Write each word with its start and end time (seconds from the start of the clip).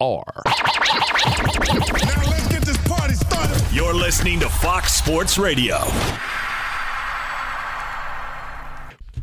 FSR. 0.00 0.22
You're 3.72 3.94
listening 3.94 4.40
to 4.40 4.48
Fox 4.48 4.94
Sports 4.94 5.38
Radio. 5.38 5.76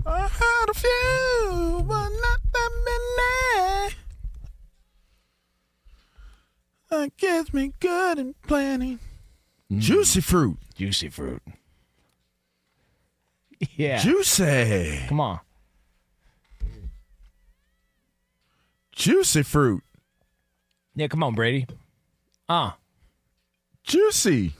I 0.05 0.27
had 0.27 0.66
a 0.69 0.73
few, 0.73 1.83
but 1.88 2.09
not 2.09 2.39
that 2.53 2.69
many. 2.85 3.95
That 6.89 7.17
gets 7.17 7.53
me 7.53 7.73
good 7.79 8.19
and 8.19 8.39
plenty. 8.44 8.99
Mm. 9.71 9.79
Juicy 9.79 10.21
fruit. 10.21 10.57
Juicy 10.75 11.09
fruit. 11.09 11.41
Yeah. 13.75 13.97
Juicy. 14.00 15.05
Come 15.07 15.19
on. 15.19 15.40
Juicy 18.91 19.41
fruit. 19.44 19.84
Yeah, 20.95 21.07
come 21.07 21.23
on, 21.23 21.33
Brady. 21.33 21.65
Ah. 22.47 22.77
Juicy. 23.83 24.53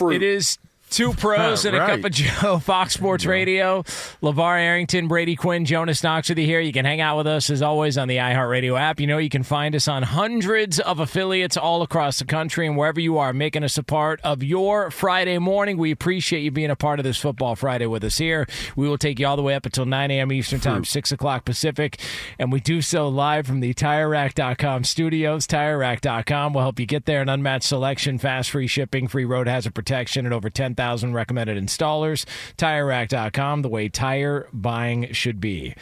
It 0.00 0.22
is 0.22 0.58
two 0.90 1.12
pros 1.12 1.64
and 1.64 1.76
a 1.76 1.86
cup 1.86 2.04
of 2.04 2.10
Joe, 2.10 2.58
Fox 2.62 2.94
Sports 2.94 3.24
Radio. 3.24 3.82
LaVar 4.22 4.58
Arrington, 4.60 5.08
Brady 5.08 5.36
Quinn, 5.36 5.64
Jonas 5.64 6.02
Knox 6.02 6.28
with 6.28 6.38
you 6.38 6.44
here. 6.44 6.60
You 6.60 6.72
can 6.72 6.84
hang 6.84 7.00
out 7.00 7.16
with 7.16 7.26
us 7.26 7.48
as 7.48 7.62
always 7.62 7.96
on 7.96 8.08
the 8.08 8.16
iHeartRadio 8.16 8.78
app. 8.78 9.00
You 9.00 9.06
know, 9.06 9.18
you 9.18 9.28
can 9.28 9.44
find 9.44 9.74
us 9.74 9.88
on 9.88 10.02
hundreds 10.02 10.80
of 10.80 10.98
affiliates 10.98 11.56
all 11.56 11.82
across 11.82 12.18
the 12.18 12.24
country 12.24 12.66
and 12.66 12.76
wherever 12.76 13.00
you 13.00 13.18
are, 13.18 13.32
making 13.32 13.62
us 13.64 13.78
a 13.78 13.82
part 13.82 14.20
of 14.22 14.42
your 14.42 14.90
Friday 14.90 15.38
morning. 15.38 15.78
We 15.78 15.92
appreciate 15.92 16.40
you 16.40 16.50
being 16.50 16.70
a 16.70 16.76
part 16.76 16.98
of 16.98 17.04
this 17.04 17.18
Football 17.18 17.54
Friday 17.54 17.86
with 17.86 18.02
us 18.02 18.18
here. 18.18 18.46
We 18.74 18.88
will 18.88 18.98
take 18.98 19.20
you 19.20 19.26
all 19.26 19.36
the 19.36 19.42
way 19.42 19.54
up 19.54 19.66
until 19.66 19.86
9 19.86 20.10
a.m. 20.10 20.32
Eastern 20.32 20.60
Time, 20.60 20.84
6 20.84 21.12
o'clock 21.12 21.44
Pacific. 21.44 22.00
And 22.38 22.50
we 22.50 22.60
do 22.60 22.82
so 22.82 23.08
live 23.08 23.46
from 23.46 23.60
the 23.60 23.74
TireRack.com 23.74 24.84
studios. 24.84 25.46
TireRack.com 25.46 26.52
will 26.52 26.62
help 26.62 26.80
you 26.80 26.86
get 26.86 27.06
there. 27.06 27.22
An 27.22 27.28
unmatched 27.28 27.68
selection, 27.68 28.18
fast 28.18 28.50
free 28.50 28.66
shipping, 28.66 29.06
free 29.06 29.24
road 29.24 29.46
hazard 29.46 29.74
protection, 29.74 30.26
and 30.26 30.34
over 30.34 30.50
10,000 30.50 30.79
recommended 31.12 31.62
installers. 31.62 32.24
TireRack.com, 32.56 33.62
the 33.62 33.68
way 33.68 33.88
tire 33.88 34.48
buying 34.52 35.12
should 35.12 35.40
be. 35.40 35.74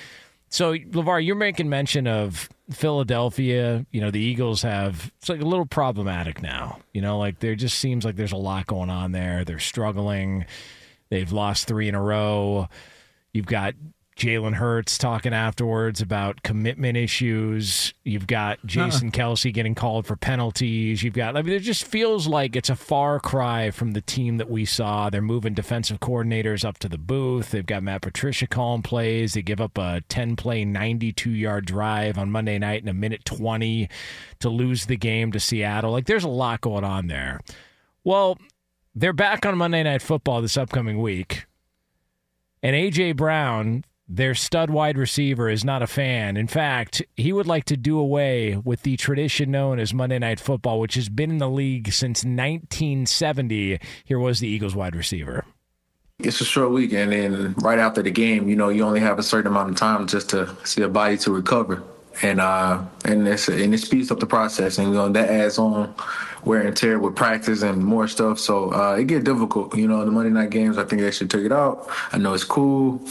So, 0.51 0.73
LaVar, 0.75 1.25
you're 1.25 1.37
making 1.37 1.69
mention 1.69 2.07
of 2.07 2.49
Philadelphia. 2.71 3.85
You 3.91 4.01
know, 4.01 4.11
the 4.11 4.21
Eagles 4.21 4.63
have, 4.63 5.13
it's 5.19 5.29
like 5.29 5.43
a 5.43 5.45
little 5.45 5.67
problematic 5.67 6.43
now. 6.43 6.81
You 6.93 7.03
know, 7.03 7.19
like 7.19 7.41
there 7.41 7.55
just 7.55 7.79
seems 7.79 8.05
like 8.05 8.17
there's 8.17 8.33
a 8.33 8.37
lot 8.37 8.67
going 8.67 8.91
on 8.91 9.13
there. 9.13 9.45
They're 9.45 9.59
struggling. 9.59 10.47
They've 11.11 11.31
lost 11.31 11.69
three 11.69 11.89
in 11.89 11.95
a 11.95 12.03
row. 12.03 12.69
You've 13.33 13.47
got 13.47 13.75
Jalen 14.19 14.55
Hurts 14.55 14.99
talking 14.99 15.33
afterwards 15.33 16.01
about 16.01 16.43
commitment 16.43 16.97
issues. 16.97 17.95
You've 18.03 18.27
got 18.27 18.59
Jason 18.67 19.13
Kelce 19.13 19.55
getting 19.55 19.77
called 19.77 20.07
for 20.07 20.17
penalties. 20.17 21.05
You've 21.05 21.15
got, 21.15 21.37
I 21.37 21.43
mean, 21.43 21.55
it 21.55 21.61
just 21.61 21.87
feels 21.87 22.27
like 22.27 22.57
it's 22.57 22.69
a 22.69 22.75
far 22.75 23.21
cry 23.21 23.71
from 23.71 23.93
the 23.93 24.01
team 24.01 24.39
that 24.39 24.51
we 24.51 24.65
saw. 24.65 25.09
They're 25.09 25.23
moving 25.23 25.55
defensive 25.55 26.01
coordinators 26.01 26.65
up 26.65 26.79
to 26.79 26.89
the 26.89 26.99
booth. 26.99 27.53
They've 27.53 27.65
got 27.65 27.85
Matt 27.85 28.03
Patricia 28.03 28.49
calling 28.49 28.83
plays. 28.83 29.35
They 29.35 29.43
give 29.43 29.61
up 29.61 29.79
a 29.79 30.03
10 30.09 30.35
play, 30.35 30.65
92 30.65 31.31
yard 31.31 31.65
drive 31.67 32.19
on 32.19 32.33
Monday 32.33 32.59
night 32.59 32.83
in 32.83 32.89
a 32.89 32.95
minute 32.95 33.25
20 33.25 33.89
to 34.41 34.49
lose 34.49 34.87
the 34.87 34.97
game 34.97 35.31
to 35.31 35.39
Seattle. 35.39 35.93
Like, 35.93 36.07
there's 36.07 36.25
a 36.25 36.29
lot 36.29 36.61
going 36.61 36.85
on 36.85 37.07
there. 37.07 37.41
Well, 38.03 38.37
they're 38.97 39.13
back 39.13 39.47
on 39.47 39.57
Monday 39.57 39.85
Night 39.85 40.03
Football 40.03 40.43
this 40.43 40.57
upcoming 40.57 41.01
week. 41.01 41.47
And 42.65 42.75
A.J. 42.75 43.13
Brown, 43.13 43.85
their 44.09 44.35
stud 44.35 44.71
wide 44.71 44.97
receiver, 44.97 45.51
is 45.51 45.65
not 45.65 45.83
a 45.83 45.87
fan. 45.87 46.37
In 46.37 46.47
fact, 46.47 47.03
he 47.17 47.33
would 47.33 47.47
like 47.47 47.65
to 47.65 47.77
do 47.77 47.99
away 47.99 48.57
with 48.57 48.83
the 48.83 48.97
tradition 48.97 49.51
known 49.51 49.79
as 49.79 49.93
Monday 49.93 50.19
Night 50.19 50.41
Football, 50.41 50.81
which 50.81 50.95
has 50.95 51.09
been 51.09 51.31
in 51.31 51.39
the 51.39 51.51
league 51.51 51.93
since 51.93 52.25
1970. 52.25 53.79
Here 54.05 54.19
was 54.19 54.41
the 54.41 54.49
Eagles 54.49 54.75
wide 54.75 54.97
receiver. 54.97 55.45
It's 56.21 56.41
a 56.41 56.45
short 56.45 56.73
week, 56.73 56.93
and 56.95 57.13
then 57.13 57.55
right 57.59 57.79
after 57.79 58.03
the 58.03 58.11
game, 58.11 58.49
you 58.49 58.57
know, 58.57 58.71
you 58.71 58.83
only 58.83 58.99
have 58.99 59.21
a 59.21 59.23
certain 59.23 59.53
amount 59.53 59.71
of 59.71 59.77
time 59.77 60.07
just 60.09 60.31
to 60.31 60.49
see 60.65 60.83
a 60.83 60.89
body 60.89 61.17
to 61.19 61.31
recover, 61.31 61.83
and 62.23 62.41
uh, 62.41 62.83
and 63.05 63.27
it's 63.27 63.49
and 63.49 63.75
it 63.75 63.79
speeds 63.79 64.11
up 64.11 64.21
the 64.21 64.27
process, 64.27 64.79
and 64.79 64.89
you 64.89 64.95
know 64.95 65.09
that 65.09 65.29
adds 65.29 65.59
on 65.59 65.95
wear 66.45 66.67
and 66.67 66.77
tear 66.77 66.99
with 66.99 67.17
practice 67.17 67.63
and 67.63 67.85
more 67.85 68.09
stuff. 68.09 68.39
So 68.39 68.73
uh, 68.73 68.97
it 68.97 69.07
get 69.07 69.25
difficult, 69.25 69.77
you 69.77 69.89
know. 69.89 70.05
The 70.05 70.11
Monday 70.11 70.31
night 70.31 70.51
games, 70.51 70.79
I 70.79 70.85
think 70.85 71.03
they 71.03 71.11
should 71.11 71.31
take 71.31 71.45
it 71.45 71.53
out. 71.53 71.89
I 72.13 72.19
know 72.19 72.35
it's 72.35 72.45
cool, 72.45 73.03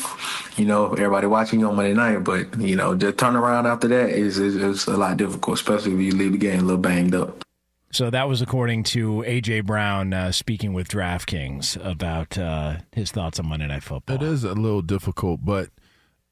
you 0.56 0.66
know, 0.66 0.94
everybody 0.94 1.28
watching 1.28 1.60
you 1.60 1.68
on 1.68 1.76
Monday 1.76 1.94
night, 1.94 2.24
but 2.24 2.60
you 2.60 2.76
know, 2.76 2.96
the 2.96 3.14
turnaround 3.14 3.66
after 3.66 3.88
that 3.90 4.10
is 4.10 4.40
is, 4.40 4.56
is 4.56 4.88
a 4.88 4.98
lot 4.98 5.18
difficult, 5.18 5.60
especially 5.60 5.94
if 5.94 6.00
you 6.00 6.12
leave 6.14 6.34
the 6.34 6.38
game 6.38 6.60
a 6.60 6.64
little 6.64 6.78
banged 6.78 7.16
up. 7.16 7.44
So 7.92 8.10
that 8.10 8.28
was 8.28 8.42
according 8.42 8.84
to 8.84 9.24
A.J. 9.26 9.62
Brown 9.62 10.14
uh, 10.14 10.32
speaking 10.32 10.74
with 10.74 10.90
DraftKings 10.90 11.84
about 11.84 12.38
uh, 12.38 12.78
his 12.92 13.12
thoughts 13.12 13.40
on 13.40 13.48
Monday 13.48 13.68
Night 13.68 13.82
Football. 13.82 14.18
It 14.18 14.22
is 14.22 14.44
a 14.44 14.54
little 14.54 14.82
difficult, 14.82 15.46
but 15.46 15.70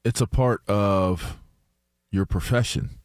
it's 0.04 0.20
a 0.20 0.26
part 0.26 0.60
of 0.68 1.38
your 2.16 2.26
profession. 2.26 2.98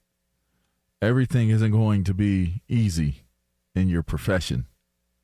Everything 1.02 1.50
isn't 1.50 1.72
going 1.72 2.04
to 2.06 2.14
be 2.14 2.62
easy 2.68 3.24
in 3.76 3.90
your 3.90 4.04
profession. 4.04 4.66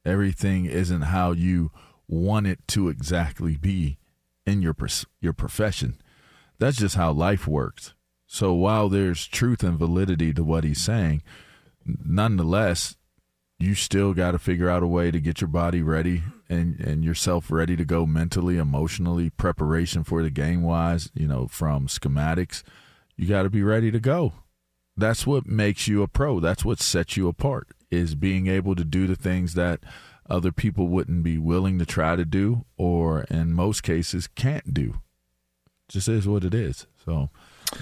Everything 0.06 0.66
isn't 0.66 1.04
how 1.04 1.32
you 1.32 1.72
want 2.08 2.48
it 2.48 2.60
to 2.68 2.90
exactly 2.90 3.56
be 3.56 3.98
in 4.46 4.62
your 4.62 4.76
your 5.22 5.34
profession. 5.34 5.98
That's 6.60 6.78
just 6.78 6.96
how 6.96 7.12
life 7.12 7.48
works. 7.48 7.94
So 8.26 8.54
while 8.54 8.90
there's 8.90 9.26
truth 9.26 9.64
and 9.64 9.80
validity 9.80 10.34
to 10.34 10.44
what 10.44 10.64
he's 10.64 10.84
saying, 10.84 11.24
nonetheless, 11.86 12.98
you 13.60 13.74
still 13.74 14.14
got 14.14 14.32
to 14.32 14.40
figure 14.40 14.70
out 14.70 14.84
a 14.84 14.88
way 14.88 15.12
to 15.12 15.20
get 15.20 15.42
your 15.42 15.48
body 15.48 15.82
ready 15.82 16.24
and 16.50 16.80
and 16.80 17.06
yourself 17.06 17.52
ready 17.52 17.76
to 17.76 17.86
go 17.86 18.06
mentally, 18.06 18.58
emotionally, 18.58 19.30
preparation 19.30 20.04
for 20.04 20.22
the 20.24 20.30
game 20.30 20.62
wise, 20.62 21.10
you 21.14 21.28
know, 21.28 21.48
from 21.48 21.88
schematics. 21.88 22.64
You 23.18 23.28
got 23.28 23.44
to 23.44 23.50
be 23.50 23.64
ready 23.64 23.92
to 23.92 24.00
go. 24.00 24.34
that's 24.96 25.28
what 25.28 25.46
makes 25.46 25.88
you 25.88 26.02
a 26.02 26.08
pro. 26.08 26.40
That's 26.40 26.64
what 26.66 26.80
sets 26.80 27.18
you 27.18 27.28
apart 27.28 27.68
is 27.92 28.16
being 28.16 28.48
able 28.48 28.76
to 28.76 28.84
do 28.84 29.06
the 29.08 29.16
things 29.16 29.54
that 29.54 29.80
other 30.30 30.52
people 30.52 30.88
wouldn't 30.88 31.24
be 31.24 31.38
willing 31.38 31.80
to 31.80 31.86
try 31.86 32.16
to 32.16 32.26
do 32.26 32.66
or 32.78 33.22
in 33.24 33.54
most 33.54 33.82
cases 33.84 34.28
can't 34.28 34.74
do. 34.74 35.00
Just 35.88 36.08
is 36.10 36.28
what 36.28 36.44
it 36.44 36.54
is. 36.54 36.86
So 37.06 37.30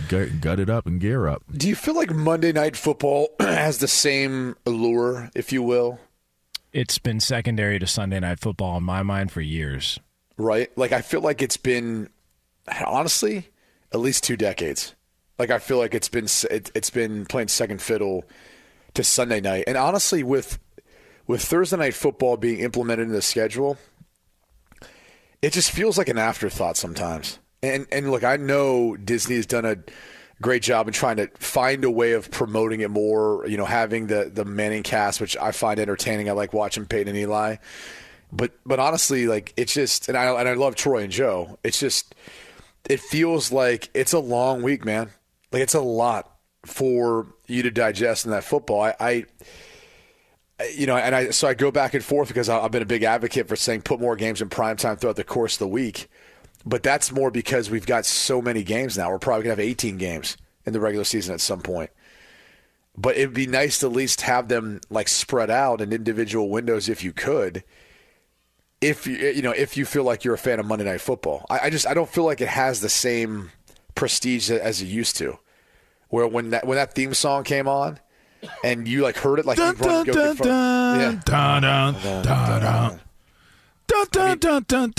gut, 0.09 0.41
gut 0.41 0.59
it 0.59 0.69
up 0.69 0.85
and 0.85 0.99
gear 1.01 1.27
up. 1.27 1.41
Do 1.51 1.67
you 1.67 1.75
feel 1.75 1.95
like 1.95 2.11
Monday 2.13 2.51
Night 2.51 2.75
Football 2.77 3.29
has 3.39 3.79
the 3.79 3.87
same 3.87 4.55
allure, 4.65 5.31
if 5.33 5.51
you 5.51 5.63
will? 5.63 5.99
It's 6.71 6.99
been 6.99 7.19
secondary 7.19 7.79
to 7.79 7.87
Sunday 7.87 8.19
Night 8.19 8.39
Football 8.39 8.77
in 8.77 8.83
my 8.83 9.01
mind 9.03 9.31
for 9.31 9.41
years. 9.41 9.99
Right? 10.37 10.69
Like, 10.77 10.91
I 10.91 11.01
feel 11.01 11.21
like 11.21 11.41
it's 11.41 11.57
been, 11.57 12.09
honestly, 12.85 13.47
at 13.93 14.01
least 14.01 14.23
two 14.23 14.35
decades. 14.37 14.93
Like, 15.37 15.49
I 15.51 15.59
feel 15.59 15.77
like 15.77 15.93
it's 15.93 16.09
been 16.09 16.27
it, 16.49 16.71
it's 16.75 16.89
been 16.89 17.25
playing 17.25 17.49
second 17.49 17.81
fiddle 17.81 18.25
to 18.93 19.03
Sunday 19.03 19.41
night. 19.41 19.65
And 19.67 19.77
honestly, 19.77 20.23
with 20.23 20.59
with 21.27 21.41
Thursday 21.41 21.77
night 21.77 21.93
football 21.93 22.37
being 22.37 22.59
implemented 22.59 23.07
in 23.07 23.13
the 23.13 23.21
schedule, 23.21 23.77
it 25.41 25.53
just 25.53 25.71
feels 25.71 25.97
like 25.97 26.09
an 26.09 26.17
afterthought 26.17 26.77
sometimes. 26.77 27.39
And 27.61 27.87
and 27.91 28.11
look, 28.11 28.23
I 28.23 28.37
know 28.37 28.95
Disney 28.95 29.35
has 29.35 29.45
done 29.45 29.65
a 29.65 29.77
great 30.41 30.61
job 30.61 30.87
in 30.87 30.93
trying 30.93 31.17
to 31.17 31.27
find 31.37 31.83
a 31.83 31.91
way 31.91 32.13
of 32.13 32.31
promoting 32.31 32.81
it 32.81 32.89
more. 32.89 33.45
You 33.47 33.57
know, 33.57 33.65
having 33.65 34.07
the 34.07 34.31
the 34.33 34.45
Manning 34.45 34.83
cast, 34.83 35.19
which 35.19 35.35
I 35.37 35.51
find 35.51 35.79
entertaining. 35.79 36.29
I 36.29 36.33
like 36.33 36.53
watching 36.53 36.85
Peyton 36.85 37.09
and 37.09 37.17
Eli. 37.17 37.57
But 38.31 38.51
but 38.65 38.79
honestly, 38.79 39.27
like 39.27 39.53
it's 39.55 39.73
just, 39.73 40.09
and 40.09 40.17
I 40.17 40.27
and 40.39 40.49
I 40.49 40.53
love 40.53 40.75
Troy 40.75 41.03
and 41.03 41.11
Joe. 41.11 41.57
It's 41.63 41.79
just, 41.79 42.15
it 42.89 42.99
feels 42.99 43.51
like 43.51 43.89
it's 43.93 44.13
a 44.13 44.19
long 44.19 44.61
week, 44.61 44.83
man. 44.83 45.09
Like 45.55 45.63
it's 45.63 45.73
a 45.73 45.79
lot 45.79 46.35
for 46.65 47.27
you 47.47 47.63
to 47.63 47.71
digest 47.71 48.25
in 48.25 48.31
that 48.31 48.43
football. 48.43 48.81
I, 48.81 48.93
I 48.99 49.25
you 50.75 50.85
know, 50.85 50.97
and 50.97 51.15
I 51.15 51.29
so 51.29 51.47
I 51.47 51.53
go 51.53 51.71
back 51.71 51.93
and 51.93 52.03
forth 52.03 52.27
because 52.27 52.49
I've 52.49 52.71
been 52.71 52.81
a 52.81 52.85
big 52.85 53.03
advocate 53.03 53.47
for 53.47 53.55
saying 53.55 53.83
put 53.83 54.01
more 54.01 54.17
games 54.17 54.41
in 54.41 54.49
prime 54.49 54.75
time 54.75 54.97
throughout 54.97 55.15
the 55.15 55.23
course 55.23 55.53
of 55.53 55.59
the 55.59 55.69
week. 55.69 56.09
But 56.65 56.83
that's 56.83 57.09
more 57.09 57.31
because 57.31 57.69
we've 57.69 57.85
got 57.85 58.05
so 58.05 58.41
many 58.41 58.63
games 58.63 58.97
now. 58.97 59.09
We're 59.09 59.17
probably 59.17 59.43
gonna 59.43 59.53
have 59.53 59.61
18 59.61 59.97
games 59.97 60.35
in 60.65 60.73
the 60.73 60.81
regular 60.81 61.05
season 61.05 61.33
at 61.33 61.39
some 61.39 61.61
point. 61.61 61.89
But 62.97 63.15
it'd 63.15 63.33
be 63.33 63.47
nice 63.47 63.79
to 63.79 63.85
at 63.85 63.93
least 63.93 64.21
have 64.21 64.49
them 64.49 64.81
like 64.89 65.07
spread 65.07 65.49
out 65.49 65.79
in 65.79 65.93
individual 65.93 66.49
windows 66.49 66.89
if 66.89 67.01
you 67.01 67.13
could. 67.13 67.63
If 68.81 69.07
you 69.07 69.15
you 69.15 69.41
know 69.41 69.51
if 69.51 69.77
you 69.77 69.85
feel 69.85 70.03
like 70.03 70.25
you're 70.25 70.35
a 70.35 70.37
fan 70.37 70.59
of 70.59 70.65
Monday 70.65 70.83
Night 70.83 70.99
Football, 70.99 71.45
I, 71.49 71.59
I 71.59 71.69
just 71.69 71.87
I 71.87 71.93
don't 71.93 72.09
feel 72.09 72.25
like 72.25 72.41
it 72.41 72.49
has 72.49 72.81
the 72.81 72.89
same 72.89 73.51
prestige 73.95 74.51
as 74.51 74.81
it 74.81 74.87
used 74.87 75.15
to. 75.15 75.39
Where 76.09 76.27
when 76.27 76.51
that 76.51 76.65
when 76.65 76.75
that 76.77 76.93
theme 76.93 77.13
song 77.13 77.43
came 77.43 77.67
on, 77.67 77.99
and 78.63 78.87
you 78.87 79.01
like 79.01 79.17
heard 79.17 79.39
it 79.39 79.45
like 79.45 79.57
dun, 79.57 79.75
dun, 79.75 80.05
dun, 80.05 80.35
dun, 80.35 80.99
yeah. 80.99 81.21
dun, 81.25 81.61
dun, 81.61 81.93
dun, 81.93 82.01
dun. 82.01 82.23
Dun, 82.23 82.61
dun, 82.61 82.99
dun, 83.87 84.05
dun, 84.11 84.37
dun, 84.39 84.63
dun, 84.67 84.91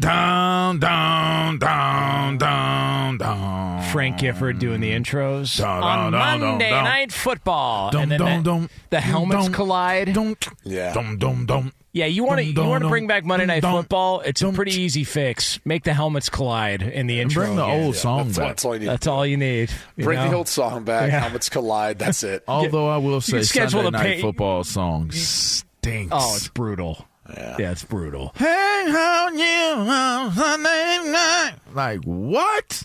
dun, 0.00 0.78
dun, 0.78 2.38
dun, 2.38 3.82
Frank 3.92 4.18
Gifford 4.18 4.58
doing 4.58 4.80
the 4.80 4.90
intros 4.92 5.58
Dun, 5.58 5.82
on 5.82 6.12
dun, 6.12 6.20
dun, 6.20 6.40
Monday 6.40 6.70
dun. 6.70 6.84
Night 6.84 7.12
Football, 7.12 7.90
Dum, 7.90 8.02
and 8.02 8.10
then 8.12 8.18
dum, 8.18 8.42
the, 8.42 8.50
dum, 8.50 8.70
the 8.90 9.00
helmets 9.00 9.44
dum, 9.44 9.52
collide. 9.52 10.12
dum, 10.12 10.36
Yeah. 10.64 10.92
dum, 10.92 11.16
dum, 11.18 11.46
dum. 11.46 11.72
Yeah, 11.92 12.04
you 12.06 12.24
want 12.24 12.40
to 12.40 12.44
you 12.44 12.62
want 12.62 12.82
to 12.82 12.90
bring 12.90 13.06
back 13.06 13.24
Monday 13.24 13.44
dum, 13.46 13.54
Night 13.54 13.62
dum, 13.62 13.74
Football? 13.82 14.20
It's 14.20 14.42
a 14.42 14.52
pretty 14.52 14.72
easy 14.82 15.04
fix. 15.04 15.58
Make 15.64 15.84
the 15.84 15.94
helmets 15.94 16.28
collide 16.28 16.82
in 16.82 17.06
the 17.06 17.20
intro. 17.20 17.44
bring 17.44 17.56
the 17.56 17.64
again. 17.64 17.84
old 17.84 17.96
song 17.96 18.26
That's, 18.26 18.38
back. 18.38 18.48
that's 18.48 18.64
all 18.66 18.74
you 18.74 18.80
need. 18.80 18.86
That's 18.88 19.06
all 19.06 19.26
you 19.26 19.36
need. 19.38 19.70
you 19.96 20.04
Bring 20.04 20.18
know? 20.18 20.28
the 20.30 20.36
old 20.36 20.48
song 20.48 20.84
back. 20.84 21.10
Yeah. 21.10 21.20
Helmets 21.20 21.48
collide. 21.48 21.98
That's 21.98 22.22
it. 22.22 22.44
Although 22.46 22.88
I 22.88 22.98
will 22.98 23.22
say 23.22 23.40
schedule 23.42 23.82
Sunday 23.82 23.84
the 23.98 24.04
night 24.04 24.20
football 24.20 24.62
song 24.64 25.10
stinks. 25.12 26.12
Oh, 26.14 26.34
it's 26.34 26.48
brutal. 26.48 27.06
Yeah, 27.34 27.70
it's 27.72 27.84
brutal. 27.84 28.32
Hey, 28.36 28.84
how 28.88 29.28
you 29.30 29.80
on 29.90 30.32
Sunday 30.32 31.10
night? 31.10 31.54
Like 31.74 32.02
what? 32.04 32.82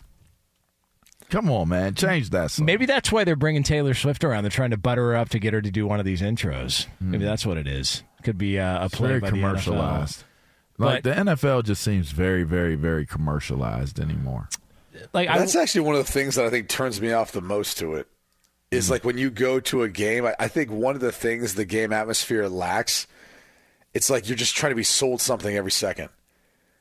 Come 1.30 1.50
on, 1.50 1.70
man, 1.70 1.94
change 1.96 2.30
that 2.32 2.52
song. 2.52 2.66
Maybe 2.66 2.86
that's 2.86 3.10
why 3.12 3.24
they're 3.24 3.38
bringing 3.38 3.64
Taylor 3.64 3.94
Swift 3.94 4.24
around. 4.26 4.44
They're 4.44 4.52
trying 4.52 4.72
to 4.72 4.78
butter 4.78 5.12
her 5.12 5.16
up 5.16 5.30
to 5.30 5.40
get 5.40 5.54
her 5.54 5.62
to 5.62 5.72
do 5.72 5.88
one 5.88 6.00
of 6.00 6.06
these 6.06 6.22
intros. 6.22 6.88
Maybe 7.00 7.24
that's 7.24 7.46
what 7.46 7.58
it 7.58 7.68
is. 7.68 8.04
Could 8.24 8.38
be 8.38 8.60
uh, 8.60 8.82
a 8.84 8.86
It's 8.86 8.96
play 8.96 9.08
very 9.08 9.20
by 9.22 9.30
the 9.30 9.38
NFL. 9.38 9.42
commercialized. 9.42 10.24
Like 10.78 11.04
But- 11.04 11.16
the 11.16 11.32
NFL 11.32 11.64
just 11.64 11.82
seems 11.84 12.12
very, 12.12 12.44
very, 12.44 12.76
very 12.76 13.06
commercialized 13.06 13.98
anymore. 14.00 14.50
Like 15.14 15.30
I, 15.30 15.38
That's 15.40 15.56
actually 15.56 15.82
one 15.82 15.96
of 15.96 16.06
the 16.06 16.12
things 16.12 16.36
that 16.36 16.46
I 16.46 16.50
think 16.50 16.68
turns 16.68 17.00
me 17.00 17.14
off 17.14 17.32
the 17.32 17.42
most 17.42 17.78
to 17.80 17.96
it. 17.96 18.08
Is 18.72 18.90
like 18.90 19.04
when 19.04 19.18
you 19.18 19.30
go 19.30 19.60
to 19.60 19.84
a 19.84 19.90
game, 19.90 20.26
I, 20.26 20.34
I 20.40 20.48
think 20.48 20.70
one 20.72 20.96
of 20.96 21.02
the 21.02 21.12
things 21.12 21.56
the 21.56 21.66
game 21.66 21.92
atmosphere 21.92 22.48
lacks, 22.48 23.06
it's 23.94 24.10
like 24.10 24.28
you're 24.28 24.38
just 24.38 24.56
trying 24.56 24.72
to 24.72 24.76
be 24.76 24.84
sold 24.84 25.22
something 25.22 25.56
every 25.56 25.72
second. 25.72 26.10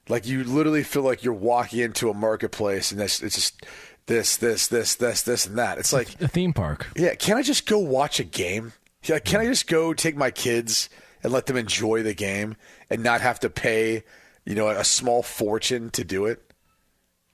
Like 0.09 0.27
you 0.27 0.45
literally 0.45 0.83
feel 0.83 1.03
like 1.03 1.23
you're 1.23 1.33
walking 1.33 1.81
into 1.81 2.11
a 2.11 2.15
marketplace 2.15 2.91
and 2.91 3.01
this, 3.01 3.23
it's 3.23 3.35
just 3.37 3.65
this, 4.07 4.37
this, 4.37 4.67
this, 4.67 4.97
this, 4.97 5.23
this, 5.23 5.47
and 5.47 5.59
that. 5.59 5.79
It's 5.79 5.93
like, 5.93 6.21
a 6.21 6.29
theme 6.29 6.53
park. 6.53 6.89
yeah, 6.97 7.15
can 7.15 7.37
I 7.37 7.43
just 7.43 7.67
go 7.67 7.79
watch 7.79 8.19
a 8.19 8.25
game? 8.25 8.73
Yeah, 9.05 9.19
can 9.19 9.41
I 9.41 9.47
just 9.47 9.67
go 9.67 9.95
take 9.95 10.17
my 10.17 10.31
kids 10.31 10.89
and 11.23 11.33
let 11.33 11.47
them 11.47 11.57
enjoy 11.57 12.03
the 12.03 12.15
game 12.15 12.57
and 12.89 13.03
not 13.03 13.21
have 13.21 13.41
to 13.41 13.51
pay, 13.51 14.05
you 14.45 14.55
know, 14.55 14.69
a 14.69 14.85
small 14.85 15.23
fortune 15.23 15.91
to 15.91 16.05
do 16.05 16.27
it? 16.27 16.43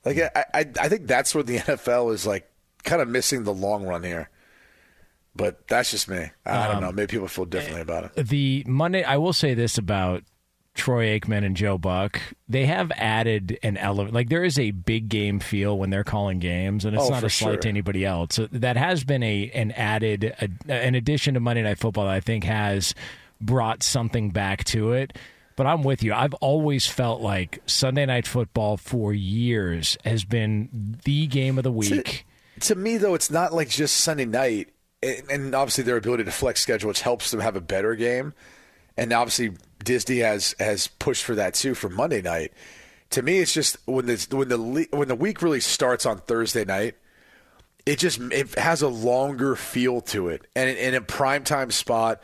Like 0.04 0.18
I, 0.18 0.44
I, 0.54 0.66
I 0.80 0.88
think 0.88 1.06
that's 1.06 1.34
where 1.34 1.44
the 1.44 1.58
NFL 1.58 2.12
is 2.12 2.26
like 2.26 2.50
kind 2.84 3.02
of 3.02 3.08
missing 3.08 3.44
the 3.44 3.54
long 3.54 3.84
run 3.84 4.02
here. 4.02 4.28
But 5.36 5.68
that's 5.68 5.90
just 5.90 6.08
me. 6.08 6.30
I, 6.44 6.66
don't 6.68 6.76
um, 6.76 6.82
know. 6.82 6.92
Maybe 6.92 7.06
people 7.08 7.28
feel 7.28 7.44
differently 7.44 7.82
about 7.82 8.04
it. 8.16 8.26
The 8.26 8.64
Monday, 8.66 9.04
I 9.04 9.16
will 9.16 9.32
say 9.32 9.54
this 9.54 9.78
about 9.78 10.22
Troy 10.74 11.18
Aikman 11.18 11.44
and 11.44 11.56
Joe 11.56 11.78
Buck. 11.78 12.20
They 12.48 12.66
have 12.66 12.92
added 12.92 13.58
an 13.62 13.76
element. 13.76 14.14
Like 14.14 14.28
there 14.28 14.44
is 14.44 14.58
a 14.58 14.70
big 14.70 15.08
game 15.08 15.40
feel 15.40 15.78
when 15.78 15.90
they're 15.90 16.04
calling 16.04 16.38
games, 16.38 16.84
and 16.84 16.94
it's 16.94 17.04
Oh, 17.04 17.08
not 17.10 17.24
a 17.24 17.30
slight 17.30 17.52
sure. 17.52 17.56
to 17.58 17.68
anybody 17.68 18.04
else. 18.04 18.36
So 18.36 18.46
that 18.52 18.76
has 18.76 19.02
been 19.04 19.22
a 19.22 19.50
an 19.54 19.72
added 19.72 20.24
a, 20.24 20.48
an 20.72 20.94
addition 20.94 21.34
to 21.34 21.40
Monday 21.40 21.62
Night 21.62 21.78
Football 21.78 22.04
that 22.04 22.14
I 22.14 22.20
think 22.20 22.44
has 22.44 22.94
brought 23.40 23.82
something 23.82 24.30
back 24.30 24.64
to 24.64 24.92
it. 24.92 25.16
But 25.56 25.66
I'm 25.66 25.82
with 25.82 26.02
you. 26.02 26.12
I've 26.12 26.34
always 26.34 26.86
felt 26.86 27.22
like 27.22 27.60
Sunday 27.64 28.04
Night 28.04 28.26
Football 28.26 28.76
for 28.76 29.14
years 29.14 29.96
has 30.04 30.24
been 30.24 30.98
the 31.04 31.26
game 31.26 31.56
of 31.56 31.64
the 31.64 31.72
week. 31.72 32.26
To 32.60 32.74
me, 32.74 32.98
though, 32.98 33.14
it's 33.14 33.30
not 33.30 33.54
like 33.54 33.70
just 33.70 33.96
Sunday 33.96 34.26
night, 34.26 34.68
and, 35.30 35.54
obviously 35.54 35.84
their 35.84 35.96
ability 35.96 36.24
to 36.24 36.30
flex 36.30 36.60
schedule, 36.60 36.88
which 36.88 37.02
helps 37.02 37.30
them 37.30 37.40
have 37.40 37.56
a 37.56 37.60
better 37.60 37.94
game. 37.94 38.34
And 38.96 39.12
obviously 39.12 39.52
Disney 39.84 40.18
has 40.18 40.54
has 40.58 40.88
pushed 40.88 41.24
for 41.24 41.34
that 41.34 41.54
too 41.54 41.74
for 41.74 41.88
Monday 41.88 42.22
night. 42.22 42.52
To 43.10 43.22
me, 43.22 43.38
it's 43.38 43.52
just 43.52 43.76
when 43.86 44.06
the 44.06 44.26
when 44.30 44.48
the 44.48 44.88
when 44.90 45.08
the 45.08 45.14
week 45.14 45.42
really 45.42 45.60
starts 45.60 46.06
on 46.06 46.18
Thursday 46.18 46.64
night, 46.64 46.96
it 47.84 47.98
just 47.98 48.20
it 48.20 48.58
has 48.58 48.82
a 48.82 48.88
longer 48.88 49.54
feel 49.54 50.00
to 50.02 50.28
it, 50.28 50.46
and 50.56 50.70
in 50.70 50.94
a 50.94 51.00
primetime 51.00 51.72
spot. 51.72 52.22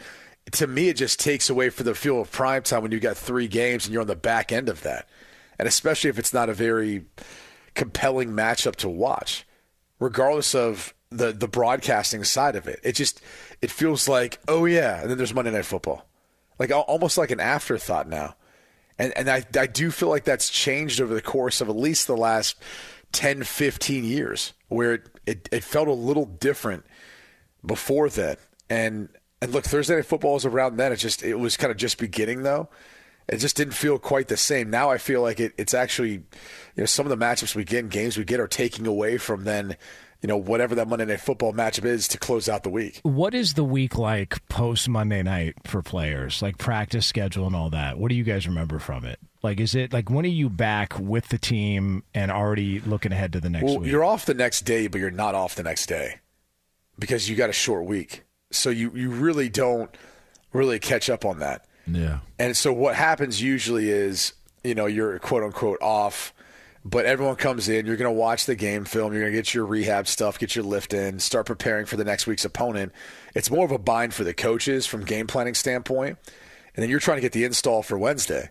To 0.53 0.67
me, 0.67 0.89
it 0.89 0.97
just 0.97 1.21
takes 1.21 1.49
away 1.49 1.71
for 1.71 1.85
the 1.85 1.95
feel 1.95 2.21
of 2.21 2.31
primetime 2.31 2.83
when 2.83 2.91
you've 2.91 3.01
got 3.01 3.17
three 3.17 3.47
games 3.47 3.87
and 3.87 3.93
you're 3.93 4.01
on 4.01 4.09
the 4.09 4.17
back 4.17 4.51
end 4.51 4.69
of 4.69 4.83
that, 4.83 5.09
and 5.57 5.69
especially 5.69 6.11
if 6.11 6.19
it's 6.19 6.35
not 6.35 6.49
a 6.49 6.53
very 6.53 7.05
compelling 7.75 8.31
matchup 8.31 8.75
to 8.77 8.89
watch 8.89 9.47
regardless 10.03 10.55
of 10.55 10.93
the 11.17 11.33
the 11.33 11.49
broadcasting 11.49 12.25
side 12.25 12.57
of 12.57 12.67
it. 12.67 12.81
It 12.83 12.93
just 12.93 13.21
it 13.61 13.71
feels 13.71 14.09
like 14.09 14.41
oh 14.49 14.65
yeah, 14.65 15.01
and 15.01 15.11
then 15.11 15.19
there's 15.19 15.35
Monday 15.35 15.51
Night 15.51 15.65
Football, 15.65 16.07
like 16.59 16.71
almost 16.71 17.19
like 17.19 17.31
an 17.31 17.41
afterthought 17.41 18.09
now. 18.09 18.37
And 18.99 19.13
and 19.17 19.31
I 19.31 19.45
I 19.59 19.67
do 19.67 19.91
feel 19.91 20.09
like 20.09 20.25
that's 20.25 20.51
changed 20.51 21.01
over 21.01 21.15
the 21.15 21.23
course 21.23 21.61
of 21.61 21.69
at 21.69 21.77
least 21.77 22.07
the 22.07 22.17
last 22.17 22.57
10, 23.13 23.45
15 23.45 24.05
years, 24.05 24.53
where 24.69 24.95
it 24.95 25.07
it, 25.27 25.49
it 25.53 25.65
felt 25.65 25.89
a 25.89 25.93
little 25.93 26.27
different 26.27 26.85
before 27.65 28.09
then, 28.09 28.37
And 28.69 29.09
and 29.41 29.53
look, 29.53 29.65
Thursday 29.65 29.97
Night 29.97 30.07
Football 30.07 30.35
was 30.35 30.45
around 30.45 30.77
then. 30.77 30.93
It 30.93 30.97
just 30.97 31.23
it 31.23 31.35
was 31.35 31.57
kind 31.57 31.71
of 31.71 31.77
just 31.77 31.99
beginning 31.99 32.43
though. 32.43 32.69
It 33.29 33.39
just 33.39 33.57
didn't 33.57 33.75
feel 33.75 33.99
quite 33.99 34.29
the 34.29 34.37
same. 34.37 34.69
Now 34.71 34.91
I 34.91 34.99
feel 34.99 35.23
like 35.23 35.39
it, 35.39 35.53
it's 35.57 35.75
actually, 35.75 36.11
you 36.11 36.23
know, 36.77 36.87
some 36.87 37.07
of 37.07 37.11
the 37.17 37.25
matchups 37.25 37.55
we 37.55 37.65
get, 37.65 37.81
and 37.81 37.91
games 37.91 38.17
we 38.17 38.25
get, 38.25 38.41
are 38.41 38.49
taking 38.49 38.87
away 38.87 39.17
from 39.17 39.45
then, 39.45 39.77
you 40.23 40.29
know, 40.29 40.37
whatever 40.37 40.77
that 40.77 40.87
Monday 40.89 41.05
Night 41.05 41.21
Football 41.21 41.53
matchup 41.53 41.85
is 41.85 42.07
to 42.09 42.19
close 42.19 42.49
out 42.49 42.63
the 42.63 42.71
week. 42.71 43.01
What 43.03 43.35
is 43.35 43.55
the 43.55 43.65
week 43.65 43.99
like 43.99 44.47
post 44.49 44.89
Monday 44.89 45.23
night 45.23 45.55
for 45.65 45.83
players, 45.83 46.41
like 46.41 46.59
practice 46.59 47.07
schedule 47.07 47.47
and 47.47 47.57
all 47.57 47.71
that? 47.71 47.99
What 47.99 48.09
do 48.09 48.15
you 48.15 48.23
guys 48.23 48.47
remember 48.47 48.79
from 48.79 49.05
it? 49.05 49.19
Like, 49.43 49.59
is 49.59 49.75
it 49.75 49.93
like 49.93 50.09
when 50.09 50.25
are 50.25 50.29
you 50.29 50.49
back 50.49 50.97
with 50.99 51.29
the 51.29 51.39
team 51.39 52.05
and 52.15 52.31
already 52.31 52.79
looking 52.79 53.11
ahead 53.11 53.33
to 53.33 53.41
the 53.41 53.51
next 53.51 53.65
Well, 53.65 53.81
week? 53.81 53.91
you're 53.91 54.05
off 54.05 54.25
the 54.25 54.35
next 54.35 54.61
day, 54.61 54.87
but 54.87 55.01
you're 55.01 55.11
not 55.11 55.35
off 55.35 55.57
the 55.57 55.65
next 55.65 55.87
day 55.87 56.21
because 56.99 57.29
you 57.29 57.35
got 57.35 57.51
a 57.51 57.55
short 57.55 57.85
week. 57.85 58.23
So 58.53 58.71
you, 58.71 58.93
you 58.95 59.11
really 59.11 59.49
don't 59.49 59.91
really 60.53 60.79
catch 60.79 61.11
up 61.11 61.25
on 61.25 61.41
that. 61.41 61.65
Yeah. 61.89 62.21
And 62.39 62.57
so 62.57 62.73
what 62.73 62.95
happens 62.95 63.43
usually 63.43 63.91
is, 63.91 64.35
you 64.63 64.77
know, 64.77 64.87
you're 64.87 65.19
quote 65.19 65.43
unquote 65.43 65.83
off 65.83 66.33
But 66.85 67.07
everyone 67.07 67.37
comes 67.37 67.69
in, 67.69 67.87
you're 67.87 67.97
going 67.97 68.13
to 68.13 68.19
watch 68.19 68.47
the 68.47 68.57
game 68.57 68.85
film, 68.85 69.13
you're 69.13 69.23
going 69.23 69.33
to 69.33 69.39
get 69.39 69.55
your 69.55 69.65
rehab 69.65 70.09
stuff, 70.09 70.39
get 70.39 70.57
your 70.57 70.65
lift 70.65 70.93
in, 70.93 71.21
start 71.21 71.47
preparing 71.47 71.87
for 71.87 71.97
the 71.97 72.05
next 72.05 72.27
week's 72.27 72.45
opponent. 72.45 72.93
It's 73.35 73.51
more 73.51 73.65
of 73.65 73.71
a 73.71 73.79
bind 73.79 74.15
for 74.15 74.25
the 74.25 74.35
coaches 74.35 74.85
from 74.85 75.05
game 75.05 75.29
planning 75.29 75.55
standpoint. 75.55 76.19
And 76.75 76.83
then 76.83 76.91
you're 76.91 77.01
trying 77.01 77.19
to 77.19 77.23
get 77.23 77.33
the 77.33 77.45
install 77.45 77.83
for 77.83 77.97
Wednesday. 77.97 78.51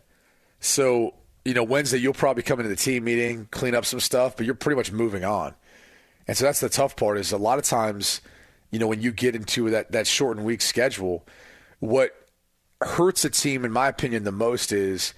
So, 0.61 1.15
you 1.43 1.53
know, 1.53 1.63
Wednesday 1.63 1.97
you'll 1.97 2.13
probably 2.13 2.43
come 2.43 2.59
into 2.59 2.69
the 2.69 2.75
team 2.75 3.03
meeting, 3.03 3.47
clean 3.51 3.75
up 3.75 3.83
some 3.83 3.99
stuff, 3.99 4.37
but 4.37 4.45
you're 4.45 4.55
pretty 4.55 4.77
much 4.77 4.91
moving 4.91 5.25
on. 5.25 5.55
And 6.27 6.37
so 6.37 6.45
that's 6.45 6.61
the 6.61 6.69
tough 6.69 6.95
part 6.95 7.17
is 7.17 7.33
a 7.33 7.37
lot 7.37 7.57
of 7.57 7.65
times, 7.65 8.21
you 8.69 8.79
know, 8.79 8.87
when 8.87 9.01
you 9.01 9.11
get 9.11 9.35
into 9.35 9.69
that, 9.71 9.91
that 9.91 10.07
shortened 10.07 10.45
week 10.45 10.61
schedule, 10.61 11.27
what 11.79 12.11
hurts 12.81 13.25
a 13.25 13.29
team, 13.29 13.65
in 13.65 13.71
my 13.71 13.87
opinion, 13.87 14.23
the 14.23 14.31
most 14.31 14.71
is 14.71 15.13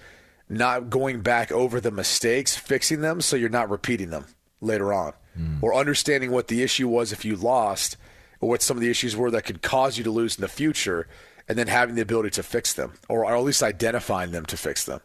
not 0.48 0.90
going 0.90 1.20
back 1.20 1.50
over 1.50 1.80
the 1.80 1.90
mistakes, 1.90 2.56
fixing 2.56 3.00
them 3.00 3.20
so 3.20 3.36
you're 3.36 3.48
not 3.48 3.70
repeating 3.70 4.10
them 4.10 4.26
later 4.60 4.92
on, 4.92 5.12
mm. 5.38 5.62
or 5.62 5.74
understanding 5.74 6.30
what 6.30 6.48
the 6.48 6.62
issue 6.62 6.88
was 6.88 7.12
if 7.12 7.24
you 7.24 7.36
lost, 7.36 7.96
or 8.40 8.48
what 8.48 8.62
some 8.62 8.76
of 8.76 8.80
the 8.80 8.90
issues 8.90 9.16
were 9.16 9.30
that 9.30 9.44
could 9.44 9.62
cause 9.62 9.98
you 9.98 10.04
to 10.04 10.10
lose 10.10 10.36
in 10.36 10.42
the 10.42 10.48
future, 10.48 11.08
and 11.48 11.58
then 11.58 11.66
having 11.66 11.94
the 11.94 12.02
ability 12.02 12.30
to 12.30 12.42
fix 12.42 12.72
them, 12.72 12.94
or, 13.08 13.24
or 13.24 13.36
at 13.36 13.42
least 13.42 13.62
identifying 13.62 14.30
them 14.30 14.46
to 14.46 14.56
fix 14.56 14.84
them. 14.84 15.00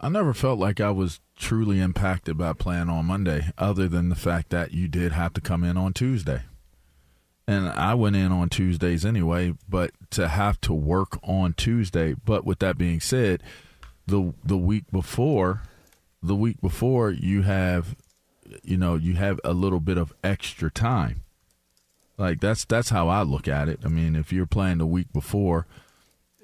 I 0.00 0.08
never 0.08 0.34
felt 0.34 0.58
like 0.58 0.80
I 0.80 0.90
was 0.90 1.20
truly 1.36 1.80
impacted 1.80 2.36
by 2.36 2.52
playing 2.52 2.88
on 2.88 3.06
Monday, 3.06 3.50
other 3.56 3.88
than 3.88 4.08
the 4.08 4.16
fact 4.16 4.50
that 4.50 4.72
you 4.72 4.88
did 4.88 5.12
have 5.12 5.32
to 5.34 5.40
come 5.40 5.62
in 5.62 5.76
on 5.76 5.92
Tuesday. 5.92 6.42
And 7.46 7.68
I 7.68 7.94
went 7.94 8.16
in 8.16 8.30
on 8.30 8.48
Tuesdays 8.48 9.04
anyway, 9.04 9.54
but 9.68 9.90
to 10.10 10.28
have 10.28 10.60
to 10.62 10.72
work 10.72 11.18
on 11.22 11.54
Tuesday. 11.54 12.14
But 12.14 12.44
with 12.44 12.60
that 12.60 12.78
being 12.78 13.00
said, 13.00 13.42
the 14.06 14.34
the 14.44 14.56
week 14.56 14.84
before, 14.90 15.62
the 16.22 16.34
week 16.34 16.60
before 16.60 17.10
you 17.10 17.42
have, 17.42 17.96
you 18.62 18.76
know, 18.76 18.96
you 18.96 19.14
have 19.14 19.40
a 19.44 19.52
little 19.52 19.80
bit 19.80 19.98
of 19.98 20.12
extra 20.22 20.70
time. 20.70 21.22
Like 22.18 22.40
that's 22.40 22.64
that's 22.64 22.90
how 22.90 23.08
I 23.08 23.22
look 23.22 23.48
at 23.48 23.68
it. 23.68 23.80
I 23.84 23.88
mean, 23.88 24.16
if 24.16 24.32
you're 24.32 24.46
playing 24.46 24.78
the 24.78 24.86
week 24.86 25.12
before, 25.12 25.66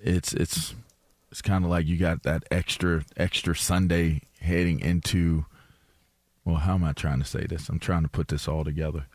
it's 0.03 0.33
it's 0.33 0.75
it's 1.31 1.43
kind 1.43 1.65
of 1.65 1.71
like 1.71 1.87
you 1.87 1.97
got 1.97 2.23
that 2.23 2.45
extra 2.50 3.05
extra 3.17 3.55
Sunday 3.55 4.23
heading 4.41 4.81
into. 4.81 5.47
Well, 6.45 6.57
how 6.57 6.75
am 6.75 6.85
I 6.85 6.93
trying 6.93 7.19
to 7.19 7.27
say 7.27 7.45
this? 7.47 7.69
I'm 7.69 7.79
trying 7.79 8.05
to 8.05 8.09
put 8.09 8.29
this 8.29 8.49
all 8.49 8.65
together. 8.65 9.07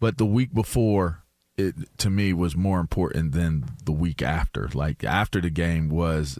But 0.00 0.18
the 0.18 0.26
week 0.26 0.52
before, 0.52 1.22
it 1.56 1.74
to 1.98 2.10
me 2.10 2.32
was 2.32 2.56
more 2.56 2.80
important 2.80 3.32
than 3.32 3.66
the 3.84 3.92
week 3.92 4.22
after. 4.22 4.68
Like 4.74 5.04
after 5.04 5.40
the 5.40 5.50
game 5.50 5.88
was, 5.88 6.38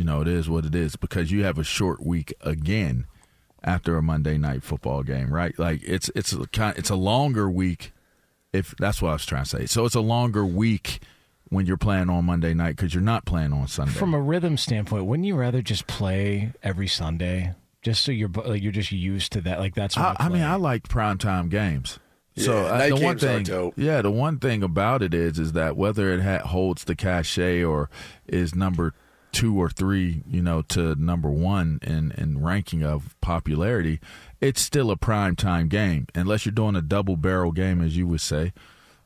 you 0.00 0.04
know, 0.06 0.22
it 0.22 0.28
is 0.28 0.48
what 0.48 0.64
it 0.64 0.74
is 0.74 0.96
because 0.96 1.30
you 1.30 1.44
have 1.44 1.58
a 1.58 1.62
short 1.62 2.02
week 2.02 2.32
again 2.40 3.04
after 3.62 3.98
a 3.98 4.02
Monday 4.02 4.38
night 4.38 4.62
football 4.62 5.02
game, 5.02 5.30
right? 5.30 5.56
Like 5.58 5.82
it's 5.82 6.10
it's 6.14 6.32
a 6.32 6.46
kind 6.46 6.74
it's 6.78 6.88
a 6.88 6.96
longer 6.96 7.50
week. 7.50 7.92
If 8.50 8.74
that's 8.78 9.02
what 9.02 9.10
I 9.10 9.12
was 9.12 9.26
trying 9.26 9.44
to 9.44 9.50
say, 9.50 9.66
so 9.66 9.84
it's 9.84 9.94
a 9.94 10.00
longer 10.00 10.42
week 10.42 11.00
when 11.50 11.66
you're 11.66 11.76
playing 11.76 12.08
on 12.08 12.24
Monday 12.24 12.54
night 12.54 12.76
because 12.76 12.94
you're 12.94 13.02
not 13.02 13.26
playing 13.26 13.52
on 13.52 13.68
Sunday. 13.68 13.92
From 13.92 14.14
a 14.14 14.20
rhythm 14.22 14.56
standpoint, 14.56 15.04
wouldn't 15.04 15.26
you 15.26 15.36
rather 15.36 15.60
just 15.60 15.86
play 15.86 16.50
every 16.62 16.88
Sunday, 16.88 17.54
just 17.82 18.02
so 18.02 18.10
you're 18.10 18.30
like 18.30 18.62
you're 18.62 18.72
just 18.72 18.92
used 18.92 19.32
to 19.32 19.42
that? 19.42 19.58
Like 19.58 19.74
that's. 19.74 19.98
I, 19.98 20.16
I, 20.18 20.30
mean, 20.30 20.40
I 20.40 20.54
like 20.54 20.88
primetime 20.88 21.50
games. 21.50 21.98
So 22.36 22.62
yeah, 22.62 22.70
uh, 22.70 22.88
the 22.88 23.04
one 23.04 23.18
thing, 23.18 23.72
yeah, 23.76 24.00
the 24.00 24.10
one 24.10 24.38
thing 24.38 24.62
about 24.62 25.02
it 25.02 25.12
is, 25.12 25.38
is 25.38 25.52
that 25.52 25.76
whether 25.76 26.10
it 26.10 26.22
ha- 26.22 26.48
holds 26.48 26.84
the 26.84 26.96
cachet 26.96 27.62
or 27.62 27.90
is 28.26 28.54
number 28.54 28.94
two 29.32 29.60
or 29.60 29.68
three, 29.68 30.22
you 30.26 30.42
know, 30.42 30.62
to 30.62 30.94
number 30.96 31.30
one 31.30 31.78
in 31.82 32.12
in 32.12 32.42
ranking 32.42 32.82
of 32.82 33.16
popularity, 33.20 34.00
it's 34.40 34.60
still 34.60 34.90
a 34.90 34.96
prime 34.96 35.36
time 35.36 35.68
game 35.68 36.06
unless 36.14 36.44
you're 36.44 36.52
doing 36.52 36.76
a 36.76 36.82
double 36.82 37.16
barrel 37.16 37.52
game, 37.52 37.80
as 37.80 37.96
you 37.96 38.06
would 38.06 38.20
say. 38.20 38.52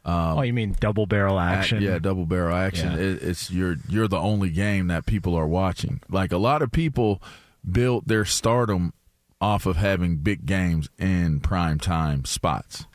Um, 0.04 0.38
oh, 0.38 0.42
you 0.42 0.52
mean 0.52 0.76
double 0.78 1.06
barrel 1.06 1.38
action? 1.40 1.82
yeah, 1.82 1.98
double 1.98 2.26
barrel 2.26 2.54
action. 2.54 2.92
Yeah. 2.92 2.98
It, 2.98 3.22
it's 3.22 3.50
you're 3.50 3.76
you're 3.88 4.08
the 4.08 4.18
only 4.18 4.50
game 4.50 4.88
that 4.88 5.06
people 5.06 5.34
are 5.34 5.46
watching. 5.46 6.00
Like 6.08 6.32
a 6.32 6.38
lot 6.38 6.62
of 6.62 6.70
people 6.70 7.22
built 7.68 8.06
their 8.06 8.24
stardom 8.24 8.92
off 9.40 9.66
of 9.66 9.76
having 9.76 10.16
big 10.16 10.46
games 10.46 10.88
in 10.98 11.40
prime 11.40 11.78
time 11.78 12.24
spots. 12.24 12.86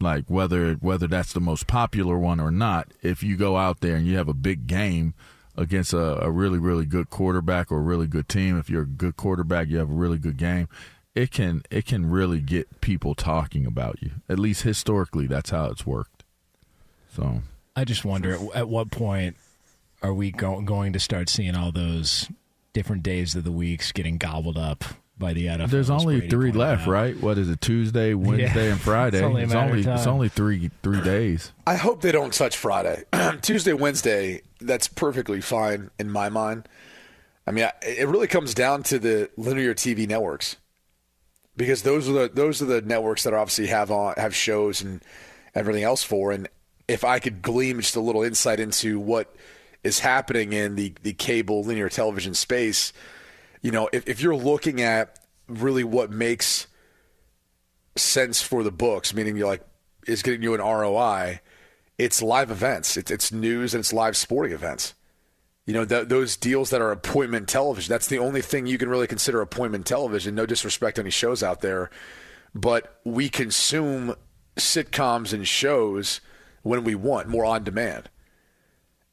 Like 0.00 0.24
whether 0.28 0.74
whether 0.74 1.06
that's 1.06 1.32
the 1.32 1.40
most 1.40 1.66
popular 1.66 2.18
one 2.18 2.40
or 2.40 2.50
not, 2.50 2.88
if 3.02 3.22
you 3.22 3.36
go 3.36 3.56
out 3.56 3.80
there 3.80 3.96
and 3.96 4.06
you 4.06 4.16
have 4.16 4.28
a 4.28 4.34
big 4.34 4.66
game 4.66 5.14
against 5.58 5.92
a, 5.92 6.24
a 6.24 6.30
really 6.30 6.58
really 6.58 6.86
good 6.86 7.10
quarterback 7.10 7.70
or 7.70 7.78
a 7.78 7.82
really 7.82 8.06
good 8.06 8.28
team, 8.28 8.58
if 8.58 8.70
you're 8.70 8.82
a 8.82 8.86
good 8.86 9.16
quarterback, 9.16 9.68
you 9.68 9.78
have 9.78 9.90
a 9.90 9.94
really 9.94 10.18
good 10.18 10.36
game. 10.36 10.68
It 11.14 11.30
can 11.30 11.62
it 11.70 11.84
can 11.84 12.08
really 12.08 12.40
get 12.40 12.80
people 12.80 13.14
talking 13.14 13.66
about 13.66 14.00
you. 14.00 14.12
At 14.28 14.38
least 14.38 14.62
historically, 14.62 15.26
that's 15.26 15.50
how 15.50 15.66
it's 15.66 15.84
worked. 15.84 16.24
So 17.14 17.42
I 17.74 17.84
just 17.84 18.04
wonder 18.04 18.38
at 18.54 18.68
what 18.68 18.90
point 18.90 19.36
are 20.00 20.14
we 20.14 20.30
go- 20.30 20.60
going 20.60 20.92
to 20.92 21.00
start 21.00 21.28
seeing 21.28 21.56
all 21.56 21.72
those 21.72 22.28
different 22.72 23.02
days 23.02 23.34
of 23.34 23.44
the 23.44 23.50
weeks 23.50 23.90
getting 23.90 24.18
gobbled 24.18 24.56
up 24.56 24.84
by 25.18 25.32
the 25.32 25.46
NFL? 25.46 25.70
There's 25.70 25.90
only 25.90 26.28
three 26.28 26.52
left, 26.52 26.82
out. 26.82 26.88
right? 26.88 27.20
What 27.20 27.38
is 27.38 27.48
it? 27.48 27.60
Tuesday, 27.60 28.14
Wednesday, 28.14 28.66
yeah. 28.66 28.72
and 28.72 28.80
Friday. 28.80 29.18
it's 29.18 29.24
only, 29.24 29.42
it's 29.42 29.54
only, 29.54 29.80
it's 29.80 30.06
only 30.06 30.28
three 30.28 30.70
three 30.82 31.00
days. 31.00 31.52
I 31.66 31.76
hope 31.76 32.00
they 32.00 32.12
don't 32.12 32.32
touch 32.32 32.56
Friday. 32.56 33.04
Tuesday, 33.42 33.72
Wednesday. 33.72 34.42
That's 34.60 34.88
perfectly 34.88 35.40
fine 35.40 35.90
in 35.98 36.10
my 36.10 36.28
mind. 36.28 36.68
I 37.46 37.50
mean, 37.50 37.68
it 37.82 38.06
really 38.06 38.26
comes 38.26 38.52
down 38.52 38.82
to 38.84 38.98
the 38.98 39.30
linear 39.36 39.74
TV 39.74 40.06
networks 40.06 40.56
because 41.56 41.82
those 41.82 42.08
are 42.08 42.12
the 42.12 42.30
those 42.32 42.60
are 42.62 42.66
the 42.66 42.82
networks 42.82 43.24
that 43.24 43.34
obviously 43.34 43.66
have 43.66 43.90
on 43.90 44.14
have 44.16 44.34
shows 44.34 44.80
and 44.80 45.02
everything 45.54 45.82
else 45.82 46.02
for. 46.02 46.32
And 46.32 46.48
if 46.86 47.04
I 47.04 47.18
could 47.18 47.42
glean 47.42 47.80
just 47.80 47.96
a 47.96 48.00
little 48.00 48.22
insight 48.22 48.60
into 48.60 48.98
what 48.98 49.34
is 49.84 50.00
happening 50.00 50.52
in 50.52 50.76
the, 50.76 50.94
the 51.02 51.12
cable 51.12 51.62
linear 51.62 51.88
television 51.88 52.34
space, 52.34 52.92
you 53.62 53.70
know, 53.70 53.88
if, 53.92 54.06
if 54.08 54.20
you're 54.20 54.36
looking 54.36 54.80
at 54.80 55.18
really 55.48 55.84
what 55.84 56.10
makes 56.10 56.66
sense 57.96 58.42
for 58.42 58.62
the 58.62 58.70
books, 58.70 59.14
meaning 59.14 59.36
you're 59.36 59.48
like, 59.48 59.62
is 60.06 60.22
getting 60.22 60.42
you 60.42 60.54
an 60.54 60.60
ROI, 60.60 61.40
it's 61.98 62.22
live 62.22 62.50
events, 62.50 62.96
it's, 62.96 63.10
it's 63.10 63.32
news 63.32 63.74
and 63.74 63.80
it's 63.80 63.92
live 63.92 64.16
sporting 64.16 64.52
events. 64.52 64.94
You 65.66 65.74
know, 65.74 65.84
th- 65.84 66.08
those 66.08 66.36
deals 66.36 66.70
that 66.70 66.80
are 66.80 66.92
appointment 66.92 67.48
television, 67.48 67.90
that's 67.90 68.06
the 68.06 68.18
only 68.18 68.40
thing 68.40 68.66
you 68.66 68.78
can 68.78 68.88
really 68.88 69.06
consider 69.06 69.40
appointment 69.40 69.84
television. 69.84 70.34
No 70.34 70.46
disrespect 70.46 70.96
to 70.96 71.02
any 71.02 71.10
shows 71.10 71.42
out 71.42 71.60
there, 71.60 71.90
but 72.54 73.00
we 73.04 73.28
consume 73.28 74.14
sitcoms 74.56 75.32
and 75.32 75.46
shows 75.46 76.20
when 76.62 76.84
we 76.84 76.94
want, 76.94 77.28
more 77.28 77.44
on 77.44 77.64
demand. 77.64 78.08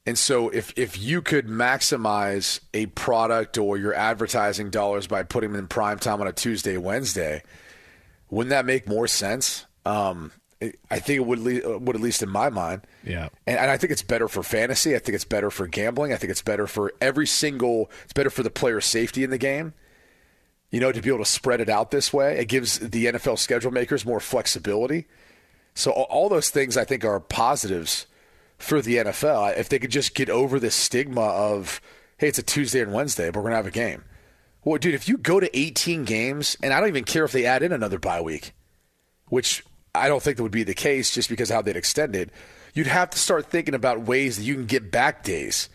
And 0.06 0.18
so 0.18 0.50
if 0.50 0.72
if 0.78 1.00
you 1.00 1.22
could 1.22 1.48
maximize 1.48 2.60
a 2.74 2.86
product 2.88 3.58
or 3.58 3.78
your 3.78 3.94
advertising 3.94 4.70
dollars 4.70 5.08
by 5.08 5.24
putting 5.24 5.52
them 5.52 5.60
in 5.60 5.68
prime 5.68 5.98
time 5.98 6.22
on 6.22 6.28
a 6.28 6.34
Tuesday, 6.34 6.78
Wednesday, 6.78 7.42
wouldn't 8.30 8.52
that 8.52 8.66
make 8.66 8.88
more 8.88 9.08
sense? 9.08 9.66
Um, 9.86 10.32
I 10.90 11.00
think 11.00 11.18
it 11.18 11.26
would, 11.26 11.40
would 11.40 11.96
at 11.96 12.02
least 12.02 12.24
in 12.24 12.30
my 12.30 12.50
mind. 12.50 12.82
Yeah. 13.04 13.30
And, 13.46 13.60
and, 13.60 13.70
I 13.70 13.78
think 13.78 13.92
it's 13.92 14.02
better 14.02 14.28
for 14.28 14.42
fantasy. 14.42 14.96
I 14.96 15.00
think 15.00 15.16
it's 15.16 15.26
better 15.26 15.52
for 15.52 15.68
gambling. 15.68 16.14
I 16.14 16.16
think 16.16 16.32
it's 16.32 16.42
better 16.42 16.66
for 16.66 16.94
every 17.02 17.28
single. 17.28 17.92
It's 18.06 18.14
better 18.14 18.30
for 18.30 18.42
the 18.42 18.50
player 18.50 18.82
safety 18.82 19.24
in 19.24 19.30
the 19.30 19.38
game. 19.38 19.74
You 20.72 20.80
know, 20.80 20.92
to 20.92 21.02
be 21.02 21.10
able 21.10 21.20
to 21.20 21.30
spread 21.30 21.62
it 21.62 21.70
out 21.70 21.92
this 21.92 22.12
way, 22.12 22.38
it 22.38 22.48
gives 22.48 22.80
the 22.80 23.06
NFL 23.06 23.38
schedule 23.38 23.72
makers 23.72 24.06
more 24.06 24.20
flexibility. 24.20 25.06
So 25.74 25.92
all 25.92 26.30
those 26.30 26.50
things 26.50 26.78
I 26.78 26.86
think 26.86 27.04
are 27.04 27.20
positives 27.20 28.08
for 28.58 28.82
the 28.82 28.98
NFL. 28.98 29.58
If 29.58 29.70
they 29.70 29.80
could 29.80 29.92
just 29.92 30.16
get 30.16 30.30
over 30.30 30.60
the 30.60 30.72
stigma 30.72 31.22
of, 31.22 31.82
hey, 32.18 32.28
it's 32.28 32.40
a 32.40 32.44
Tuesday 32.44 32.82
and 32.82 32.94
Wednesday, 32.94 33.30
but 33.30 33.40
we're 33.40 33.46
gonna 33.50 33.56
have 33.58 33.68
a 33.68 33.72
game. 33.72 34.04
Well, 34.64 34.78
dude, 34.80 34.96
if 34.96 35.08
you 35.08 35.18
go 35.18 35.40
to 35.40 35.58
18 35.58 36.06
games, 36.06 36.58
and 36.64 36.74
I 36.74 36.80
don't 36.80 36.90
even 36.90 37.04
care 37.04 37.24
if 37.24 37.32
they 37.32 37.46
add 37.46 37.64
in 37.64 37.72
another 37.72 38.00
bye 38.00 38.22
week, 38.22 38.54
which 39.28 39.64
I 39.94 40.08
don't 40.08 40.24
think 40.24 40.38
that 40.38 40.44
would 40.44 40.52
be 40.52 40.64
the 40.64 40.74
case 40.74 41.14
just 41.14 41.30
because 41.30 41.50
how 41.50 41.62
they'd 41.62 41.76
extend 41.76 42.16
it, 42.16 42.32
you'd 42.74 42.88
have 42.88 43.12
to 43.12 43.20
start 43.20 43.46
thinking 43.48 43.76
about 43.76 44.02
ways 44.02 44.38
that 44.38 44.44
you 44.44 44.56
can 44.56 44.66
get 44.66 44.92
back 44.92 45.24
days. 45.24 45.70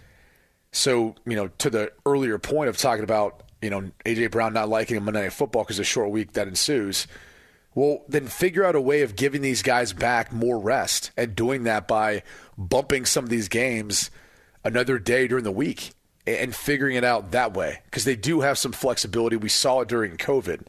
So, 0.72 1.14
you 1.24 1.36
know, 1.36 1.48
to 1.58 1.70
the 1.70 1.92
earlier 2.04 2.38
point 2.38 2.68
of 2.68 2.76
talking 2.76 3.04
about, 3.04 3.44
you 3.62 3.70
know, 3.70 3.90
AJ 4.04 4.30
Brown 4.32 4.52
not 4.52 4.68
liking 4.68 5.02
Monday 5.02 5.22
Night 5.22 5.32
Football 5.32 5.62
because 5.62 5.78
of 5.78 5.82
the 5.82 5.84
short 5.84 6.10
week 6.10 6.32
that 6.32 6.48
ensues– 6.48 7.06
well, 7.80 8.04
then 8.10 8.26
figure 8.26 8.62
out 8.62 8.74
a 8.74 8.80
way 8.80 9.00
of 9.00 9.16
giving 9.16 9.40
these 9.40 9.62
guys 9.62 9.94
back 9.94 10.32
more 10.32 10.58
rest 10.58 11.12
and 11.16 11.34
doing 11.34 11.64
that 11.64 11.88
by 11.88 12.22
bumping 12.58 13.06
some 13.06 13.24
of 13.24 13.30
these 13.30 13.48
games 13.48 14.10
another 14.62 14.98
day 14.98 15.26
during 15.26 15.44
the 15.44 15.50
week 15.50 15.92
and 16.26 16.54
figuring 16.54 16.94
it 16.94 17.04
out 17.04 17.30
that 17.30 17.54
way 17.54 17.80
because 17.86 18.04
they 18.04 18.16
do 18.16 18.42
have 18.42 18.58
some 18.58 18.72
flexibility. 18.72 19.34
We 19.36 19.48
saw 19.48 19.80
it 19.80 19.88
during 19.88 20.18
COVID. 20.18 20.66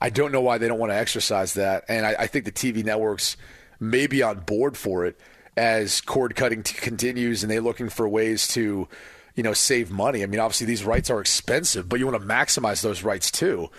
I 0.00 0.10
don't 0.10 0.32
know 0.32 0.40
why 0.40 0.58
they 0.58 0.66
don't 0.66 0.80
want 0.80 0.90
to 0.90 0.96
exercise 0.96 1.54
that. 1.54 1.84
And 1.88 2.04
I, 2.04 2.16
I 2.18 2.26
think 2.26 2.44
the 2.44 2.50
TV 2.50 2.84
networks 2.84 3.36
may 3.78 4.08
be 4.08 4.24
on 4.24 4.40
board 4.40 4.76
for 4.76 5.06
it 5.06 5.20
as 5.56 6.00
cord 6.00 6.34
cutting 6.34 6.64
t- 6.64 6.74
continues 6.74 7.44
and 7.44 7.52
they're 7.52 7.60
looking 7.60 7.88
for 7.88 8.08
ways 8.08 8.48
to, 8.48 8.88
you 9.36 9.42
know, 9.44 9.52
save 9.52 9.92
money. 9.92 10.24
I 10.24 10.26
mean, 10.26 10.40
obviously 10.40 10.66
these 10.66 10.84
rights 10.84 11.08
are 11.08 11.20
expensive, 11.20 11.88
but 11.88 12.00
you 12.00 12.06
want 12.08 12.20
to 12.20 12.26
maximize 12.26 12.82
those 12.82 13.04
rights 13.04 13.30
too. 13.30 13.70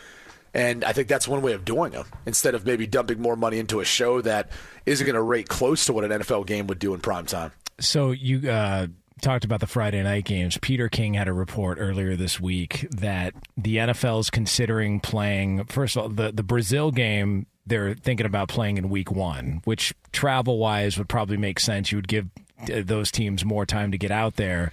And 0.53 0.83
I 0.83 0.93
think 0.93 1.07
that's 1.07 1.27
one 1.27 1.41
way 1.41 1.53
of 1.53 1.65
doing 1.65 1.91
them 1.91 2.05
instead 2.25 2.53
of 2.53 2.65
maybe 2.65 2.85
dumping 2.85 3.19
more 3.19 3.35
money 3.35 3.57
into 3.57 3.79
a 3.79 3.85
show 3.85 4.21
that 4.21 4.51
isn't 4.85 5.05
going 5.05 5.15
to 5.15 5.21
rate 5.21 5.49
close 5.49 5.85
to 5.87 5.93
what 5.93 6.03
an 6.03 6.11
NFL 6.11 6.45
game 6.45 6.67
would 6.67 6.79
do 6.79 6.93
in 6.93 6.99
prime 6.99 7.25
time. 7.25 7.51
So 7.79 8.11
you 8.11 8.49
uh, 8.49 8.87
talked 9.21 9.45
about 9.45 9.61
the 9.61 9.67
Friday 9.67 10.03
night 10.03 10.25
games. 10.25 10.57
Peter 10.61 10.89
King 10.89 11.15
had 11.15 11.27
a 11.27 11.33
report 11.33 11.77
earlier 11.79 12.15
this 12.15 12.39
week 12.39 12.87
that 12.91 13.33
the 13.57 13.77
NFL 13.77 14.19
is 14.19 14.29
considering 14.29 14.99
playing. 14.99 15.65
First 15.65 15.95
of 15.95 16.03
all, 16.03 16.09
the 16.09 16.31
the 16.31 16.43
Brazil 16.43 16.91
game 16.91 17.47
they're 17.65 17.93
thinking 17.95 18.25
about 18.25 18.49
playing 18.49 18.77
in 18.77 18.89
Week 18.89 19.09
One, 19.09 19.61
which 19.63 19.93
travel 20.11 20.57
wise 20.57 20.97
would 20.97 21.09
probably 21.09 21.37
make 21.37 21.59
sense. 21.59 21.91
You 21.91 21.97
would 21.97 22.07
give 22.07 22.27
uh, 22.61 22.81
those 22.83 23.09
teams 23.09 23.45
more 23.45 23.65
time 23.65 23.91
to 23.91 23.97
get 23.97 24.11
out 24.11 24.35
there. 24.35 24.71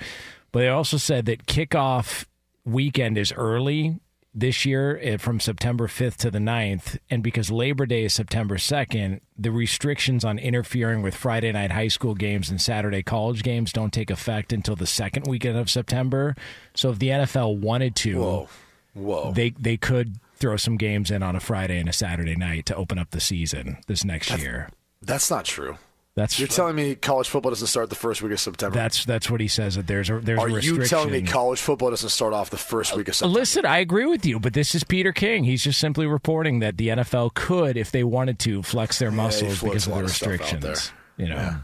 But 0.53 0.61
they 0.61 0.69
also 0.69 0.97
said 0.97 1.27
that 1.27 1.47
kickoff 1.47 2.27
weekend 2.65 3.17
is 3.17 3.33
early 3.33 4.01
this 4.33 4.65
year 4.65 4.99
eh, 5.03 5.17
from 5.17 5.41
September 5.41 5.87
5th 5.87 6.17
to 6.17 6.31
the 6.31 6.39
9th. 6.39 6.99
And 7.11 7.23
because 7.23 7.51
Labor 7.51 7.87
Day 7.87 8.05
is 8.05 8.15
September 8.15 8.57
2nd, 8.57 9.21
the 9.37 9.51
restrictions 9.51 10.25
on 10.25 10.39
interfering 10.39 11.03
with 11.03 11.15
Friday 11.15 11.53
night 11.53 11.73
high 11.73 11.89
school 11.89 12.15
games 12.15 12.51
and 12.51 12.61
Saturday 12.61 13.03
college 13.03 13.43
games 13.43 13.73
don't 13.73 13.93
take 13.93 14.11
effect 14.11 14.53
until 14.53 14.77
the 14.77 14.87
second 14.87 15.27
weekend 15.27 15.59
of 15.59 15.71
September. 15.71 16.35
So 16.75 16.91
if 16.91 16.99
the 16.99 17.09
NFL 17.09 17.59
wanted 17.59 17.97
to, 17.97 18.19
Whoa. 18.19 18.49
Whoa. 18.95 19.33
they 19.33 19.51
they 19.51 19.77
could 19.77 20.17
throw 20.35 20.57
some 20.57 20.77
games 20.77 21.11
in 21.11 21.23
on 21.23 21.37
a 21.37 21.41
Friday 21.41 21.79
and 21.79 21.89
a 21.89 21.93
Saturday 21.93 22.35
night 22.35 22.67
to 22.67 22.75
open 22.75 22.99
up 22.99 23.11
the 23.11 23.21
season 23.21 23.79
this 23.87 24.05
next 24.05 24.37
year. 24.39 24.69
That's 25.03 25.31
not 25.31 25.45
true. 25.45 25.77
That's 26.21 26.39
You're 26.39 26.49
telling 26.49 26.77
me 26.77 26.97
college 26.97 27.29
football 27.29 27.51
doesn't 27.51 27.69
start 27.69 27.89
the 27.89 27.97
first 27.97 28.21
week 28.21 28.33
of 28.33 28.41
September? 28.41 28.75
that's 28.77 29.07
that's 29.07 29.31
what 29.31 29.41
he 29.41 29.49
says 29.49 29.77
that 29.77 29.87
there's 29.87 30.11
a 30.11 30.21
there's 30.21 30.39
Are 30.39 30.49
a 30.49 30.61
you 30.61 30.85
telling 30.85 31.11
me 31.11 31.23
college 31.23 31.59
football 31.59 31.89
doesn't 31.89 32.11
start 32.11 32.35
off 32.35 32.51
the 32.51 32.59
first 32.59 32.95
week 32.95 33.09
of 33.09 33.15
September? 33.15 33.39
Listen, 33.39 33.65
I 33.65 33.79
agree 33.79 34.05
with 34.05 34.27
you, 34.27 34.39
but 34.39 34.53
this 34.53 34.75
is 34.75 34.85
Peter 34.85 35.13
King. 35.13 35.45
He's 35.45 35.65
just 35.65 35.81
simply 35.81 36.07
reporting 36.07 36.59
that 36.59 36.77
the 36.77 36.89
NFL 36.89 37.33
could, 37.33 37.79
if 37.79 37.91
they 37.91 38.05
wanted 38.05 38.39
to, 38.41 38.63
flex 38.63 38.99
their 38.99 39.11
muscles 39.11 39.59
floats 39.59 39.87
because 39.87 39.87
of 39.87 39.91
the 39.91 39.95
lot 39.97 40.05
of 40.05 40.11
restrictions. 40.11 40.93
You 41.17 41.29
know, 41.29 41.57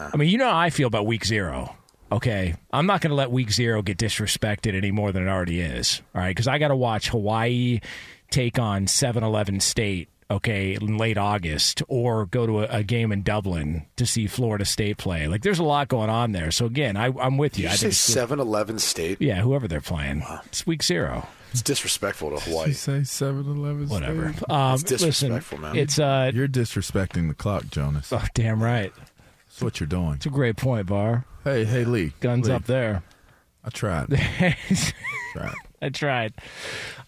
I 0.00 0.16
mean, 0.16 0.28
you 0.30 0.38
know 0.38 0.50
how 0.50 0.58
I 0.58 0.70
feel 0.70 0.88
about 0.88 1.06
Week 1.06 1.24
Zero. 1.24 1.76
Okay, 2.10 2.54
I'm 2.72 2.86
not 2.86 3.00
going 3.00 3.10
to 3.10 3.14
let 3.14 3.30
Week 3.30 3.50
Zero 3.52 3.82
get 3.82 3.98
disrespected 3.98 4.74
any 4.74 4.90
more 4.90 5.12
than 5.12 5.26
it 5.26 5.30
already 5.30 5.60
is. 5.60 6.02
All 6.14 6.20
right, 6.20 6.28
because 6.30 6.48
I 6.48 6.58
got 6.58 6.68
to 6.68 6.76
watch 6.76 7.08
Hawaii 7.08 7.80
take 8.30 8.58
on 8.58 8.86
7-Eleven 8.86 9.60
State. 9.60 10.08
Okay, 10.32 10.74
in 10.74 10.96
late 10.96 11.18
August, 11.18 11.82
or 11.88 12.26
go 12.26 12.46
to 12.46 12.60
a, 12.62 12.78
a 12.78 12.82
game 12.82 13.12
in 13.12 13.22
Dublin 13.22 13.84
to 13.96 14.06
see 14.06 14.26
Florida 14.26 14.64
State 14.64 14.96
play. 14.96 15.28
Like, 15.28 15.42
there's 15.42 15.58
a 15.58 15.64
lot 15.64 15.88
going 15.88 16.08
on 16.10 16.32
there. 16.32 16.50
So 16.50 16.66
again, 16.66 16.96
I, 16.96 17.06
I'm 17.20 17.36
with 17.36 17.58
you. 17.58 17.64
Did 17.64 17.68
you 17.68 17.68
I 17.68 17.72
say 17.76 17.80
think 17.82 17.92
it's 17.92 18.06
good- 18.06 18.12
7 18.14 18.40
Eleven 18.40 18.78
State? 18.78 19.20
yeah, 19.20 19.40
whoever 19.42 19.68
they're 19.68 19.80
playing. 19.82 20.20
Wow. 20.20 20.40
It's 20.46 20.66
Week 20.66 20.82
Zero. 20.82 21.28
It's 21.50 21.60
disrespectful 21.62 22.30
to 22.30 22.36
You 22.36 22.56
Hawaii. 22.56 22.72
say 22.72 23.04
7 23.04 23.44
Eleven. 23.46 23.88
Whatever. 23.88 24.34
Um, 24.48 24.74
It's 24.74 24.82
disrespectful, 24.84 25.58
listen, 25.58 25.74
man. 25.74 25.76
It's 25.76 25.98
uh, 25.98 26.30
You're 26.34 26.48
disrespecting 26.48 27.28
the 27.28 27.34
clock, 27.34 27.68
Jonas. 27.70 28.10
oh, 28.12 28.24
damn 28.32 28.62
right. 28.62 28.92
That's 29.48 29.62
what 29.62 29.78
you're 29.80 29.86
doing. 29.86 30.14
It's 30.14 30.24
a 30.26 30.30
great 30.30 30.56
point, 30.56 30.86
Bar. 30.86 31.26
Hey, 31.44 31.66
hey, 31.66 31.84
Lee. 31.84 32.14
Guns 32.20 32.48
Lee, 32.48 32.54
up 32.54 32.64
there. 32.64 33.02
I 33.64 33.68
tried. 33.68 34.08
tried. 35.34 35.54
I 35.82 35.88
tried. 35.88 36.34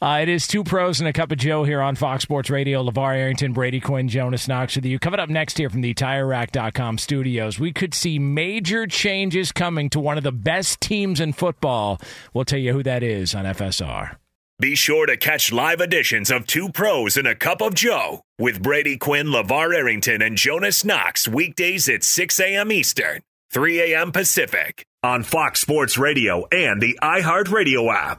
Uh, 0.02 0.18
it 0.22 0.28
is 0.28 0.48
two 0.48 0.64
pros 0.64 0.98
and 0.98 1.08
a 1.08 1.12
cup 1.12 1.30
of 1.30 1.38
Joe 1.38 1.62
here 1.62 1.80
on 1.80 1.94
Fox 1.94 2.24
Sports 2.24 2.50
Radio. 2.50 2.82
LaVar 2.82 3.16
Arrington, 3.16 3.52
Brady 3.52 3.78
Quinn, 3.78 4.08
Jonas 4.08 4.48
Knox 4.48 4.74
with 4.74 4.84
you. 4.84 4.98
Coming 4.98 5.20
up 5.20 5.28
next 5.28 5.56
here 5.56 5.70
from 5.70 5.80
the 5.80 5.94
TireRack.com 5.94 6.98
studios, 6.98 7.60
we 7.60 7.72
could 7.72 7.94
see 7.94 8.18
major 8.18 8.86
changes 8.86 9.52
coming 9.52 9.88
to 9.90 10.00
one 10.00 10.18
of 10.18 10.24
the 10.24 10.32
best 10.32 10.80
teams 10.80 11.20
in 11.20 11.32
football. 11.32 12.00
We'll 12.34 12.44
tell 12.44 12.58
you 12.58 12.72
who 12.72 12.82
that 12.82 13.04
is 13.04 13.34
on 13.34 13.44
FSR. 13.44 14.16
Be 14.60 14.74
sure 14.74 15.06
to 15.06 15.16
catch 15.16 15.52
live 15.52 15.80
editions 15.80 16.30
of 16.30 16.46
Two 16.46 16.68
Pros 16.70 17.16
and 17.16 17.26
a 17.26 17.34
Cup 17.34 17.60
of 17.60 17.74
Joe 17.74 18.22
with 18.38 18.62
Brady 18.62 18.96
Quinn, 18.96 19.26
LaVar 19.28 19.74
Arrington, 19.74 20.22
and 20.22 20.36
Jonas 20.36 20.84
Knox 20.84 21.28
weekdays 21.28 21.88
at 21.88 22.04
6 22.04 22.40
a.m. 22.40 22.72
Eastern, 22.72 23.20
3 23.50 23.92
a.m. 23.92 24.12
Pacific 24.12 24.84
on 25.02 25.22
Fox 25.22 25.60
Sports 25.60 25.98
Radio 25.98 26.46
and 26.52 26.80
the 26.80 26.98
iHeartRadio 27.02 27.92
app. 27.92 28.18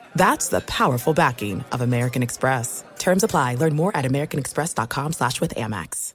That's 0.15 0.49
the 0.49 0.61
powerful 0.61 1.13
backing 1.13 1.63
of 1.71 1.81
American 1.81 2.23
Express. 2.23 2.83
Terms 2.99 3.23
apply. 3.23 3.55
Learn 3.55 3.75
more 3.75 3.95
at 3.95 4.05
americanexpress.com 4.05 5.13
slash 5.13 5.41
with 5.41 5.55
Amex. 5.55 6.13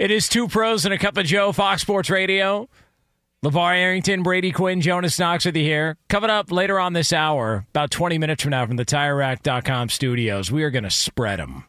It 0.00 0.10
is 0.10 0.28
two 0.28 0.48
pros 0.48 0.86
and 0.86 0.94
a 0.94 0.98
cup 0.98 1.18
of 1.18 1.26
Joe, 1.26 1.52
Fox 1.52 1.82
Sports 1.82 2.08
Radio. 2.08 2.70
LaVar 3.44 3.76
Arrington, 3.76 4.22
Brady 4.22 4.50
Quinn, 4.50 4.80
Jonas 4.80 5.18
Knox 5.18 5.44
with 5.44 5.56
you 5.56 5.62
here. 5.62 5.96
Coming 6.08 6.30
up 6.30 6.50
later 6.50 6.80
on 6.80 6.94
this 6.94 7.12
hour, 7.12 7.66
about 7.70 7.90
20 7.90 8.16
minutes 8.16 8.42
from 8.42 8.50
now 8.50 8.66
from 8.66 8.76
the 8.76 8.84
TireRack.com 8.84 9.90
studios, 9.90 10.50
we 10.50 10.62
are 10.62 10.70
going 10.70 10.84
to 10.84 10.90
spread 10.90 11.38
them. 11.38 11.64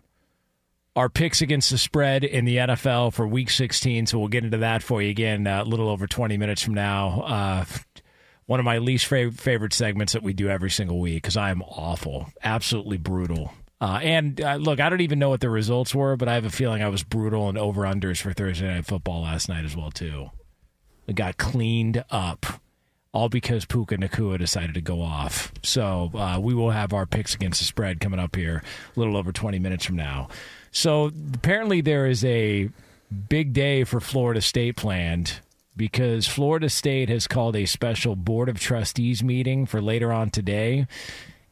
Our 0.95 1.09
picks 1.09 1.41
against 1.41 1.71
the 1.71 1.77
spread 1.77 2.23
in 2.23 2.43
the 2.45 2.57
NFL 2.57 3.13
for 3.13 3.27
week 3.27 3.49
16, 3.49 4.05
so 4.05 4.19
we'll 4.19 4.27
get 4.27 4.43
into 4.45 4.57
that 4.57 4.83
for 4.83 5.01
you 5.01 5.09
again 5.09 5.47
uh, 5.47 5.63
a 5.63 5.65
little 5.65 5.87
over 5.87 6.07
20 6.07 6.37
minutes 6.37 6.61
from 6.61 6.73
now. 6.73 7.21
Uh, 7.21 7.65
one 8.51 8.59
of 8.59 8.65
my 8.65 8.79
least 8.79 9.09
fav- 9.09 9.39
favorite 9.39 9.71
segments 9.71 10.11
that 10.11 10.23
we 10.23 10.33
do 10.33 10.49
every 10.49 10.69
single 10.69 10.99
week 10.99 11.23
because 11.23 11.37
I 11.37 11.51
am 11.51 11.61
awful, 11.61 12.27
absolutely 12.43 12.97
brutal. 12.97 13.53
Uh, 13.79 14.01
and 14.03 14.41
uh, 14.41 14.55
look, 14.55 14.81
I 14.81 14.89
don't 14.89 14.99
even 14.99 15.19
know 15.19 15.29
what 15.29 15.39
the 15.39 15.49
results 15.49 15.95
were, 15.95 16.17
but 16.17 16.27
I 16.27 16.33
have 16.33 16.43
a 16.43 16.49
feeling 16.49 16.83
I 16.83 16.89
was 16.89 17.01
brutal 17.01 17.47
and 17.47 17.57
over 17.57 17.83
unders 17.83 18.21
for 18.21 18.33
Thursday 18.33 18.67
night 18.67 18.85
football 18.85 19.21
last 19.21 19.47
night 19.47 19.63
as 19.63 19.77
well 19.77 19.89
too. 19.89 20.31
It 21.07 21.15
got 21.15 21.37
cleaned 21.37 22.03
up, 22.11 22.45
all 23.13 23.29
because 23.29 23.63
Puka 23.63 23.95
Nacua 23.95 24.37
decided 24.37 24.73
to 24.73 24.81
go 24.81 25.01
off. 25.01 25.53
So 25.63 26.11
uh, 26.13 26.37
we 26.41 26.53
will 26.53 26.71
have 26.71 26.91
our 26.91 27.05
picks 27.05 27.33
against 27.33 27.61
the 27.61 27.65
spread 27.65 28.01
coming 28.01 28.19
up 28.19 28.35
here 28.35 28.63
a 28.93 28.99
little 28.99 29.15
over 29.15 29.31
20 29.31 29.59
minutes 29.59 29.85
from 29.85 29.95
now. 29.95 30.27
So 30.71 31.09
apparently 31.33 31.79
there 31.79 32.05
is 32.05 32.25
a 32.25 32.69
big 33.29 33.53
day 33.53 33.85
for 33.85 34.01
Florida 34.01 34.41
State 34.41 34.75
planned 34.75 35.39
because 35.75 36.27
Florida 36.27 36.69
State 36.69 37.09
has 37.09 37.27
called 37.27 37.55
a 37.55 37.65
special 37.65 38.15
Board 38.15 38.49
of 38.49 38.59
Trustees 38.59 39.23
meeting 39.23 39.65
for 39.65 39.81
later 39.81 40.11
on 40.11 40.29
today. 40.29 40.87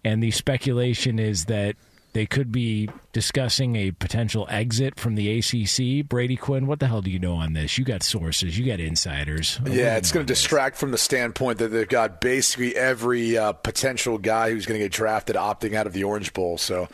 And 0.04 0.24
the 0.24 0.32
speculation 0.32 1.20
is 1.20 1.46
that 1.46 1.76
they 2.14 2.26
could 2.26 2.52
be 2.52 2.90
discussing 3.14 3.76
a 3.76 3.92
potential 3.92 4.48
exit 4.50 5.00
from 5.00 5.16
the 5.16 5.40
ACC. 5.40 6.08
Brady 6.08 6.36
Quinn, 6.36 6.66
what 6.66 6.80
the 6.80 6.88
hell 6.88 7.02
do 7.02 7.12
you 7.12 7.20
know 7.20 7.36
on 7.36 7.54
this? 7.54 7.78
You 7.78 7.86
got 7.86 8.02
sources, 8.02 8.58
you 8.58 8.66
got 8.66 8.80
insiders. 8.80 9.60
Yeah, 9.66 9.98
it's 9.98 10.12
going 10.12 10.26
to 10.26 10.34
distract 10.34 10.78
from 10.78 10.92
the 10.92 10.98
standpoint 10.98 11.60
that 11.60 11.68
they've 11.68 11.88
got 11.88 12.20
basically 12.20 12.76
every 12.76 13.38
uh, 13.38 13.54
potential 13.54 14.18
guy 14.18 14.50
who's 14.50 14.66
going 14.66 14.80
to 14.80 14.86
get 14.86 14.92
drafted 14.92 15.36
opting 15.36 15.76
out 15.76 15.86
of 15.86 15.94
the 15.94 16.04
Orange 16.04 16.34
Bowl. 16.34 16.58
So, 16.58 16.88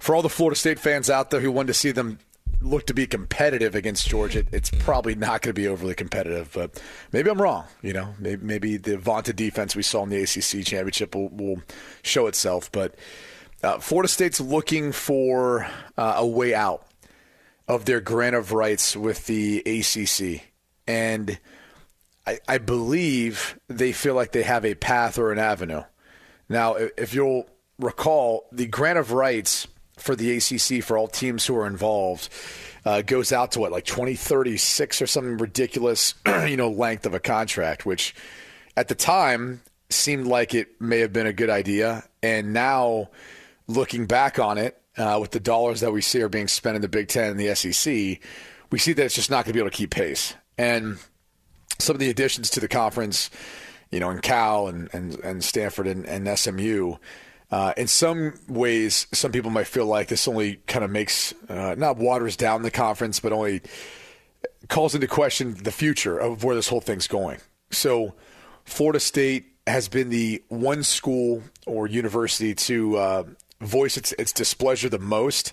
for 0.00 0.14
all 0.14 0.22
the 0.22 0.28
Florida 0.28 0.58
State 0.58 0.78
fans 0.78 1.08
out 1.10 1.30
there 1.30 1.40
who 1.40 1.52
want 1.52 1.68
to 1.68 1.74
see 1.74 1.92
them 1.92 2.18
look 2.60 2.86
to 2.86 2.94
be 2.94 3.06
competitive 3.06 3.74
against 3.74 4.08
Georgia, 4.08 4.44
it's 4.52 4.70
probably 4.70 5.14
not 5.14 5.42
going 5.42 5.54
to 5.54 5.60
be 5.60 5.68
overly 5.68 5.94
competitive. 5.94 6.50
But 6.54 6.82
maybe 7.12 7.30
I'm 7.30 7.40
wrong. 7.40 7.64
You 7.82 7.92
know, 7.92 8.14
maybe, 8.18 8.44
maybe 8.44 8.76
the 8.76 8.96
vaunted 8.96 9.36
defense 9.36 9.76
we 9.76 9.82
saw 9.82 10.02
in 10.02 10.10
the 10.10 10.22
ACC 10.22 10.64
championship 10.64 11.14
will, 11.14 11.28
will 11.28 11.62
show 12.02 12.26
itself. 12.26 12.70
But 12.72 12.94
uh, 13.62 13.78
Florida 13.78 14.08
State's 14.08 14.40
looking 14.40 14.92
for 14.92 15.66
uh, 15.96 16.14
a 16.16 16.26
way 16.26 16.54
out 16.54 16.86
of 17.68 17.84
their 17.84 18.00
grant 18.00 18.36
of 18.36 18.52
rights 18.52 18.96
with 18.96 19.26
the 19.26 19.58
ACC, 19.66 20.42
and 20.86 21.38
I, 22.26 22.38
I 22.46 22.58
believe 22.58 23.58
they 23.68 23.92
feel 23.92 24.14
like 24.14 24.32
they 24.32 24.42
have 24.42 24.64
a 24.64 24.74
path 24.74 25.18
or 25.18 25.32
an 25.32 25.38
avenue. 25.38 25.82
Now, 26.48 26.74
if 26.74 27.12
you'll 27.12 27.48
recall, 27.78 28.46
the 28.52 28.66
grant 28.66 28.98
of 28.98 29.12
rights 29.12 29.66
for 30.06 30.16
the 30.16 30.36
ACC 30.36 30.82
for 30.82 30.96
all 30.96 31.08
teams 31.08 31.44
who 31.44 31.56
are 31.56 31.66
involved 31.66 32.28
uh, 32.86 33.02
goes 33.02 33.32
out 33.32 33.52
to 33.52 33.60
what, 33.60 33.72
like 33.72 33.84
2036 33.84 35.02
or 35.02 35.06
something 35.06 35.36
ridiculous, 35.36 36.14
you 36.46 36.56
know, 36.56 36.70
length 36.70 37.04
of 37.04 37.14
a 37.14 37.20
contract, 37.20 37.84
which 37.84 38.14
at 38.76 38.88
the 38.88 38.94
time 38.94 39.60
seemed 39.90 40.26
like 40.26 40.54
it 40.54 40.80
may 40.80 41.00
have 41.00 41.12
been 41.12 41.26
a 41.26 41.32
good 41.32 41.50
idea, 41.50 42.04
and 42.22 42.52
now 42.52 43.10
looking 43.66 44.06
back 44.06 44.38
on 44.38 44.56
it, 44.56 44.80
uh, 44.96 45.18
with 45.20 45.32
the 45.32 45.40
dollars 45.40 45.80
that 45.80 45.92
we 45.92 46.00
see 46.00 46.22
are 46.22 46.28
being 46.28 46.48
spent 46.48 46.76
in 46.76 46.82
the 46.82 46.88
Big 46.88 47.08
Ten 47.08 47.32
and 47.32 47.40
the 47.40 47.54
SEC, 47.54 48.18
we 48.70 48.78
see 48.78 48.92
that 48.92 49.04
it's 49.04 49.14
just 49.14 49.30
not 49.30 49.44
going 49.44 49.50
to 49.50 49.52
be 49.52 49.58
able 49.58 49.70
to 49.70 49.76
keep 49.76 49.90
pace. 49.90 50.34
And 50.56 50.98
some 51.78 51.94
of 51.94 52.00
the 52.00 52.08
additions 52.08 52.48
to 52.50 52.60
the 52.60 52.68
conference, 52.68 53.30
you 53.90 54.00
know, 54.00 54.10
in 54.10 54.20
Cal 54.20 54.68
and, 54.68 54.88
and, 54.94 55.18
and 55.20 55.44
Stanford 55.44 55.86
and, 55.86 56.06
and 56.06 56.38
SMU, 56.38 56.96
uh, 57.50 57.72
in 57.76 57.86
some 57.86 58.34
ways, 58.48 59.06
some 59.12 59.32
people 59.32 59.50
might 59.50 59.66
feel 59.66 59.86
like 59.86 60.08
this 60.08 60.26
only 60.26 60.56
kind 60.66 60.84
of 60.84 60.90
makes, 60.90 61.32
uh, 61.48 61.74
not 61.78 61.96
waters 61.96 62.36
down 62.36 62.62
the 62.62 62.70
conference, 62.70 63.20
but 63.20 63.32
only 63.32 63.62
calls 64.68 64.94
into 64.94 65.06
question 65.06 65.54
the 65.62 65.72
future 65.72 66.18
of 66.18 66.42
where 66.42 66.56
this 66.56 66.68
whole 66.68 66.80
thing's 66.80 67.06
going. 67.06 67.38
So, 67.70 68.14
Florida 68.64 68.98
State 68.98 69.46
has 69.66 69.88
been 69.88 70.10
the 70.10 70.42
one 70.48 70.82
school 70.82 71.42
or 71.66 71.86
university 71.86 72.54
to 72.54 72.96
uh, 72.96 73.24
voice 73.60 73.96
its, 73.96 74.12
its 74.12 74.32
displeasure 74.32 74.88
the 74.88 74.98
most. 74.98 75.52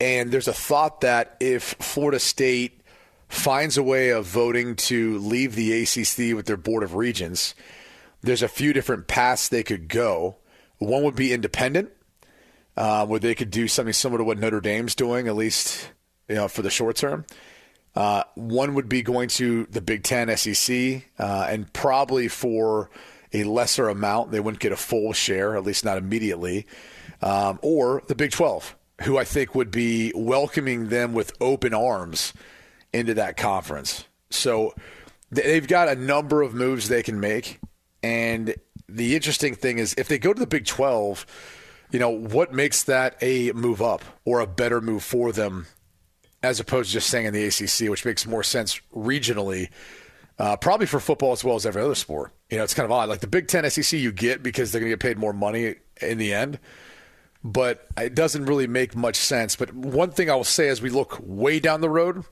And 0.00 0.30
there's 0.30 0.48
a 0.48 0.52
thought 0.52 1.02
that 1.02 1.36
if 1.40 1.62
Florida 1.62 2.18
State 2.18 2.80
finds 3.28 3.76
a 3.76 3.82
way 3.82 4.10
of 4.10 4.26
voting 4.26 4.74
to 4.74 5.18
leave 5.18 5.54
the 5.54 5.82
ACC 5.82 6.34
with 6.34 6.46
their 6.46 6.56
Board 6.56 6.82
of 6.82 6.94
Regents, 6.94 7.54
there's 8.22 8.42
a 8.42 8.48
few 8.48 8.72
different 8.72 9.06
paths 9.06 9.48
they 9.48 9.62
could 9.62 9.88
go. 9.88 10.36
One 10.80 11.04
would 11.04 11.14
be 11.14 11.32
independent, 11.32 11.92
uh, 12.76 13.06
where 13.06 13.20
they 13.20 13.36
could 13.36 13.50
do 13.52 13.68
something 13.68 13.92
similar 13.92 14.18
to 14.18 14.24
what 14.24 14.38
Notre 14.38 14.60
Dame's 14.60 14.94
doing, 14.94 15.28
at 15.28 15.36
least 15.36 15.88
you 16.28 16.34
know 16.34 16.48
for 16.48 16.62
the 16.62 16.70
short 16.70 16.96
term. 16.96 17.24
Uh, 17.94 18.24
one 18.34 18.74
would 18.74 18.88
be 18.88 19.02
going 19.02 19.28
to 19.28 19.66
the 19.70 19.80
Big 19.80 20.02
Ten, 20.02 20.36
SEC, 20.36 21.04
uh, 21.18 21.46
and 21.48 21.72
probably 21.72 22.26
for 22.26 22.90
a 23.32 23.44
lesser 23.44 23.88
amount, 23.88 24.32
they 24.32 24.40
wouldn't 24.40 24.60
get 24.60 24.72
a 24.72 24.76
full 24.76 25.12
share, 25.12 25.56
at 25.56 25.62
least 25.62 25.84
not 25.84 25.98
immediately 25.98 26.66
um, 27.22 27.58
or 27.62 28.02
the 28.08 28.14
Big 28.14 28.30
12, 28.30 28.76
who 29.02 29.18
I 29.18 29.24
think 29.24 29.54
would 29.54 29.70
be 29.70 30.12
welcoming 30.14 30.88
them 30.88 31.12
with 31.12 31.32
open 31.40 31.74
arms 31.74 32.32
into 32.92 33.14
that 33.14 33.36
conference. 33.36 34.04
So 34.30 34.74
they've 35.30 35.66
got 35.66 35.88
a 35.88 35.94
number 35.94 36.42
of 36.42 36.54
moves 36.54 36.88
they 36.88 37.02
can 37.02 37.20
make. 37.20 37.60
And 38.02 38.54
the 38.96 39.14
interesting 39.14 39.54
thing 39.54 39.78
is, 39.78 39.94
if 39.96 40.08
they 40.08 40.18
go 40.18 40.32
to 40.32 40.40
the 40.40 40.46
Big 40.46 40.66
12, 40.66 41.26
you 41.90 41.98
know, 41.98 42.10
what 42.10 42.52
makes 42.52 42.84
that 42.84 43.16
a 43.20 43.52
move 43.52 43.82
up 43.82 44.02
or 44.24 44.40
a 44.40 44.46
better 44.46 44.80
move 44.80 45.02
for 45.02 45.32
them 45.32 45.66
as 46.42 46.60
opposed 46.60 46.90
to 46.90 46.94
just 46.94 47.08
staying 47.08 47.26
in 47.26 47.34
the 47.34 47.44
ACC, 47.44 47.90
which 47.90 48.04
makes 48.04 48.26
more 48.26 48.42
sense 48.42 48.80
regionally, 48.94 49.68
uh, 50.38 50.56
probably 50.56 50.86
for 50.86 51.00
football 51.00 51.32
as 51.32 51.44
well 51.44 51.56
as 51.56 51.66
every 51.66 51.82
other 51.82 51.94
sport. 51.94 52.32
You 52.48 52.58
know, 52.58 52.64
it's 52.64 52.74
kind 52.74 52.84
of 52.84 52.92
odd. 52.92 53.08
Like 53.08 53.20
the 53.20 53.26
Big 53.26 53.48
Ten 53.48 53.68
SEC, 53.68 53.98
you 53.98 54.12
get 54.12 54.42
because 54.42 54.72
they're 54.72 54.80
going 54.80 54.90
to 54.90 54.96
get 54.96 55.00
paid 55.00 55.18
more 55.18 55.32
money 55.32 55.74
in 56.00 56.18
the 56.18 56.32
end 56.32 56.58
but 57.42 57.86
it 57.96 58.14
doesn't 58.14 58.44
really 58.46 58.66
make 58.66 58.94
much 58.94 59.16
sense. 59.16 59.56
But 59.56 59.72
one 59.72 60.10
thing 60.10 60.30
I 60.30 60.34
will 60.34 60.44
say 60.44 60.68
as 60.68 60.82
we 60.82 60.90
look 60.90 61.18
way 61.22 61.58
down 61.58 61.80
the 61.80 61.90
road, 61.90 62.24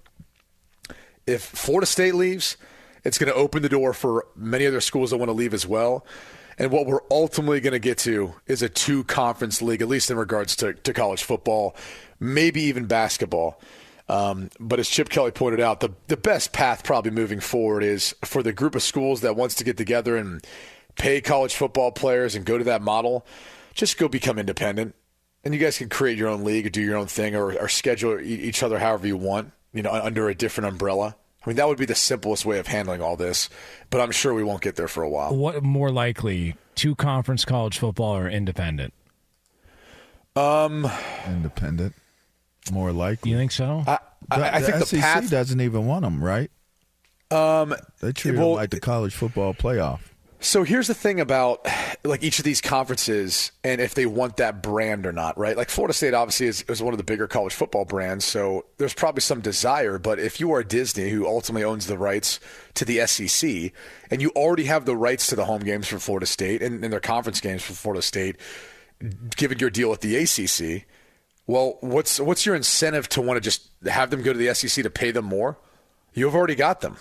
if 1.26 1.42
Florida 1.42 1.86
State 1.86 2.14
leaves, 2.14 2.56
it's 3.04 3.18
going 3.18 3.32
to 3.32 3.38
open 3.38 3.62
the 3.62 3.68
door 3.68 3.92
for 3.92 4.26
many 4.36 4.66
other 4.66 4.80
schools 4.80 5.10
that 5.10 5.18
want 5.18 5.28
to 5.28 5.34
leave 5.34 5.54
as 5.54 5.66
well. 5.66 6.04
And 6.58 6.72
what 6.72 6.86
we're 6.86 7.00
ultimately 7.10 7.60
going 7.60 7.72
to 7.72 7.78
get 7.78 7.98
to 7.98 8.34
is 8.46 8.62
a 8.62 8.68
two 8.68 9.04
conference 9.04 9.62
league, 9.62 9.80
at 9.80 9.88
least 9.88 10.10
in 10.10 10.16
regards 10.16 10.56
to, 10.56 10.74
to 10.74 10.92
college 10.92 11.22
football, 11.22 11.76
maybe 12.18 12.62
even 12.62 12.86
basketball. 12.86 13.60
Um, 14.08 14.50
but 14.58 14.80
as 14.80 14.88
Chip 14.88 15.08
Kelly 15.08 15.30
pointed 15.30 15.60
out, 15.60 15.80
the, 15.80 15.90
the 16.08 16.16
best 16.16 16.52
path 16.52 16.82
probably 16.82 17.10
moving 17.10 17.40
forward 17.40 17.82
is 17.84 18.14
for 18.24 18.42
the 18.42 18.52
group 18.52 18.74
of 18.74 18.82
schools 18.82 19.20
that 19.20 19.36
wants 19.36 19.54
to 19.56 19.64
get 19.64 19.76
together 19.76 20.16
and 20.16 20.44
pay 20.96 21.20
college 21.20 21.54
football 21.54 21.92
players 21.92 22.34
and 22.34 22.44
go 22.44 22.58
to 22.58 22.64
that 22.64 22.82
model, 22.82 23.24
just 23.74 23.98
go 23.98 24.08
become 24.08 24.38
independent 24.38 24.94
and 25.44 25.54
you 25.54 25.60
guys 25.60 25.78
can 25.78 25.88
create 25.88 26.18
your 26.18 26.28
own 26.28 26.44
league 26.44 26.66
or 26.66 26.70
do 26.70 26.82
your 26.82 26.96
own 26.96 27.06
thing 27.06 27.36
or, 27.36 27.54
or 27.54 27.68
schedule 27.68 28.20
each 28.20 28.62
other 28.62 28.78
however 28.78 29.06
you 29.06 29.16
want, 29.16 29.52
you 29.72 29.82
know, 29.82 29.92
under 29.92 30.28
a 30.28 30.34
different 30.34 30.68
umbrella. 30.68 31.16
I 31.48 31.50
mean, 31.50 31.56
that 31.56 31.66
would 31.66 31.78
be 31.78 31.86
the 31.86 31.94
simplest 31.94 32.44
way 32.44 32.58
of 32.58 32.66
handling 32.66 33.00
all 33.00 33.16
this, 33.16 33.48
but 33.88 34.02
I'm 34.02 34.10
sure 34.10 34.34
we 34.34 34.44
won't 34.44 34.60
get 34.60 34.76
there 34.76 34.86
for 34.86 35.02
a 35.02 35.08
while. 35.08 35.34
What 35.34 35.62
more 35.62 35.90
likely, 35.90 36.56
two 36.74 36.94
conference 36.94 37.46
college 37.46 37.78
football 37.78 38.14
or 38.14 38.28
independent? 38.28 38.92
Um, 40.36 40.86
independent, 41.26 41.94
more 42.70 42.92
likely. 42.92 43.30
You 43.30 43.38
think 43.38 43.52
so? 43.52 43.82
I, 43.86 43.98
I, 44.30 44.56
I 44.56 44.60
the 44.60 44.66
think 44.66 44.78
SEC 44.84 44.90
the 44.90 45.00
path 45.00 45.30
doesn't 45.30 45.58
even 45.62 45.86
want 45.86 46.02
them, 46.02 46.22
right? 46.22 46.50
Um, 47.30 47.74
they 48.00 48.12
treat 48.12 48.36
well, 48.36 48.50
them 48.50 48.56
like 48.56 48.68
the 48.68 48.80
college 48.80 49.14
football 49.14 49.54
playoff. 49.54 50.00
So 50.40 50.62
here's 50.62 50.86
the 50.86 50.94
thing 50.94 51.18
about 51.18 51.66
like 52.04 52.22
each 52.22 52.38
of 52.38 52.44
these 52.44 52.60
conferences 52.60 53.50
and 53.64 53.80
if 53.80 53.94
they 53.94 54.06
want 54.06 54.36
that 54.36 54.62
brand 54.62 55.04
or 55.04 55.12
not, 55.12 55.36
right? 55.36 55.56
Like 55.56 55.68
Florida 55.68 55.92
State 55.92 56.14
obviously 56.14 56.46
is, 56.46 56.62
is 56.68 56.80
one 56.80 56.94
of 56.94 56.98
the 56.98 57.04
bigger 57.04 57.26
college 57.26 57.54
football 57.54 57.84
brands, 57.84 58.24
so 58.24 58.64
there's 58.76 58.94
probably 58.94 59.20
some 59.20 59.40
desire. 59.40 59.98
But 59.98 60.20
if 60.20 60.38
you 60.38 60.52
are 60.52 60.62
Disney, 60.62 61.10
who 61.10 61.26
ultimately 61.26 61.64
owns 61.64 61.88
the 61.88 61.98
rights 61.98 62.38
to 62.74 62.84
the 62.84 63.04
SEC, 63.06 63.72
and 64.12 64.22
you 64.22 64.30
already 64.30 64.64
have 64.64 64.84
the 64.84 64.96
rights 64.96 65.26
to 65.28 65.36
the 65.36 65.44
home 65.44 65.62
games 65.62 65.88
for 65.88 65.98
Florida 65.98 66.26
State 66.26 66.62
and, 66.62 66.84
and 66.84 66.92
their 66.92 67.00
conference 67.00 67.40
games 67.40 67.64
for 67.64 67.72
Florida 67.72 68.02
State, 68.02 68.36
given 69.36 69.58
your 69.58 69.70
deal 69.70 69.90
with 69.90 70.02
the 70.02 70.16
ACC, 70.16 70.86
well, 71.48 71.78
what's 71.80 72.20
what's 72.20 72.46
your 72.46 72.54
incentive 72.54 73.08
to 73.08 73.22
want 73.22 73.38
to 73.38 73.40
just 73.40 73.68
have 73.86 74.10
them 74.10 74.22
go 74.22 74.32
to 74.32 74.38
the 74.38 74.54
SEC 74.54 74.84
to 74.84 74.90
pay 74.90 75.10
them 75.10 75.24
more? 75.24 75.58
You've 76.14 76.36
already 76.36 76.54
got 76.54 76.80
them. 76.80 76.96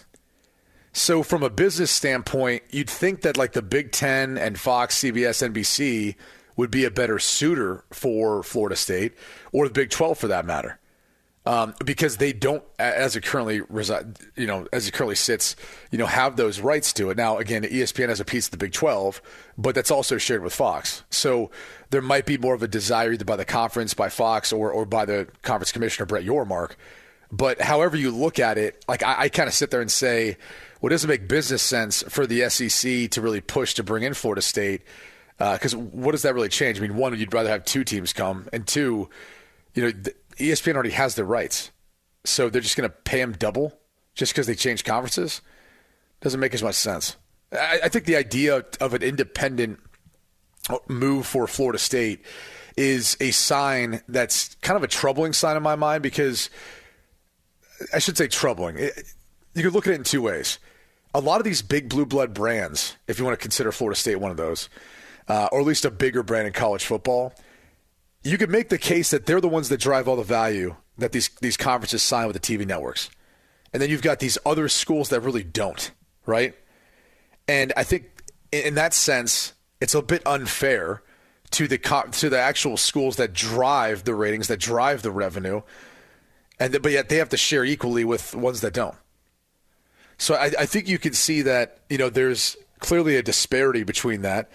So, 0.98 1.22
from 1.22 1.44
a 1.44 1.52
business 1.52 1.92
standpoint, 1.92 2.64
you'd 2.72 2.90
think 2.90 3.22
that 3.22 3.38
like 3.38 3.54
the 3.54 3.62
Big 3.62 3.92
Ten 3.92 4.36
and 4.36 4.60
Fox, 4.60 4.98
CBS, 4.98 5.48
NBC 5.48 6.16
would 6.56 6.72
be 6.72 6.86
a 6.86 6.92
better 6.92 7.20
suitor 7.20 7.86
for 7.92 8.42
Florida 8.42 8.76
State 8.76 9.14
or 9.52 9.68
the 9.68 9.74
Big 9.76 9.92
12 9.92 10.18
for 10.18 10.28
that 10.28 10.44
matter. 10.44 10.80
Um, 11.46 11.76
because 11.86 12.18
they 12.18 12.34
don't, 12.34 12.64
as 12.80 13.16
it 13.16 13.24
currently 13.24 13.62
reside, 13.62 14.18
you 14.36 14.48
know, 14.48 14.68
as 14.74 14.88
it 14.88 14.94
currently 14.96 15.16
sits, 15.16 15.56
you 15.92 16.00
know, 16.00 16.08
have 16.08 16.36
those 16.36 16.60
rights 16.62 16.92
to 16.94 17.12
it. 17.12 17.16
Now, 17.16 17.38
again, 17.38 17.62
ESPN 17.62 18.10
has 18.10 18.20
a 18.20 18.26
piece 18.26 18.48
of 18.48 18.52
the 18.52 18.58
Big 18.58 18.74
12, 18.74 19.22
but 19.56 19.76
that's 19.76 19.92
also 19.92 20.18
shared 20.18 20.42
with 20.42 20.56
Fox. 20.56 21.04
So 21.12 21.52
there 21.92 22.02
might 22.02 22.26
be 22.26 22.40
more 22.40 22.56
of 22.56 22.64
a 22.64 22.68
desire 22.68 23.14
either 23.14 23.24
by 23.24 23.36
the 23.36 23.46
conference, 23.46 23.94
by 23.94 24.10
Fox, 24.10 24.52
or 24.52 24.72
or 24.72 24.88
by 24.88 25.06
the 25.06 25.28
conference 25.44 25.72
commissioner 25.72 26.08
Brett 26.08 26.26
Yormark. 26.26 26.72
But 27.32 27.62
however 27.62 27.98
you 27.98 28.12
look 28.12 28.40
at 28.40 28.58
it, 28.58 28.84
like 28.88 29.04
I, 29.04 29.24
I 29.24 29.30
kind 29.30 29.48
of 29.48 29.54
sit 29.54 29.72
there 29.72 29.82
and 29.82 29.92
say, 29.92 30.38
well, 30.82 30.90
it 30.90 30.92
doesn't 30.92 31.10
make 31.10 31.28
business 31.28 31.62
sense 31.62 32.04
for 32.04 32.26
the 32.26 32.50
SEC 32.50 33.10
to 33.12 33.22
really 33.22 33.42
push 33.42 33.74
to 33.76 33.84
bring 33.84 34.04
in 34.04 34.14
Florida 34.14 34.42
State 34.42 34.84
because 35.38 35.74
uh, 35.74 35.78
what 35.78 36.12
does 36.12 36.24
that 36.24 36.34
really 36.34 36.50
change? 36.50 36.80
I 36.80 36.82
mean, 36.82 36.96
one, 36.96 37.18
you'd 37.18 37.34
rather 37.34 37.50
have 37.50 37.66
two 37.66 37.84
teams 37.84 38.14
come, 38.14 38.48
and 38.52 38.66
two, 38.66 39.10
you 39.74 39.84
know, 39.84 39.92
ESPN 40.38 40.74
already 40.74 40.92
has 40.92 41.16
their 41.16 41.26
rights, 41.26 41.72
so 42.24 42.50
they're 42.50 42.62
just 42.62 42.76
going 42.76 42.90
to 42.90 42.96
pay 42.96 43.20
them 43.20 43.34
double 43.34 43.78
just 44.16 44.34
because 44.34 44.48
they 44.48 44.56
change 44.56 44.84
conferences. 44.84 45.42
Doesn't 46.22 46.40
make 46.40 46.54
as 46.54 46.64
much 46.64 46.76
sense. 46.76 47.18
I, 47.52 47.82
I 47.84 47.90
think 47.90 48.06
the 48.06 48.16
idea 48.16 48.66
of 48.80 48.94
an 48.94 49.04
independent 49.04 49.80
move 50.88 51.28
for 51.28 51.48
Florida 51.48 51.78
State 51.78 52.26
is 52.76 53.18
a 53.20 53.32
sign 53.32 54.02
that's 54.08 54.56
kind 54.56 54.78
of 54.78 54.84
a 54.84 54.88
troubling 54.88 55.34
sign 55.34 55.58
in 55.58 55.64
my 55.64 55.76
mind 55.76 56.04
because 56.04 56.50
I 57.94 58.00
should 58.00 58.18
say 58.18 58.28
troubling. 58.28 58.78
It, 58.78 59.04
you 59.54 59.64
could 59.64 59.74
look 59.74 59.88
at 59.88 59.94
it 59.94 59.98
in 59.98 60.04
two 60.04 60.22
ways 60.22 60.60
a 61.14 61.22
lot 61.22 61.40
of 61.40 61.46
these 61.46 61.64
big 61.64 61.90
blue 61.90 62.06
blood 62.06 62.34
brands, 62.34 62.96
if 63.08 63.18
you 63.18 63.26
want 63.26 63.38
to 63.38 63.42
consider 63.42 63.72
Florida 63.72 64.00
State 64.00 64.18
one 64.18 64.30
of 64.30 64.38
those, 64.38 64.70
uh, 65.28 65.50
or 65.52 65.60
at 65.60 65.66
least 65.66 65.84
a 65.84 65.92
bigger 65.92 66.22
brand 66.22 66.48
in 66.48 66.54
college 66.54 66.86
football, 66.86 67.34
you 68.24 68.38
could 68.38 68.52
make 68.52 68.70
the 68.70 68.78
case 68.78 69.10
that 69.10 69.26
they're 69.26 69.42
the 69.42 69.48
ones 69.48 69.70
that 69.70 69.80
drive 69.80 70.08
all 70.08 70.16
the 70.16 70.24
value 70.24 70.76
that 70.98 71.12
these 71.12 71.30
these 71.42 71.58
conferences 71.58 72.04
sign 72.04 72.28
with 72.28 72.40
the 72.40 72.40
TV 72.40 72.68
networks, 72.68 73.10
and 73.74 73.82
then 73.82 73.90
you've 73.90 74.02
got 74.02 74.20
these 74.20 74.38
other 74.46 74.70
schools 74.70 75.10
that 75.10 75.22
really 75.22 75.44
don't, 75.44 75.92
right? 76.26 76.56
And 77.48 77.74
I 77.76 77.84
think 77.84 78.06
in 78.52 78.76
that 78.76 78.94
sense, 78.94 79.54
it's 79.82 79.96
a 79.96 80.02
bit 80.02 80.22
unfair 80.26 81.02
to 81.52 81.68
the 81.68 81.78
to 82.12 82.30
the 82.30 82.40
actual 82.40 82.78
schools 82.78 83.16
that 83.16 83.34
drive 83.34 84.04
the 84.04 84.14
ratings, 84.14 84.48
that 84.50 84.60
drive 84.60 85.02
the 85.02 85.12
revenue, 85.12 85.62
and 86.60 86.82
but 86.82 86.92
yet 86.92 87.10
they 87.10 87.18
have 87.18 87.30
to 87.30 87.38
share 87.38 87.64
equally 87.64 88.04
with 88.04 88.36
ones 88.36 88.62
that 88.62 88.74
don't. 88.74 88.96
So 90.18 90.36
I, 90.36 90.52
I 90.60 90.66
think 90.66 90.88
you 90.88 90.98
can 90.98 91.14
see 91.14 91.42
that 91.44 91.80
you 91.90 91.98
know 91.98 92.10
there's 92.10 92.58
clearly 92.80 93.16
a 93.16 93.24
disparity 93.24 93.84
between 93.84 94.22
that. 94.22 94.50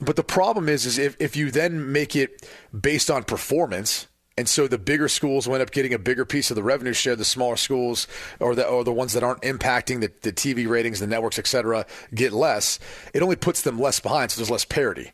But 0.00 0.16
the 0.16 0.24
problem 0.24 0.68
is, 0.68 0.86
is 0.86 0.98
if, 0.98 1.16
if 1.20 1.36
you 1.36 1.50
then 1.50 1.92
make 1.92 2.16
it 2.16 2.48
based 2.78 3.10
on 3.10 3.22
performance, 3.24 4.08
and 4.36 4.48
so 4.48 4.66
the 4.66 4.78
bigger 4.78 5.08
schools 5.08 5.46
wind 5.46 5.62
up 5.62 5.70
getting 5.70 5.94
a 5.94 5.98
bigger 5.98 6.24
piece 6.24 6.50
of 6.50 6.56
the 6.56 6.62
revenue 6.62 6.92
share, 6.92 7.14
the 7.14 7.24
smaller 7.24 7.56
schools 7.56 8.08
or 8.40 8.54
the 8.54 8.66
or 8.66 8.82
the 8.82 8.92
ones 8.92 9.12
that 9.12 9.22
aren't 9.22 9.42
impacting 9.42 10.00
the, 10.00 10.10
the 10.22 10.32
TV 10.32 10.68
ratings, 10.68 10.98
the 11.00 11.06
networks, 11.06 11.38
et 11.38 11.46
cetera, 11.46 11.86
get 12.12 12.32
less. 12.32 12.80
It 13.12 13.22
only 13.22 13.36
puts 13.36 13.62
them 13.62 13.78
less 13.78 14.00
behind, 14.00 14.32
so 14.32 14.40
there's 14.40 14.50
less 14.50 14.64
parity. 14.64 15.12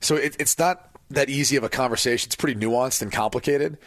So 0.00 0.16
it, 0.16 0.36
it's 0.38 0.58
not 0.58 0.90
that 1.10 1.30
easy 1.30 1.56
of 1.56 1.64
a 1.64 1.70
conversation. 1.70 2.28
It's 2.28 2.36
pretty 2.36 2.60
nuanced 2.60 3.00
and 3.00 3.10
complicated. 3.10 3.78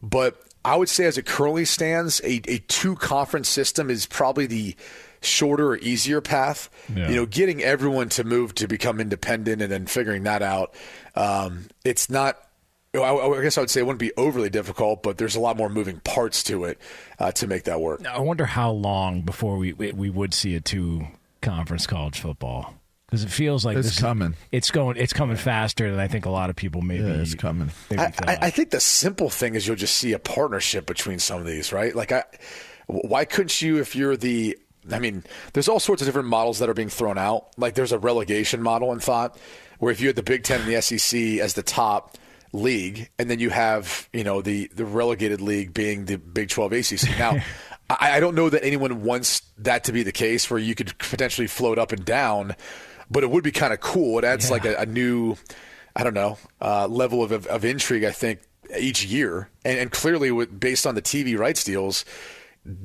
But 0.00 0.42
I 0.68 0.76
would 0.76 0.90
say, 0.90 1.06
as 1.06 1.16
it 1.16 1.24
currently 1.24 1.64
stands, 1.64 2.20
a, 2.20 2.42
a 2.46 2.58
two 2.58 2.94
conference 2.94 3.48
system 3.48 3.88
is 3.88 4.04
probably 4.04 4.44
the 4.46 4.76
shorter 5.22 5.68
or 5.68 5.78
easier 5.78 6.20
path. 6.20 6.68
Yeah. 6.94 7.08
You 7.08 7.16
know, 7.16 7.26
getting 7.26 7.62
everyone 7.62 8.10
to 8.10 8.24
move 8.24 8.54
to 8.56 8.68
become 8.68 9.00
independent 9.00 9.62
and 9.62 9.72
then 9.72 9.86
figuring 9.86 10.24
that 10.24 10.42
out. 10.42 10.74
Um, 11.14 11.68
it's 11.86 12.10
not. 12.10 12.38
I, 12.94 13.00
I, 13.00 13.42
guess 13.42 13.56
I 13.56 13.62
would 13.62 13.70
say 13.70 13.80
it 13.80 13.84
wouldn't 13.84 14.00
be 14.00 14.12
overly 14.16 14.50
difficult, 14.50 15.02
but 15.02 15.16
there's 15.16 15.36
a 15.36 15.40
lot 15.40 15.56
more 15.56 15.70
moving 15.70 16.00
parts 16.00 16.42
to 16.44 16.64
it 16.64 16.78
uh, 17.18 17.32
to 17.32 17.46
make 17.46 17.64
that 17.64 17.80
work. 17.80 18.06
I 18.06 18.20
wonder 18.20 18.44
how 18.44 18.70
long 18.70 19.22
before 19.22 19.56
we 19.56 19.72
we 19.72 20.10
would 20.10 20.34
see 20.34 20.54
a 20.54 20.60
two 20.60 21.06
conference 21.40 21.86
college 21.86 22.20
football 22.20 22.77
because 23.08 23.24
it 23.24 23.30
feels 23.30 23.64
like 23.64 23.78
it's 23.78 23.98
coming. 23.98 24.34
it's 24.52 24.70
going. 24.70 24.98
It's 24.98 25.14
coming 25.14 25.36
faster 25.36 25.90
than 25.90 25.98
I 25.98 26.08
think 26.08 26.26
a 26.26 26.30
lot 26.30 26.50
of 26.50 26.56
people 26.56 26.82
maybe. 26.82 27.04
Yeah, 27.04 27.14
it's 27.14 27.34
coming. 27.34 27.70
I, 27.90 28.12
I, 28.26 28.38
I, 28.42 28.50
think 28.50 28.68
the 28.68 28.80
simple 28.80 29.30
thing 29.30 29.54
is 29.54 29.66
you'll 29.66 29.76
just 29.76 29.96
see 29.96 30.12
a 30.12 30.18
partnership 30.18 30.84
between 30.84 31.18
some 31.18 31.40
of 31.40 31.46
these, 31.46 31.72
right? 31.72 31.96
Like, 31.96 32.12
I, 32.12 32.24
why 32.86 33.24
couldn't 33.24 33.62
you 33.62 33.78
if 33.78 33.96
you're 33.96 34.16
the? 34.16 34.58
I 34.92 34.98
mean, 34.98 35.24
there's 35.54 35.68
all 35.68 35.80
sorts 35.80 36.02
of 36.02 36.06
different 36.06 36.28
models 36.28 36.58
that 36.58 36.68
are 36.68 36.74
being 36.74 36.90
thrown 36.90 37.16
out. 37.16 37.48
Like, 37.56 37.74
there's 37.74 37.92
a 37.92 37.98
relegation 37.98 38.62
model 38.62 38.92
in 38.92 39.00
thought, 39.00 39.38
where 39.78 39.90
if 39.90 40.02
you 40.02 40.08
had 40.08 40.16
the 40.16 40.22
Big 40.22 40.44
Ten 40.44 40.60
and 40.60 40.70
the 40.70 40.80
SEC 40.82 41.18
as 41.40 41.54
the 41.54 41.62
top 41.62 42.18
league, 42.52 43.08
and 43.18 43.30
then 43.30 43.38
you 43.38 43.48
have 43.48 44.06
you 44.12 44.22
know 44.22 44.42
the 44.42 44.70
the 44.74 44.84
relegated 44.84 45.40
league 45.40 45.72
being 45.72 46.04
the 46.04 46.18
Big 46.18 46.50
12 46.50 46.72
ACC. 46.72 47.08
Now. 47.18 47.38
I, 47.90 48.18
I 48.18 48.20
don't 48.20 48.34
know 48.34 48.50
that 48.50 48.62
anyone 48.62 49.02
wants 49.02 49.40
that 49.56 49.84
to 49.84 49.92
be 49.92 50.02
the 50.02 50.12
case 50.12 50.50
where 50.50 50.60
you 50.60 50.74
could 50.74 50.98
potentially 50.98 51.46
float 51.46 51.78
up 51.78 51.90
and 51.90 52.04
down 52.04 52.54
but 53.10 53.22
it 53.22 53.30
would 53.30 53.44
be 53.44 53.52
kind 53.52 53.72
of 53.72 53.80
cool. 53.80 54.18
It 54.18 54.24
adds 54.24 54.46
yeah. 54.46 54.52
like 54.52 54.64
a, 54.64 54.76
a, 54.76 54.86
new, 54.86 55.36
I 55.96 56.04
don't 56.04 56.14
know, 56.14 56.38
uh, 56.60 56.86
level 56.88 57.22
of, 57.22 57.32
of, 57.32 57.46
of, 57.46 57.64
intrigue. 57.64 58.04
I 58.04 58.12
think 58.12 58.40
each 58.78 59.04
year, 59.04 59.50
and, 59.64 59.78
and 59.78 59.90
clearly, 59.90 60.30
with, 60.30 60.58
based 60.58 60.86
on 60.86 60.94
the 60.94 61.02
TV 61.02 61.38
rights 61.38 61.64
deals, 61.64 62.04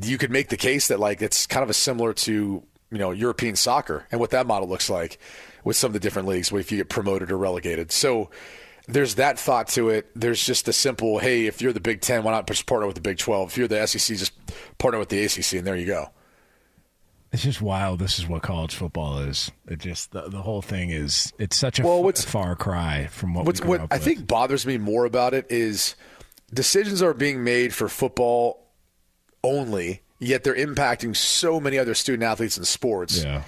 you 0.02 0.18
could 0.18 0.32
make 0.32 0.50
the 0.50 0.58
case 0.58 0.88
that 0.88 1.00
like 1.00 1.22
it's 1.22 1.46
kind 1.46 1.64
of 1.64 1.70
a 1.70 1.74
similar 1.74 2.14
to 2.14 2.64
you 2.92 2.98
know 2.98 3.12
European 3.12 3.56
soccer 3.56 4.08
and 4.12 4.20
what 4.20 4.30
that 4.30 4.48
model 4.48 4.70
looks 4.70 4.90
like 4.90 5.18
with 5.64 5.76
some 5.76 5.90
of 5.90 5.94
the 5.94 6.00
different 6.00 6.28
leagues, 6.28 6.52
where 6.52 6.62
if 6.62 6.72
you 6.72 6.78
get 6.78 6.90
promoted 6.90 7.32
or 7.32 7.38
relegated. 7.38 7.92
So 7.92 8.30
there's 8.88 9.16
that 9.16 9.40
thought 9.40 9.70
to 9.70 9.90
it. 9.90 10.10
There's 10.16 10.46
just 10.46 10.66
the 10.66 10.74
simple, 10.74 11.20
hey, 11.20 11.46
if 11.46 11.62
you're 11.62 11.74
the 11.74 11.80
Big 11.80 12.02
Ten, 12.02 12.24
why 12.24 12.32
not 12.32 12.48
just 12.48 12.66
partner 12.66 12.86
with 12.86 12.96
the 12.96 13.02
Big 13.02 13.18
Twelve? 13.18 13.50
If 13.50 13.58
you're 13.58 13.68
the 13.68 13.86
SEC, 13.88 14.18
just 14.18 14.34
partner 14.78 15.00
with 15.00 15.10
the 15.10 15.24
ACC, 15.24 15.54
and 15.54 15.68
there 15.68 15.76
you 15.76 15.86
go. 15.86 16.10
It's 17.34 17.42
just 17.42 17.64
wild. 17.64 17.98
This 17.98 18.20
is 18.20 18.28
what 18.28 18.44
college 18.44 18.76
football 18.76 19.18
is. 19.18 19.52
It 19.68 19.80
just 19.80 20.12
the, 20.12 20.30
the 20.30 20.44
whole 20.44 20.62
thing 20.62 20.92
is. 20.92 21.34
It's 21.40 21.58
such 21.58 21.80
a 21.80 21.84
well, 21.84 22.04
what's, 22.04 22.24
far 22.24 22.56
cry 22.56 23.08
from 23.08 23.34
what. 23.34 23.46
What's, 23.46 23.60
what 23.60 23.82
I 23.82 23.96
with. 23.96 24.04
think 24.04 24.28
bothers 24.28 24.68
me 24.68 24.78
more 24.78 25.06
about 25.06 25.34
it 25.34 25.48
is 25.50 25.96
decisions 26.54 27.02
are 27.02 27.16
being 27.16 27.44
made 27.44 27.74
for 27.74 27.90
football 27.90 28.68
only, 29.44 30.04
yet 30.20 30.44
they're 30.44 30.56
impacting 30.56 31.16
so 31.16 31.60
many 31.60 31.80
other 31.80 31.96
student 31.96 32.22
athletes 32.22 32.56
in 32.56 32.66
sports. 32.66 33.24
Yeah. 33.24 33.42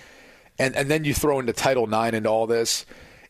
And 0.58 0.76
and 0.76 0.89
then 0.89 1.04
you 1.04 1.13
throw 1.13 1.39
into 1.39 1.54
Title 1.54 1.84
IX 1.84 2.17
into 2.17 2.30
all 2.30 2.48
this, 2.48 2.88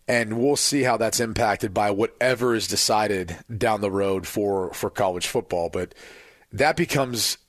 and 0.07 0.39
we'll 0.39 0.55
see 0.55 0.83
how 0.83 0.95
that's 0.95 1.19
impacted 1.19 1.73
by 1.73 1.91
whatever 1.91 2.55
is 2.55 2.69
decided 2.69 3.37
down 3.57 3.81
the 3.81 3.91
road 3.91 4.25
for 4.25 4.73
for 4.73 4.89
college 4.89 5.27
football. 5.27 5.69
But 5.69 5.93
that 6.53 6.77
becomes 6.77 7.39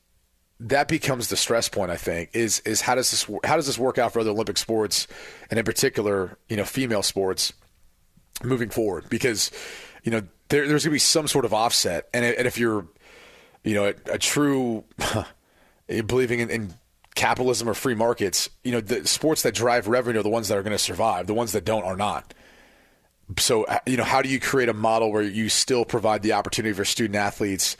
that 0.61 0.89
becomes 0.89 1.29
the 1.29 1.37
stress 1.37 1.69
point. 1.69 1.91
I 1.91 1.97
think 1.97 2.31
is 2.33 2.61
is 2.61 2.81
how 2.81 2.95
does 2.95 3.11
this 3.11 3.25
how 3.45 3.57
does 3.57 3.67
this 3.67 3.79
work 3.79 3.99
out 3.99 4.13
for 4.13 4.21
other 4.21 4.31
Olympic 4.31 4.59
sports, 4.59 5.07
and 5.51 5.59
in 5.59 5.65
particular, 5.65 6.39
you 6.49 6.57
know, 6.57 6.65
female 6.65 7.03
sports 7.03 7.53
moving 8.43 8.71
forward? 8.71 9.09
Because 9.09 9.51
you 10.03 10.11
know 10.11 10.23
there, 10.49 10.67
there's 10.67 10.85
going 10.85 10.91
to 10.93 10.95
be 10.95 10.99
some 10.99 11.29
sort 11.29 11.45
of 11.45 11.53
offset, 11.53 12.09
and, 12.15 12.25
and 12.25 12.47
if 12.47 12.59
you're, 12.59 12.87
you 13.65 13.75
know, 13.75 13.87
a, 13.87 14.13
a 14.13 14.19
true 14.19 14.85
believing 16.07 16.41
in, 16.41 16.51
in 16.51 16.75
capitalism 17.15 17.69
or 17.69 17.75
free 17.75 17.95
markets, 17.95 18.49
you 18.63 18.73
know, 18.73 18.81
the 18.81 19.07
sports 19.07 19.43
that 19.43 19.55
drive 19.55 19.89
revenue 19.89 20.21
are 20.21 20.23
the 20.23 20.29
ones 20.29 20.49
that 20.49 20.57
are 20.57 20.63
going 20.63 20.73
to 20.73 20.79
survive. 20.79 21.27
The 21.27 21.35
ones 21.35 21.53
that 21.53 21.65
don't 21.65 21.85
are 21.85 21.97
not. 21.97 22.33
so 23.39 23.65
uh, 23.65 23.79
you 23.87 23.97
know, 23.97 24.05
how 24.05 24.23
do 24.23 24.29
you 24.29 24.41
create 24.41 24.69
a 24.69 24.75
model 24.75 25.13
where 25.13 25.23
you 25.23 25.49
still 25.49 25.85
provide 25.85 26.23
the 26.23 26.33
opportunity 26.33 26.73
for 26.73 26.85
student 26.85 27.17
athletes 27.17 27.77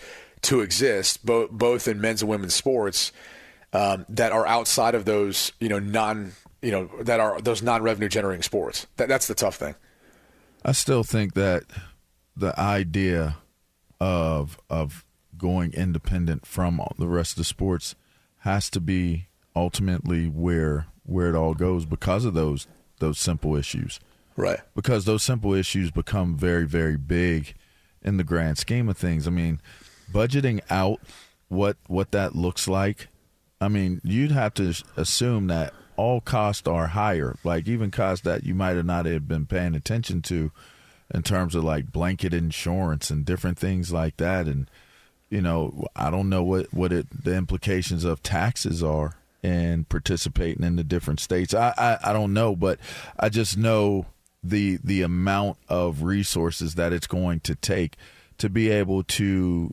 to 0.47 0.61
exist, 0.61 1.25
both 1.25 1.51
both 1.51 1.89
in 1.89 2.01
men's 2.01 2.23
and 2.23 2.31
women's 2.31 2.55
sports, 2.55 3.13
um, 3.73 4.07
that 4.09 4.33
are 4.33 4.47
outside 4.47 4.95
of 4.95 5.05
those 5.05 5.53
you 5.61 5.69
know 5.69 5.79
non 5.79 6.33
you 6.63 6.71
know 6.71 6.91
that 7.03 7.21
are 7.21 7.41
those 7.41 7.63
non 7.63 7.83
revenue 7.83 8.09
generating 8.09 8.43
sports. 8.43 8.87
That, 8.97 9.09
that's 9.09 9.27
the 9.27 9.35
tough 9.35 9.57
thing. 9.57 9.75
I 10.65 10.73
still 10.73 11.05
think 11.05 11.35
that 11.35 11.65
the 12.37 12.59
idea 12.59 13.37
of 14.01 14.59
of 14.71 15.05
going 15.37 15.73
independent 15.75 16.47
from 16.47 16.81
the 16.99 17.09
rest 17.09 17.33
of 17.33 17.39
the 17.39 17.45
sports 17.45 17.95
has 18.39 18.71
to 18.71 18.81
be 18.81 19.29
ultimately 19.55 20.27
where 20.27 20.87
where 21.05 21.29
it 21.29 21.35
all 21.35 21.55
goes 21.55 21.85
because 21.87 22.25
of 22.25 22.35
those 22.35 22.67
those 22.99 23.19
simple 23.19 23.57
issues. 23.57 24.01
Right. 24.37 24.61
Because 24.75 25.07
those 25.07 25.23
simple 25.23 25.55
issues 25.55 25.91
become 25.91 26.37
very 26.37 26.67
very 26.67 26.97
big 26.97 27.55
in 28.03 28.17
the 28.17 28.25
grand 28.25 28.59
scheme 28.59 28.89
of 28.89 28.97
things. 28.97 29.27
I 29.27 29.31
mean, 29.31 29.61
budgeting 30.13 30.61
out 30.71 31.01
what 31.49 31.77
what 31.87 32.13
that 32.13 32.35
looks 32.35 32.69
like. 32.69 33.09
I 33.61 33.69
mean, 33.69 34.01
you'd 34.05 34.33
have 34.33 34.55
to 34.55 34.75
assume 34.97 35.47
that 35.47 35.73
all 35.97 36.21
costs 36.21 36.69
are 36.69 36.89
higher, 36.89 37.37
like 37.43 37.67
even 37.69 37.91
costs 37.91 38.25
that 38.25 38.45
you 38.45 38.55
might 38.55 38.77
have 38.77 38.85
not 38.85 39.07
have 39.07 39.27
been 39.27 39.47
paying 39.47 39.75
attention 39.75 40.21
to 40.23 40.51
in 41.15 41.23
terms 41.23 41.55
of 41.55 41.65
like 41.65 41.93
blanket 41.93 42.35
insurance 42.35 43.11
and 43.11 43.25
different 43.25 43.59
things 43.59 43.93
like 43.93 44.17
that 44.19 44.47
and 44.47 44.69
you 45.29 45.41
know, 45.41 45.87
I 45.97 46.11
don't 46.11 46.29
know 46.29 46.45
what 46.45 46.73
what 46.73 46.93
it, 46.93 47.25
the 47.25 47.35
implications 47.35 48.05
of 48.05 48.23
taxes 48.23 48.83
are 48.83 49.17
and 49.43 49.89
participating 49.89 50.65
in 50.65 50.77
the 50.77 50.85
different 50.85 51.21
states. 51.21 51.55
I, 51.55 51.75
I, 51.77 52.11
I 52.11 52.13
don't 52.13 52.33
know, 52.33 52.55
but 52.55 52.79
I 53.19 53.29
just 53.29 53.57
know 53.57 54.07
the 54.43 54.79
the 54.83 55.03
amount 55.03 55.59
of 55.69 56.03
resources 56.03 56.77
that 56.77 56.93
it's 56.93 57.07
going 57.07 57.41
to 57.41 57.55
take 57.55 57.97
to 58.39 58.49
be 58.49 58.71
able 58.71 59.03
to 59.03 59.73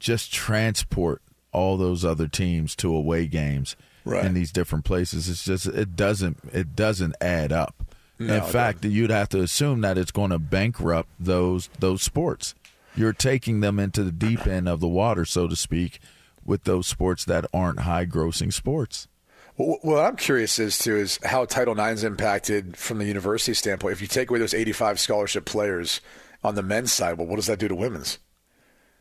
just 0.00 0.32
transport 0.32 1.22
all 1.52 1.76
those 1.76 2.04
other 2.04 2.26
teams 2.26 2.74
to 2.76 2.94
away 2.94 3.26
games 3.26 3.76
right. 4.04 4.24
in 4.24 4.34
these 4.34 4.50
different 4.50 4.84
places. 4.84 5.28
It's 5.28 5.44
just 5.44 5.66
it 5.66 5.94
doesn't 5.94 6.38
it 6.52 6.74
doesn't 6.74 7.14
add 7.20 7.52
up. 7.52 7.84
No, 8.18 8.34
in 8.34 8.42
fact, 8.42 8.84
you'd 8.84 9.10
have 9.10 9.30
to 9.30 9.40
assume 9.40 9.80
that 9.80 9.96
it's 9.96 10.10
going 10.10 10.30
to 10.30 10.38
bankrupt 10.38 11.08
those 11.18 11.70
those 11.78 12.02
sports 12.02 12.54
you're 12.96 13.12
taking 13.12 13.60
them 13.60 13.78
into 13.78 14.02
the 14.02 14.12
deep 14.12 14.46
end 14.46 14.68
of 14.68 14.80
the 14.80 14.88
water, 14.88 15.24
so 15.24 15.48
to 15.48 15.56
speak, 15.56 16.00
with 16.44 16.64
those 16.64 16.86
sports 16.86 17.24
that 17.24 17.46
aren't 17.52 17.80
high 17.80 18.06
grossing 18.06 18.52
sports. 18.52 19.08
Well, 19.56 19.78
what 19.82 20.04
I'm 20.04 20.16
curious 20.16 20.58
as 20.58 20.78
to 20.78 20.96
is 20.96 21.18
how 21.24 21.44
Title 21.44 21.78
IX 21.78 21.92
is 21.92 22.04
impacted 22.04 22.76
from 22.76 22.98
the 22.98 23.04
university 23.04 23.54
standpoint. 23.54 23.92
If 23.92 24.00
you 24.00 24.06
take 24.06 24.30
away 24.30 24.38
those 24.38 24.54
85 24.54 24.98
scholarship 24.98 25.44
players 25.44 26.00
on 26.42 26.54
the 26.54 26.62
men's 26.62 26.92
side, 26.92 27.18
well, 27.18 27.26
what 27.26 27.36
does 27.36 27.46
that 27.46 27.58
do 27.58 27.68
to 27.68 27.74
women's? 27.74 28.18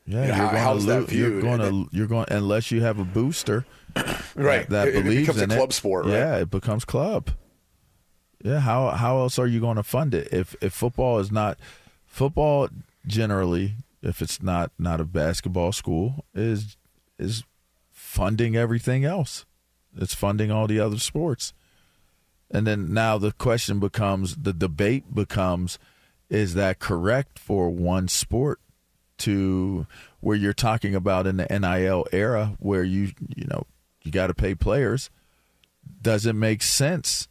Yeah, 0.10 0.22
You 0.24 0.28
know, 0.32 0.36
you're 0.36 0.36
how- 0.36 0.52
going 0.52 0.64
how's 0.64 0.82
to 0.86 0.92
that 0.92 1.00
lose. 1.02 1.14
You're 1.14 1.42
going 1.42 1.60
to 1.60 1.96
you're 1.96 2.08
going 2.08 2.26
unless 2.32 2.72
you 2.72 2.82
have 2.82 2.98
a 3.00 3.04
booster, 3.06 3.66
Right. 4.36 4.68
That, 4.68 4.70
that 4.70 4.88
It- 4.90 4.96
it 4.96 5.04
believes 5.04 5.28
becomes 5.28 5.42
a 5.42 5.48
club 5.56 5.70
it. 5.70 5.74
sport, 5.74 6.06
right? 6.06 6.14
Yeah, 6.14 6.38
it 6.38 6.50
becomes 6.50 6.84
club. 6.86 7.30
Yeah, 8.44 8.60
how 8.62 8.90
how 8.92 9.20
else 9.20 9.38
are 9.38 9.48
you 9.48 9.60
going 9.60 9.76
to 9.76 9.84
fund 9.84 10.14
it 10.16 10.30
if 10.32 10.56
if 10.62 10.74
football 10.74 11.20
is 11.20 11.32
not 11.32 11.60
football 12.06 12.70
generally 13.06 13.74
if 14.02 14.22
it's 14.22 14.42
not 14.42 14.72
not 14.80 15.00
a 15.02 15.04
basketball 15.06 15.72
school 15.74 16.26
is 16.34 16.78
is 17.20 17.44
funding 17.92 18.56
everything 18.56 19.04
else. 19.06 19.46
It's 19.98 20.14
funding 20.16 20.52
all 20.52 20.68
the 20.68 20.80
other 20.80 20.98
sports. 21.00 21.54
And 22.50 22.66
then 22.66 22.94
now 22.94 23.18
the 23.18 23.32
question 23.34 23.80
becomes 23.80 24.38
the 24.38 24.54
debate 24.54 25.14
becomes 25.14 25.78
is 26.30 26.54
that 26.54 26.80
correct 26.80 27.38
for 27.38 27.70
one 27.70 28.08
sport 28.08 28.60
to 29.20 29.86
where 30.20 30.36
you're 30.36 30.54
talking 30.54 30.96
about 30.96 31.28
in 31.28 31.38
the 31.38 31.48
NIL 31.50 32.06
era 32.12 32.56
where 32.60 32.84
you 32.84 33.12
you 33.36 33.46
know 33.46 33.66
you 34.04 34.12
got 34.12 34.28
to 34.28 34.34
pay 34.34 34.56
players 34.56 35.10
does 36.02 36.26
it 36.26 36.34
make 36.34 36.62
sense 36.62 37.28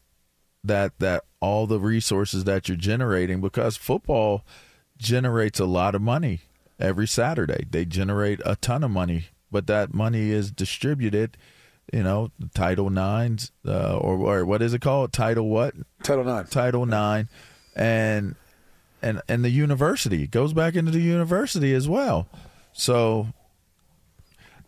that 0.65 0.99
that 0.99 1.25
all 1.41 1.67
the 1.67 1.79
resources 1.79 2.45
that 2.45 2.69
you're 2.69 2.77
generating 2.77 3.41
because 3.41 3.77
football 3.77 4.45
generates 4.97 5.61
a 5.61 5.65
lot 5.65 5.95
of 5.95 6.03
money 6.03 6.41
every 6.79 7.07
Saturday. 7.07 7.67
They 7.71 7.85
generate 7.85 8.41
a 8.45 8.57
ton 8.57 8.85
of 8.85 8.91
money, 8.91 9.27
but 9.51 9.67
that 9.69 9.95
money 9.95 10.31
is 10.31 10.51
distributed, 10.51 11.37
you 11.93 12.03
know, 12.03 12.31
Title 12.55 12.91
Nines 12.91 13.53
uh, 13.67 13.97
or, 13.97 14.17
or 14.19 14.45
what 14.45 14.63
is 14.63 14.75
it 14.75 14.81
called? 14.81 15.13
Title 15.13 15.49
what? 15.49 15.75
Title 16.03 16.25
Nine. 16.25 16.47
Title 16.47 16.87
Nine, 16.87 17.29
and 17.77 18.35
and 19.03 19.23
and 19.29 19.45
the 19.45 19.51
university 19.51 20.25
it 20.25 20.31
goes 20.31 20.53
back 20.53 20.75
into 20.75 20.91
the 20.91 21.01
university 21.01 21.75
as 21.75 21.89
well. 21.89 22.29
So 22.73 23.29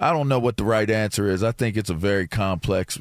I 0.00 0.12
don't 0.12 0.28
know 0.28 0.38
what 0.38 0.56
the 0.56 0.64
right 0.64 0.88
answer 0.88 1.28
is. 1.28 1.42
I 1.42 1.52
think 1.52 1.76
it's 1.76 1.90
a 1.90 1.94
very 1.94 2.26
complex 2.26 2.98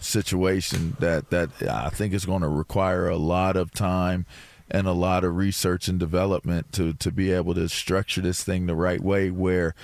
situation 0.00 0.96
that 0.98 1.30
that 1.30 1.50
I 1.62 1.90
think 1.90 2.14
is 2.14 2.24
going 2.24 2.42
to 2.42 2.48
require 2.48 3.08
a 3.08 3.16
lot 3.16 3.56
of 3.56 3.72
time 3.72 4.26
and 4.70 4.86
a 4.86 4.92
lot 4.92 5.24
of 5.24 5.36
research 5.36 5.88
and 5.88 5.98
development 5.98 6.72
to 6.72 6.94
to 6.94 7.10
be 7.10 7.32
able 7.32 7.54
to 7.54 7.68
structure 7.68 8.20
this 8.20 8.42
thing 8.42 8.66
the 8.66 8.74
right 8.74 9.00
way 9.00 9.30
where 9.30 9.74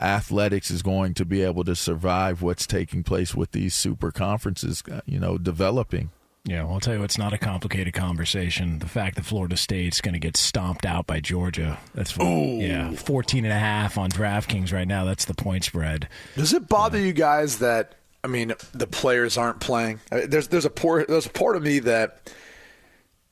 athletics 0.00 0.70
is 0.70 0.82
going 0.82 1.14
to 1.14 1.24
be 1.24 1.42
able 1.42 1.64
to 1.64 1.76
survive 1.76 2.42
what's 2.42 2.66
taking 2.66 3.02
place 3.02 3.34
with 3.34 3.52
these 3.52 3.74
super 3.74 4.10
conferences 4.10 4.82
you 5.06 5.20
know 5.20 5.38
developing 5.38 6.10
Yeah, 6.46 6.64
well, 6.64 6.74
I'll 6.74 6.80
tell 6.80 6.94
you, 6.94 7.02
it's 7.02 7.16
not 7.16 7.32
a 7.32 7.38
complicated 7.38 7.94
conversation. 7.94 8.78
The 8.78 8.86
fact 8.86 9.16
that 9.16 9.24
Florida 9.24 9.56
State's 9.56 10.02
going 10.02 10.12
to 10.12 10.18
get 10.18 10.36
stomped 10.36 10.84
out 10.84 11.06
by 11.06 11.20
Georgia. 11.20 11.78
That's 11.94 12.14
yeah, 12.18 12.90
14 12.92 13.44
and 13.46 13.52
a 13.52 13.58
half 13.58 13.96
on 13.96 14.10
DraftKings 14.10 14.70
right 14.70 14.86
now. 14.86 15.06
That's 15.06 15.24
the 15.24 15.32
point 15.32 15.64
spread. 15.64 16.06
Does 16.36 16.52
it 16.52 16.68
bother 16.68 16.98
you 16.98 17.14
guys 17.14 17.60
that 17.60 17.94
I 18.22 18.26
mean 18.26 18.52
the 18.72 18.86
players 18.86 19.38
aren't 19.38 19.60
playing? 19.60 20.00
I 20.12 20.16
mean, 20.16 20.30
There's 20.30 20.48
there's 20.48 20.66
a 20.66 20.70
poor 20.70 21.06
there's 21.06 21.24
a 21.24 21.30
part 21.30 21.56
of 21.56 21.62
me 21.62 21.78
that 21.78 22.30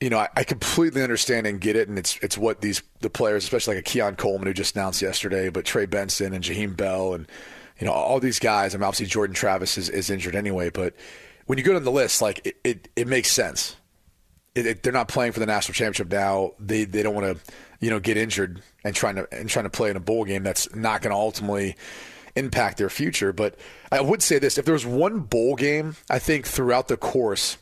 you 0.01 0.09
know 0.09 0.19
I, 0.19 0.29
I 0.35 0.45
completely 0.45 1.03
understand 1.03 1.47
and 1.47 1.61
get 1.61 1.77
it, 1.77 1.91
and 1.91 1.99
it's 1.99 2.17
it's 2.23 2.39
what 2.39 2.63
these 2.63 2.83
the 3.01 3.11
players, 3.11 3.45
especially 3.45 3.75
like 3.77 3.87
a 3.87 3.91
Keon 3.91 4.17
Coleman 4.17 4.47
who 4.47 4.55
just 4.55 4.75
announced 4.75 5.03
yesterday, 5.03 5.51
but 5.51 5.67
Trey 5.67 5.85
Benson 5.85 6.33
and 6.33 6.43
Jaheim 6.43 6.75
Bell 6.79 7.13
and 7.13 7.27
you 7.79 7.87
know 7.87 7.93
all 7.93 8.21
these 8.21 8.39
guys. 8.39 8.75
I 8.75 8.79
mean, 8.79 8.85
obviously 8.85 9.07
Jordan 9.07 9.35
Travis 9.35 9.77
is, 9.77 9.91
is 9.91 10.09
injured 10.09 10.35
anyway, 10.35 10.71
but 10.71 10.95
when 11.53 11.59
you 11.59 11.65
go 11.65 11.75
down 11.75 11.85
the 11.85 11.93
list, 11.93 12.23
like 12.23 12.41
it 12.47 12.57
it, 12.65 12.89
it 12.97 13.07
makes 13.07 13.31
sense. 13.31 13.77
It, 14.55 14.65
it, 14.65 14.83
they're 14.83 14.91
not 14.91 15.09
playing 15.09 15.33
for 15.33 15.41
the 15.41 15.45
national 15.45 15.75
championship 15.75 16.11
now. 16.11 16.53
They 16.59 16.85
they 16.85 17.03
don't 17.03 17.15
want 17.15 17.27
to 17.27 17.53
you 17.79 17.91
know 17.91 18.01
get 18.01 18.17
injured 18.17 18.63
and 18.85 18.97
trying 18.97 19.17
to 19.17 19.29
and 19.31 19.51
trying 19.51 19.67
to 19.67 19.71
play 19.71 19.91
in 19.91 19.97
a 19.97 20.01
bowl 20.01 20.25
game 20.25 20.45
that's 20.45 20.75
not 20.75 21.03
going 21.03 21.11
to 21.11 21.15
ultimately 21.15 21.77
impact 22.37 22.79
their 22.79 22.89
future. 22.89 23.35
But 23.35 23.57
I 23.91 24.01
would 24.01 24.23
say 24.23 24.39
this: 24.39 24.57
if 24.57 24.65
there 24.65 24.73
was 24.73 24.87
one 24.87 25.21
bowl 25.21 25.55
game, 25.55 25.97
I 26.09 26.19
think 26.19 26.47
throughout 26.47 26.89
the 26.89 26.97
course 26.97 27.59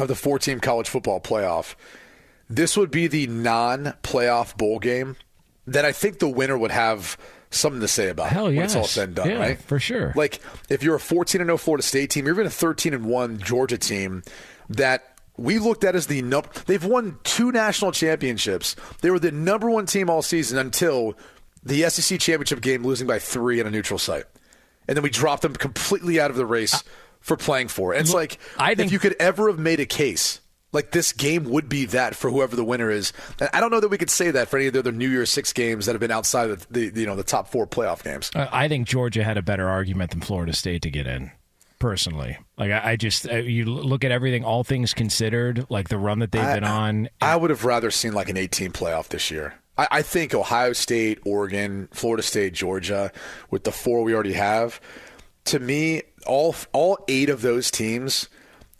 of 0.00 0.08
the 0.08 0.16
four-team 0.16 0.58
college 0.58 0.88
football 0.88 1.20
playoff, 1.20 1.76
this 2.50 2.76
would 2.76 2.90
be 2.90 3.06
the 3.06 3.28
non-playoff 3.28 4.56
bowl 4.56 4.80
game 4.80 5.14
that 5.68 5.84
I 5.84 5.92
think 5.92 6.18
the 6.18 6.28
winner 6.28 6.58
would 6.58 6.72
have 6.72 7.16
something 7.50 7.80
to 7.80 7.88
say 7.88 8.08
about 8.08 8.28
Hell 8.28 8.46
when 8.46 8.58
it's 8.58 8.74
all 8.74 8.82
yes. 8.82 8.90
said 8.90 9.08
and 9.08 9.16
done, 9.16 9.30
Yeah, 9.30 9.38
right? 9.38 9.60
for 9.62 9.78
sure. 9.78 10.12
Like 10.16 10.40
if 10.68 10.82
you're 10.82 10.96
a 10.96 11.00
14 11.00 11.40
and 11.40 11.48
0 11.48 11.56
Florida 11.58 11.82
State 11.82 12.10
team, 12.10 12.26
you're 12.26 12.34
even 12.34 12.46
a 12.46 12.50
13 12.50 12.92
and 12.94 13.06
1 13.06 13.38
Georgia 13.38 13.78
team 13.78 14.22
that 14.68 15.16
we 15.36 15.58
looked 15.58 15.84
at 15.84 15.94
as 15.94 16.06
the 16.06 16.22
number. 16.22 16.48
They've 16.66 16.84
won 16.84 17.18
two 17.24 17.52
national 17.52 17.92
championships. 17.92 18.74
They 19.02 19.10
were 19.10 19.18
the 19.18 19.30
number 19.32 19.70
one 19.70 19.86
team 19.86 20.08
all 20.10 20.22
season 20.22 20.58
until 20.58 21.14
the 21.62 21.88
SEC 21.90 22.18
championship 22.20 22.60
game, 22.60 22.84
losing 22.84 23.06
by 23.06 23.18
three 23.18 23.60
in 23.60 23.66
a 23.66 23.70
neutral 23.70 23.98
site, 23.98 24.24
and 24.88 24.96
then 24.96 25.02
we 25.02 25.10
dropped 25.10 25.42
them 25.42 25.52
completely 25.54 26.20
out 26.20 26.30
of 26.30 26.36
the 26.36 26.46
race 26.46 26.74
uh, 26.74 26.78
for 27.20 27.36
playing 27.36 27.68
for 27.68 27.92
it. 27.92 27.98
And 27.98 28.06
it's 28.06 28.14
like 28.14 28.38
I 28.58 28.74
think- 28.74 28.86
if 28.86 28.92
you 28.92 28.98
could 28.98 29.16
ever 29.20 29.48
have 29.48 29.58
made 29.58 29.80
a 29.80 29.86
case. 29.86 30.40
Like 30.76 30.90
this 30.90 31.14
game 31.14 31.44
would 31.44 31.70
be 31.70 31.86
that 31.86 32.14
for 32.14 32.30
whoever 32.30 32.54
the 32.54 32.62
winner 32.62 32.90
is. 32.90 33.14
And 33.40 33.48
I 33.54 33.60
don't 33.60 33.70
know 33.70 33.80
that 33.80 33.88
we 33.88 33.96
could 33.96 34.10
say 34.10 34.30
that 34.30 34.48
for 34.48 34.58
any 34.58 34.66
of 34.66 34.74
the 34.74 34.80
other 34.80 34.92
New 34.92 35.08
Year's 35.08 35.30
Six 35.30 35.54
games 35.54 35.86
that 35.86 35.92
have 35.92 36.00
been 36.00 36.10
outside 36.10 36.50
of 36.50 36.68
the, 36.68 36.90
the 36.90 37.00
you 37.00 37.06
know 37.06 37.16
the 37.16 37.24
top 37.24 37.48
four 37.48 37.66
playoff 37.66 38.04
games. 38.04 38.30
I 38.34 38.66
I 38.66 38.68
think 38.68 38.86
Georgia 38.86 39.24
had 39.24 39.38
a 39.38 39.42
better 39.42 39.70
argument 39.70 40.10
than 40.10 40.20
Florida 40.20 40.52
State 40.52 40.82
to 40.82 40.90
get 40.90 41.06
in. 41.06 41.30
Personally, 41.78 42.36
like 42.58 42.70
I, 42.72 42.92
I 42.92 42.96
just 42.96 43.26
uh, 43.26 43.36
you 43.36 43.64
look 43.64 44.04
at 44.04 44.10
everything, 44.10 44.44
all 44.44 44.64
things 44.64 44.92
considered, 44.92 45.64
like 45.70 45.88
the 45.88 45.96
run 45.96 46.18
that 46.18 46.30
they've 46.30 46.42
been 46.42 46.64
on. 46.64 47.08
I 47.22 47.36
would 47.36 47.48
have 47.48 47.64
rather 47.64 47.90
seen 47.90 48.12
like 48.12 48.28
an 48.28 48.36
18 48.36 48.72
playoff 48.72 49.08
this 49.08 49.30
year. 49.30 49.54
I, 49.78 49.88
I 49.90 50.02
think 50.02 50.34
Ohio 50.34 50.74
State, 50.74 51.20
Oregon, 51.24 51.88
Florida 51.92 52.22
State, 52.22 52.52
Georgia, 52.52 53.12
with 53.50 53.64
the 53.64 53.72
four 53.72 54.02
we 54.02 54.12
already 54.12 54.34
have, 54.34 54.78
to 55.46 55.58
me, 55.58 56.02
all 56.26 56.54
all 56.74 56.98
eight 57.08 57.30
of 57.30 57.40
those 57.40 57.70
teams, 57.70 58.28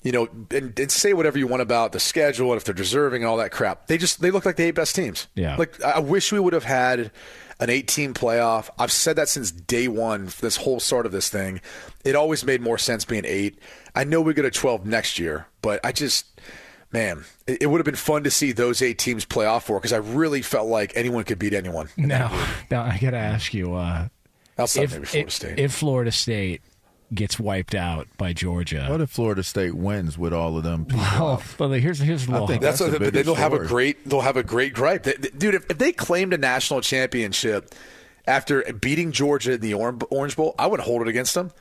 you 0.06 0.12
know, 0.12 0.28
and, 0.52 0.78
and 0.78 0.92
say 0.92 1.14
whatever 1.14 1.36
you 1.36 1.48
want 1.48 1.62
about 1.62 1.90
the 1.90 1.98
schedule 1.98 2.52
and 2.52 2.58
if 2.58 2.64
they're 2.64 2.72
deserving 2.72 3.24
and 3.24 3.28
all 3.28 3.38
that 3.38 3.50
crap. 3.50 3.88
They 3.88 3.98
just 3.98 4.20
they 4.20 4.30
look 4.30 4.46
like 4.46 4.54
the 4.54 4.62
eight 4.62 4.76
best 4.76 4.94
teams. 4.94 5.26
Yeah. 5.34 5.56
Like 5.56 5.82
I 5.82 5.98
wish 5.98 6.30
we 6.30 6.38
would 6.38 6.52
have 6.52 6.62
had 6.62 7.10
an 7.58 7.70
18 7.70 8.14
playoff. 8.14 8.70
I've 8.78 8.92
said 8.92 9.16
that 9.16 9.28
since 9.28 9.50
day 9.50 9.88
one, 9.88 10.30
this 10.40 10.58
whole 10.58 10.78
start 10.78 11.06
of 11.06 11.12
this 11.12 11.28
thing. 11.28 11.60
It 12.04 12.14
always 12.14 12.44
made 12.44 12.60
more 12.60 12.78
sense 12.78 13.04
being 13.04 13.24
eight. 13.24 13.58
I 13.96 14.04
know 14.04 14.20
we 14.20 14.32
get 14.32 14.44
a 14.44 14.50
12 14.52 14.86
next 14.86 15.18
year, 15.18 15.48
but 15.60 15.84
I 15.84 15.90
just 15.90 16.40
man, 16.92 17.24
it, 17.48 17.62
it 17.62 17.66
would 17.66 17.78
have 17.78 17.84
been 17.84 17.96
fun 17.96 18.22
to 18.22 18.30
see 18.30 18.52
those 18.52 18.82
eight 18.82 19.00
teams 19.00 19.24
play 19.24 19.46
off 19.46 19.66
for 19.66 19.80
because 19.80 19.92
I 19.92 19.96
really 19.96 20.40
felt 20.40 20.68
like 20.68 20.92
anyone 20.94 21.24
could 21.24 21.40
beat 21.40 21.52
anyone. 21.52 21.88
Now, 21.96 22.28
now 22.70 22.84
I 22.84 22.96
got 22.98 23.10
to 23.10 23.16
ask 23.16 23.52
you. 23.52 23.74
Uh, 23.74 24.06
Outside 24.56 24.84
if, 24.84 24.92
maybe 24.92 25.04
Florida 25.06 25.26
if, 25.26 25.32
State. 25.32 25.58
if 25.58 25.74
Florida 25.74 26.12
State 26.12 26.62
gets 27.14 27.38
wiped 27.38 27.74
out 27.74 28.08
by 28.18 28.32
Georgia, 28.32 28.86
What 28.88 29.00
if 29.00 29.10
Florida 29.10 29.42
State 29.42 29.74
wins 29.74 30.18
with 30.18 30.32
all 30.32 30.56
of 30.58 30.64
them 30.64 30.84
people? 30.86 31.04
oh, 31.12 31.26
out? 31.34 31.42
but 31.56 31.68
here's 31.80 31.98
here's 32.00 32.26
a 32.26 32.30
little 32.32 32.46
think 32.48 32.62
That's, 32.62 32.78
That's 32.80 32.90
what 32.92 32.98
the 33.00 33.10
they, 33.10 33.22
they'll 33.22 33.34
biggest 33.34 33.38
have 33.38 33.52
a 33.52 33.66
great 33.66 34.08
they'll 34.08 34.20
have 34.22 34.36
a 34.36 34.42
great 34.42 34.74
gripe, 34.74 35.04
They- 35.04 35.12
they- 35.14 35.28
dude. 35.30 35.54
If, 35.54 35.66
if 35.70 35.78
they 35.78 35.92
claimed 35.92 36.32
a 36.34 36.38
national 36.38 36.80
championship 36.80 37.74
after 38.26 38.62
beating 38.72 39.12
Georgia 39.12 39.52
in 39.52 39.60
the 39.60 39.74
Orange, 39.74 40.02
Orange 40.10 40.34
Bowl, 40.36 40.54
I 40.58 40.66
would 40.66 40.80
hold 40.80 41.02
it 41.02 41.08
against 41.08 41.34
them. 41.34 41.52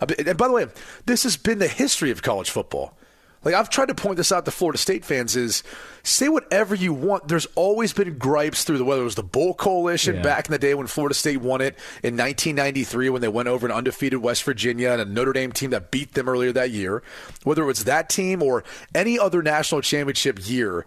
And 0.00 0.36
by 0.38 0.46
the 0.48 0.52
way, 0.54 0.66
this 1.06 1.22
has 1.24 1.36
been 1.36 1.58
the 1.58 1.68
history 1.68 2.10
of 2.10 2.22
college 2.22 2.50
football. 2.50 2.96
Like 3.44 3.54
I've 3.54 3.70
tried 3.70 3.88
to 3.88 3.94
point 3.94 4.16
this 4.16 4.30
out 4.30 4.44
to 4.44 4.50
Florida 4.50 4.78
State 4.78 5.04
fans 5.04 5.34
is 5.34 5.62
say 6.04 6.28
whatever 6.28 6.74
you 6.74 6.92
want. 6.94 7.28
There's 7.28 7.46
always 7.54 7.92
been 7.92 8.18
gripes 8.18 8.64
through 8.64 8.78
the 8.78 8.84
whether 8.84 9.00
it 9.02 9.04
was 9.04 9.14
the 9.16 9.22
Bowl 9.22 9.54
Coalition 9.54 10.16
Yeah. 10.16 10.22
back 10.22 10.46
in 10.46 10.52
the 10.52 10.58
day 10.58 10.74
when 10.74 10.86
Florida 10.86 11.14
State 11.14 11.40
won 11.40 11.60
it 11.60 11.76
in 12.02 12.16
1993 12.16 13.08
when 13.10 13.20
they 13.20 13.28
went 13.28 13.48
over 13.48 13.66
an 13.66 13.72
undefeated 13.72 14.20
West 14.22 14.44
Virginia 14.44 14.90
and 14.90 15.00
a 15.00 15.04
Notre 15.04 15.32
Dame 15.32 15.52
team 15.52 15.70
that 15.70 15.90
beat 15.90 16.14
them 16.14 16.28
earlier 16.28 16.52
that 16.52 16.70
year. 16.70 17.02
Whether 17.44 17.62
it 17.62 17.66
was 17.66 17.84
that 17.84 18.08
team 18.08 18.42
or 18.42 18.62
any 18.94 19.18
other 19.18 19.42
national 19.42 19.80
championship 19.80 20.38
year, 20.48 20.86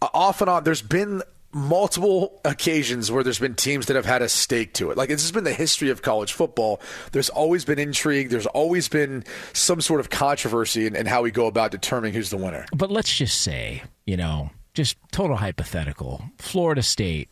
uh, 0.00 0.08
off 0.14 0.40
and 0.40 0.48
on, 0.48 0.64
there's 0.64 0.82
been 0.82 1.22
multiple 1.52 2.40
occasions 2.44 3.10
where 3.10 3.24
there's 3.24 3.38
been 3.38 3.54
teams 3.54 3.86
that 3.86 3.96
have 3.96 4.06
had 4.06 4.22
a 4.22 4.28
stake 4.28 4.72
to 4.74 4.90
it. 4.90 4.96
Like 4.96 5.08
this 5.08 5.22
has 5.22 5.32
been 5.32 5.44
the 5.44 5.52
history 5.52 5.90
of 5.90 6.02
college 6.02 6.32
football. 6.32 6.80
There's 7.12 7.28
always 7.28 7.64
been 7.64 7.78
intrigue. 7.78 8.30
There's 8.30 8.46
always 8.46 8.88
been 8.88 9.24
some 9.52 9.80
sort 9.80 10.00
of 10.00 10.10
controversy 10.10 10.86
in, 10.86 10.94
in 10.94 11.06
how 11.06 11.22
we 11.22 11.30
go 11.30 11.46
about 11.46 11.70
determining 11.70 12.14
who's 12.14 12.30
the 12.30 12.36
winner. 12.36 12.66
But 12.74 12.90
let's 12.90 13.16
just 13.16 13.40
say, 13.40 13.82
you 14.06 14.16
know, 14.16 14.50
just 14.74 14.96
total 15.10 15.36
hypothetical. 15.36 16.22
Florida 16.38 16.82
State 16.82 17.28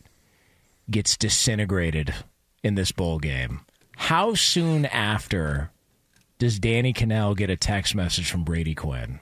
gets 0.91 1.17
disintegrated 1.17 2.15
in 2.63 2.75
this 2.75 2.93
bowl 2.93 3.19
game. 3.19 3.61
How 3.97 4.35
soon 4.35 4.87
after 4.87 5.71
does 6.39 6.59
Danny 6.59 6.93
Kanell 6.93 7.37
get 7.37 7.51
a 7.51 7.57
text 7.57 7.95
message 7.95 8.31
from 8.31 8.45
Brady 8.45 8.75
Quinn? 8.75 9.21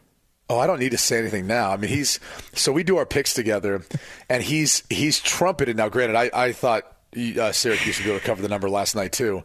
Oh, 0.48 0.58
I 0.58 0.66
don't 0.66 0.78
need 0.78 0.92
to 0.92 0.98
say 0.98 1.18
anything 1.18 1.46
now. 1.46 1.70
I 1.72 1.76
mean, 1.76 1.90
he's 1.90 2.20
so 2.54 2.70
we 2.72 2.84
do 2.84 2.98
our 2.98 3.06
picks 3.06 3.34
together, 3.34 3.82
and 4.28 4.42
he's 4.42 4.84
he's 4.88 5.20
trumpeted. 5.20 5.76
Now, 5.76 5.88
granted, 5.88 6.16
I 6.16 6.30
I 6.32 6.52
thought 6.52 6.84
uh, 7.16 7.50
Syracuse 7.52 7.98
would 7.98 8.04
be 8.04 8.10
able 8.10 8.20
to 8.20 8.26
cover 8.26 8.42
the 8.42 8.48
number 8.48 8.68
last 8.70 8.94
night 8.94 9.12
too, 9.12 9.42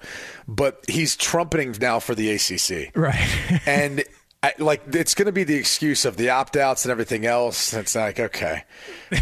but 0.47 0.83
he's 0.87 1.15
trumpeting 1.15 1.75
now 1.79 1.99
for 1.99 2.13
the 2.15 2.31
ACC, 2.31 2.95
Right. 2.95 3.61
and. 3.65 4.03
I, 4.43 4.53
like 4.57 4.81
it's 4.95 5.13
going 5.13 5.27
to 5.27 5.31
be 5.31 5.43
the 5.43 5.53
excuse 5.53 6.03
of 6.03 6.17
the 6.17 6.31
opt 6.31 6.57
outs 6.57 6.83
and 6.83 6.91
everything 6.91 7.27
else. 7.27 7.75
It's 7.75 7.93
like 7.93 8.19
okay, 8.19 8.63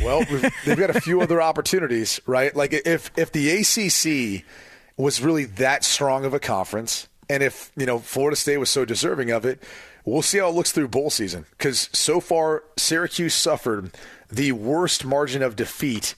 well 0.01 0.19
we've, 0.32 0.49
they've 0.65 0.77
got 0.77 0.91
a 0.95 1.01
few 1.01 1.19
other 1.19 1.41
opportunities, 1.41 2.21
right? 2.25 2.55
Like 2.55 2.71
if 2.71 3.11
if 3.17 3.30
the 3.34 3.49
ACC 3.49 4.45
was 4.95 5.21
really 5.21 5.43
that 5.43 5.84
strong 5.84 6.23
of 6.23 6.34
a 6.34 6.39
conference, 6.39 7.09
and 7.30 7.43
if 7.43 7.69
you 7.75 7.86
know 7.86 7.99
Florida 7.99 8.38
State 8.38 8.59
was 8.59 8.69
so 8.69 8.86
deserving 8.86 9.30
of 9.32 9.43
it, 9.43 9.61
we'll 10.06 10.22
see 10.22 10.39
how 10.39 10.50
it 10.50 10.56
looks 10.56 10.72
through 10.72 10.88
bowl 10.88 11.10
season. 11.10 11.45
Because 11.52 11.89
so 11.93 12.20
far, 12.20 12.64
Syracuse 12.78 13.34
suffered 13.34 13.91
the 14.32 14.52
worst 14.52 15.06
margin 15.06 15.41
of 15.41 15.56
defeat 15.56 16.16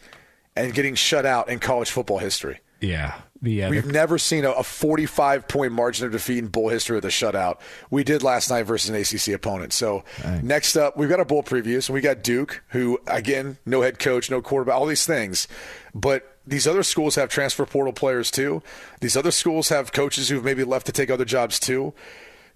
and 0.56 0.74
getting 0.74 0.96
shut 0.96 1.26
out 1.26 1.50
in 1.50 1.60
college 1.60 1.90
football 1.92 2.18
history. 2.20 2.60
yeah. 2.80 3.22
The, 3.44 3.64
uh, 3.64 3.70
We've 3.72 3.88
never 3.88 4.20
seen 4.20 4.46
a, 4.46 4.52
a 4.52 4.62
45 4.62 5.48
point 5.48 5.72
margin 5.74 6.06
of 6.06 6.12
defeat 6.12 6.38
in 6.38 6.48
bowl 6.50 6.70
history 6.70 6.94
with 6.94 7.06
a 7.06 7.10
shutout. 7.10 7.58
We 7.90 8.04
did 8.04 8.22
last 8.22 8.52
night 8.52 8.64
versus 8.64 8.90
an 8.92 8.96
ACC 8.96 9.34
opponent. 9.36 9.74
So 9.74 10.04
next 10.44 10.76
up, 10.76 10.96
we've 10.96 11.10
got 11.10 11.18
our 11.18 11.26
bowl 11.26 11.42
previews, 11.42 11.90
and 11.90 11.96
we 11.96 12.02
got 12.02 12.22
Duke, 12.22 12.62
who 12.68 13.00
again, 13.08 13.58
no 13.66 13.82
head 13.82 13.98
coach, 13.98 14.30
no 14.30 14.44
quarterback, 14.44 14.76
all 14.76 14.86
these 14.86 15.08
things. 15.08 15.48
But 15.96 16.38
these 16.46 16.68
other 16.68 16.84
schools 16.84 17.16
have 17.16 17.30
transfer 17.30 17.66
portal 17.66 17.94
players 17.94 18.30
too. 18.30 18.62
These 19.00 19.18
other 19.18 19.32
schools 19.32 19.70
have 19.70 19.92
coaches 19.92 20.30
who've 20.30 20.44
maybe 20.44 20.64
left 20.64 20.86
to 20.86 20.92
take 20.92 21.10
other 21.10 21.26
jobs 21.26 21.60
too. 21.60 21.96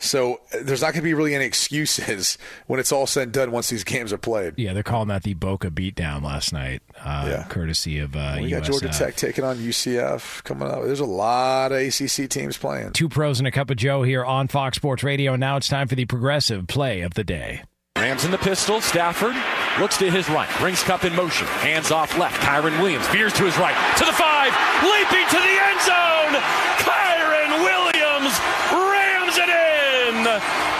So 0.06 0.36
uh, 0.54 0.58
there's 0.62 0.82
not 0.82 0.94
going 0.94 1.02
to 1.02 1.10
be 1.10 1.14
really 1.14 1.36
any 1.36 1.46
excuses 1.46 2.38
when 2.68 2.80
it's 2.80 2.92
all 2.92 3.08
said 3.08 3.24
and 3.24 3.32
done 3.34 3.52
once 3.52 3.70
these 3.70 3.84
games 3.84 4.14
are 4.14 4.18
played. 4.18 4.54
yeah, 4.58 4.74
they're 4.74 4.84
calling 4.84 5.08
that 5.10 5.24
the 5.24 5.34
Boca 5.34 5.70
beatdown 5.72 6.22
last 6.24 6.54
night, 6.54 6.82
uh, 7.04 7.26
Yeah. 7.30 7.46
courtesy 7.50 8.00
of 8.00 8.16
uh, 8.16 8.38
We 8.42 8.50
got 8.50 8.64
USF. 8.64 8.66
Georgia 8.66 8.88
Tech 8.90 9.16
taking 9.16 9.44
on 9.44 9.58
UCF 9.58 10.44
coming 10.44 10.68
up. 10.70 10.84
There's 10.84 11.00
a 11.00 11.06
lot 11.06 11.72
of 11.72 11.80
ACC 11.80 12.30
teams 12.30 12.58
playing. 12.58 12.92
Two 12.92 13.10
pros 13.10 13.40
and 13.40 13.48
a 13.48 13.52
cup 13.52 13.70
of 13.70 13.78
Joe 13.78 14.04
here 14.04 14.24
on 14.24 14.48
Fox 14.48 14.78
Sports 14.78 15.04
Radio. 15.04 15.34
And 15.34 15.40
now 15.42 15.58
it's 15.58 15.68
time 15.68 15.88
for 15.88 15.96
the 15.96 16.06
progressive 16.06 16.68
play 16.68 17.02
of 17.02 17.14
the 17.16 17.24
day. 17.24 17.64
Rams 17.98 18.26
in 18.26 18.32
the 18.32 18.38
pistol. 18.38 18.82
Stafford 18.82 19.36
looks 19.80 19.98
to 19.98 20.12
his 20.12 20.30
right, 20.30 20.50
brings 20.60 20.84
Kupp 20.84 21.06
in 21.06 21.16
motion, 21.16 21.48
hands 21.48 21.92
off 21.92 22.18
left. 22.18 22.42
Kyren 22.42 22.80
Williams 22.82 23.08
veers 23.08 23.32
to 23.34 23.44
his 23.44 23.58
right, 23.58 23.76
to 23.98 24.04
the 24.06 24.12
five, 24.14 24.52
leaping 24.84 25.26
to 25.30 25.38
the 25.38 25.56
end 25.64 25.82
zone. 25.82 26.42
Kyren 26.84 27.64
Williams 27.64 27.66
rams 27.66 27.90
it 27.90 27.95
in. 27.95 27.95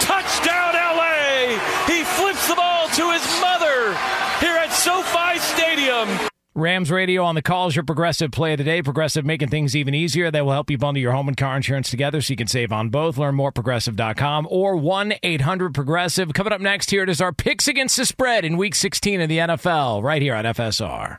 Touchdown, 0.00 0.74
LA. 0.74 1.58
He 1.86 2.04
flips 2.04 2.48
the 2.48 2.54
ball 2.54 2.88
to 2.88 3.10
his 3.12 3.24
mother 3.40 3.94
here 4.40 4.56
at 4.56 4.70
SoFi 4.72 5.38
Stadium. 5.38 6.28
Rams 6.56 6.90
Radio 6.90 7.22
on 7.22 7.34
the 7.34 7.42
call 7.42 7.68
is 7.68 7.76
your 7.76 7.84
progressive 7.84 8.30
play 8.30 8.54
of 8.54 8.58
the 8.58 8.64
day. 8.64 8.80
Progressive 8.80 9.26
making 9.26 9.48
things 9.48 9.76
even 9.76 9.92
easier. 9.92 10.30
They 10.30 10.40
will 10.40 10.52
help 10.52 10.70
you 10.70 10.78
bundle 10.78 11.02
your 11.02 11.12
home 11.12 11.28
and 11.28 11.36
car 11.36 11.54
insurance 11.54 11.90
together 11.90 12.22
so 12.22 12.32
you 12.32 12.36
can 12.38 12.46
save 12.46 12.72
on 12.72 12.88
both. 12.88 13.18
Learn 13.18 13.34
more 13.34 13.48
at 13.48 13.54
progressive.com 13.54 14.48
or 14.50 14.74
1 14.74 15.14
800 15.22 15.74
Progressive. 15.74 16.32
Coming 16.32 16.54
up 16.54 16.62
next 16.62 16.90
here, 16.90 17.02
it 17.02 17.10
is 17.10 17.20
our 17.20 17.32
picks 17.32 17.68
against 17.68 17.98
the 17.98 18.06
spread 18.06 18.46
in 18.46 18.56
week 18.56 18.74
16 18.74 19.20
of 19.20 19.28
the 19.28 19.36
NFL 19.36 20.02
right 20.02 20.22
here 20.22 20.34
on 20.34 20.46
FSR. 20.46 21.18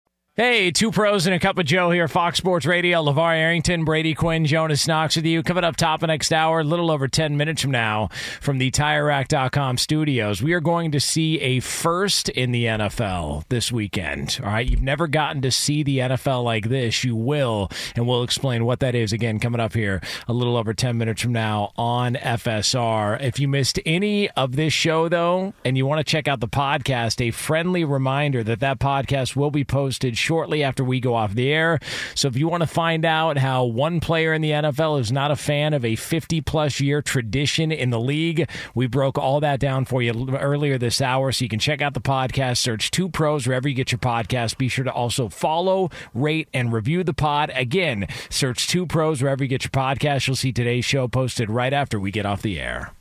Hey, 0.37 0.71
two 0.71 0.91
pros 0.91 1.25
and 1.25 1.35
a 1.35 1.39
cup 1.39 1.57
of 1.57 1.65
Joe 1.65 1.91
here, 1.91 2.07
Fox 2.07 2.37
Sports 2.37 2.65
Radio. 2.65 3.03
LaVar 3.03 3.35
Arrington, 3.35 3.83
Brady 3.83 4.13
Quinn, 4.15 4.45
Jonas 4.45 4.87
Knox 4.87 5.17
with 5.17 5.25
you. 5.25 5.43
Coming 5.43 5.65
up 5.65 5.75
top 5.75 6.03
of 6.03 6.07
next 6.07 6.31
hour, 6.31 6.61
a 6.61 6.63
little 6.63 6.89
over 6.89 7.09
10 7.09 7.35
minutes 7.35 7.61
from 7.61 7.71
now, 7.71 8.07
from 8.39 8.57
the 8.57 8.71
TireRack.com 8.71 9.77
studios, 9.77 10.41
we 10.41 10.53
are 10.53 10.61
going 10.61 10.91
to 10.91 11.01
see 11.01 11.37
a 11.41 11.59
first 11.59 12.29
in 12.29 12.53
the 12.53 12.63
NFL 12.63 13.43
this 13.49 13.73
weekend. 13.73 14.39
All 14.41 14.47
right, 14.47 14.65
you've 14.65 14.81
never 14.81 15.05
gotten 15.05 15.41
to 15.41 15.51
see 15.51 15.83
the 15.83 15.97
NFL 15.97 16.45
like 16.45 16.69
this. 16.69 17.03
You 17.03 17.17
will, 17.17 17.69
and 17.97 18.07
we'll 18.07 18.23
explain 18.23 18.63
what 18.63 18.79
that 18.79 18.95
is 18.95 19.11
again 19.11 19.37
coming 19.37 19.59
up 19.59 19.73
here 19.73 19.99
a 20.29 20.33
little 20.33 20.55
over 20.55 20.73
10 20.73 20.97
minutes 20.97 21.21
from 21.21 21.33
now 21.33 21.73
on 21.75 22.13
FSR. 22.13 23.21
If 23.21 23.37
you 23.37 23.49
missed 23.49 23.81
any 23.85 24.29
of 24.29 24.55
this 24.55 24.71
show, 24.71 25.09
though, 25.09 25.53
and 25.65 25.75
you 25.75 25.85
want 25.85 25.99
to 25.99 26.09
check 26.09 26.29
out 26.29 26.39
the 26.39 26.47
podcast, 26.47 27.19
a 27.19 27.31
friendly 27.31 27.83
reminder 27.83 28.45
that 28.45 28.61
that 28.61 28.79
podcast 28.79 29.35
will 29.35 29.51
be 29.51 29.65
posted 29.65 30.17
shortly 30.21 30.63
after 30.63 30.83
we 30.83 30.99
go 30.99 31.15
off 31.15 31.33
the 31.33 31.51
air. 31.51 31.79
So 32.15 32.27
if 32.27 32.37
you 32.37 32.47
want 32.47 32.61
to 32.61 32.67
find 32.67 33.03
out 33.03 33.37
how 33.37 33.65
one 33.65 33.99
player 33.99 34.33
in 34.33 34.41
the 34.41 34.51
NFL 34.51 34.99
is 34.99 35.11
not 35.11 35.31
a 35.31 35.35
fan 35.35 35.73
of 35.73 35.83
a 35.83 35.95
50 35.95 36.41
plus 36.41 36.79
year 36.79 37.01
tradition 37.01 37.71
in 37.71 37.89
the 37.89 37.99
league, 37.99 38.49
we 38.75 38.87
broke 38.87 39.17
all 39.17 39.39
that 39.41 39.59
down 39.59 39.85
for 39.85 40.01
you 40.01 40.29
earlier 40.37 40.77
this 40.77 41.01
hour. 41.01 41.31
So 41.31 41.43
you 41.43 41.49
can 41.49 41.59
check 41.59 41.81
out 41.81 41.93
the 41.93 42.01
podcast, 42.01 42.57
search 42.57 42.91
Two 42.91 43.09
Pros 43.09 43.47
wherever 43.47 43.67
you 43.67 43.75
get 43.75 43.91
your 43.91 43.99
podcast. 43.99 44.57
Be 44.57 44.67
sure 44.67 44.85
to 44.85 44.91
also 44.93 45.29
follow, 45.29 45.89
rate, 46.13 46.47
and 46.53 46.71
review 46.71 47.03
the 47.03 47.13
pod. 47.13 47.51
Again, 47.55 48.07
search 48.29 48.67
Two 48.67 48.85
Pros 48.85 49.21
wherever 49.21 49.43
you 49.43 49.49
get 49.49 49.63
your 49.63 49.71
podcast. 49.71 50.27
You'll 50.27 50.35
see 50.35 50.51
today's 50.51 50.85
show 50.85 51.07
posted 51.07 51.49
right 51.49 51.73
after 51.73 51.99
we 51.99 52.11
get 52.11 52.25
off 52.25 52.41
the 52.41 52.59
air. 52.59 52.91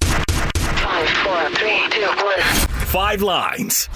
Five, 0.00 1.08
four, 1.08 1.50
three, 1.56 1.88
two, 1.90 2.06
one. 2.06 2.40
Five 2.86 3.22
lines. 3.22 3.88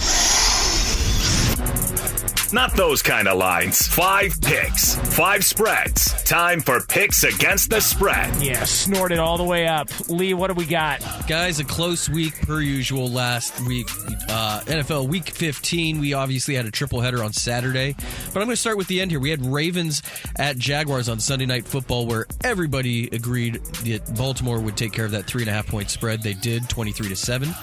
Not 2.52 2.74
those 2.76 3.02
kind 3.02 3.26
of 3.28 3.38
lines. 3.38 3.86
Five 3.86 4.40
picks, 4.40 4.94
five 5.16 5.44
spreads. 5.44 6.22
Time 6.22 6.60
for 6.60 6.80
picks 6.80 7.24
against 7.24 7.70
the 7.70 7.80
spread. 7.80 8.34
Yeah, 8.42 8.64
snorted 8.64 9.18
all 9.18 9.36
the 9.36 9.44
way 9.44 9.66
up. 9.66 9.88
Lee, 10.08 10.34
what 10.34 10.48
do 10.48 10.54
we 10.54 10.64
got? 10.64 11.00
Guys, 11.26 11.58
a 11.58 11.64
close 11.64 12.08
week 12.08 12.40
per 12.46 12.60
usual 12.60 13.08
last 13.08 13.60
week. 13.66 13.88
Uh, 14.28 14.60
NFL 14.66 15.08
Week 15.08 15.28
15, 15.28 15.98
we 16.00 16.14
obviously 16.14 16.54
had 16.54 16.66
a 16.66 16.70
triple 16.70 17.00
header 17.00 17.22
on 17.22 17.32
Saturday. 17.32 17.94
But 17.94 18.40
I'm 18.40 18.46
going 18.46 18.50
to 18.50 18.56
start 18.56 18.76
with 18.76 18.86
the 18.86 19.00
end 19.00 19.10
here. 19.10 19.20
We 19.20 19.30
had 19.30 19.44
Ravens 19.44 20.02
at 20.36 20.56
Jaguars 20.56 21.08
on 21.08 21.20
Sunday 21.20 21.46
Night 21.46 21.66
Football, 21.66 22.06
where 22.06 22.26
everybody 22.44 23.08
agreed 23.08 23.62
that 23.64 24.14
Baltimore 24.16 24.60
would 24.60 24.76
take 24.76 24.92
care 24.92 25.04
of 25.04 25.10
that 25.12 25.24
three 25.24 25.42
and 25.42 25.50
a 25.50 25.52
half 25.52 25.66
point 25.66 25.90
spread. 25.90 26.22
They 26.22 26.34
did, 26.34 26.68
23 26.68 27.08
to 27.08 27.16
7. 27.16 27.54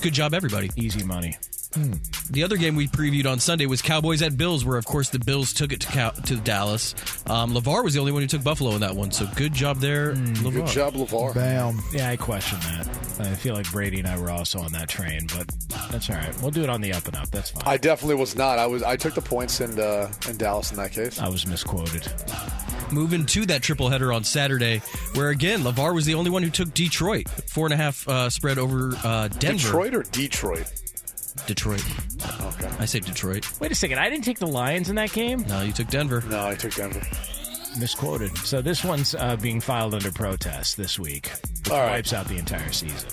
Good 0.00 0.12
job, 0.12 0.34
everybody. 0.34 0.70
Easy 0.76 1.04
money. 1.04 1.36
Hmm. 1.74 1.92
The 2.30 2.42
other 2.44 2.56
game 2.56 2.76
we 2.76 2.86
previewed 2.86 3.26
on 3.26 3.38
Sunday 3.38 3.66
was 3.66 3.80
Cowboys 3.82 4.20
at 4.22 4.36
Bills, 4.36 4.64
where 4.64 4.76
of 4.76 4.84
course 4.84 5.08
the 5.10 5.18
Bills 5.18 5.52
took 5.52 5.72
it 5.72 5.80
to 5.80 5.86
Cow- 5.86 6.10
to 6.10 6.36
Dallas. 6.36 6.94
Um, 7.26 7.54
LaVar 7.54 7.82
was 7.84 7.94
the 7.94 8.00
only 8.00 8.12
one 8.12 8.22
who 8.22 8.28
took 8.28 8.44
Buffalo 8.44 8.72
in 8.72 8.80
that 8.80 8.94
one, 8.94 9.10
so 9.10 9.26
good 9.36 9.52
job 9.54 9.78
there, 9.78 10.12
LaVar. 10.14 10.52
Good 10.52 10.66
job, 10.66 10.94
LaVar. 10.94 11.34
Bam. 11.34 11.80
Yeah, 11.92 12.10
I 12.10 12.16
question 12.16 12.58
that. 12.60 12.88
I 13.20 13.34
feel 13.34 13.54
like 13.54 13.70
Brady 13.70 13.98
and 14.00 14.08
I 14.08 14.18
were 14.18 14.30
also 14.30 14.58
on 14.60 14.72
that 14.72 14.88
train, 14.88 15.26
but 15.34 15.46
that's 15.90 16.10
all 16.10 16.16
right. 16.16 16.42
We'll 16.42 16.50
do 16.50 16.62
it 16.62 16.68
on 16.70 16.80
the 16.80 16.92
up 16.92 17.06
and 17.06 17.16
up. 17.16 17.30
That's 17.30 17.50
fine. 17.50 17.62
I 17.66 17.76
definitely 17.76 18.16
was 18.16 18.36
not. 18.36 18.58
I 18.58 18.66
was. 18.66 18.82
I 18.82 18.96
took 18.96 19.14
the 19.14 19.22
points 19.22 19.60
in 19.60 19.78
uh, 19.78 20.12
in 20.28 20.36
Dallas 20.36 20.70
in 20.70 20.76
that 20.78 20.92
case. 20.92 21.18
I 21.20 21.28
was 21.28 21.46
misquoted. 21.46 22.06
Moving 22.90 23.24
to 23.26 23.46
that 23.46 23.62
triple 23.62 23.88
header 23.88 24.12
on 24.12 24.24
Saturday, 24.24 24.82
where 25.14 25.30
again 25.30 25.60
LaVar 25.60 25.94
was 25.94 26.04
the 26.04 26.14
only 26.14 26.30
one 26.30 26.42
who 26.42 26.50
took 26.50 26.74
Detroit 26.74 27.28
four 27.28 27.66
and 27.66 27.72
a 27.72 27.76
half 27.76 28.06
uh, 28.06 28.28
spread 28.28 28.58
over 28.58 28.92
uh, 29.04 29.28
Denver. 29.28 29.62
Detroit 29.62 29.94
or 29.94 30.02
Detroit? 30.02 30.70
Detroit. 31.46 31.84
Okay. 32.40 32.70
I 32.78 32.84
say 32.84 33.00
Detroit. 33.00 33.48
Wait 33.60 33.72
a 33.72 33.74
second. 33.74 33.98
I 33.98 34.08
didn't 34.08 34.24
take 34.24 34.38
the 34.38 34.46
Lions 34.46 34.88
in 34.90 34.96
that 34.96 35.12
game. 35.12 35.44
No, 35.48 35.62
you 35.62 35.72
took 35.72 35.88
Denver. 35.88 36.22
No, 36.28 36.46
I 36.48 36.54
took 36.54 36.74
Denver. 36.74 37.02
Misquoted. 37.78 38.36
So 38.38 38.60
this 38.60 38.84
one's 38.84 39.14
uh, 39.14 39.36
being 39.36 39.58
filed 39.60 39.94
under 39.94 40.12
protest 40.12 40.76
this 40.76 40.98
week, 40.98 41.28
which 41.28 41.70
All 41.70 41.78
right. 41.80 41.90
wipes 41.92 42.12
out 42.12 42.28
the 42.28 42.36
entire 42.36 42.70
season. 42.70 43.08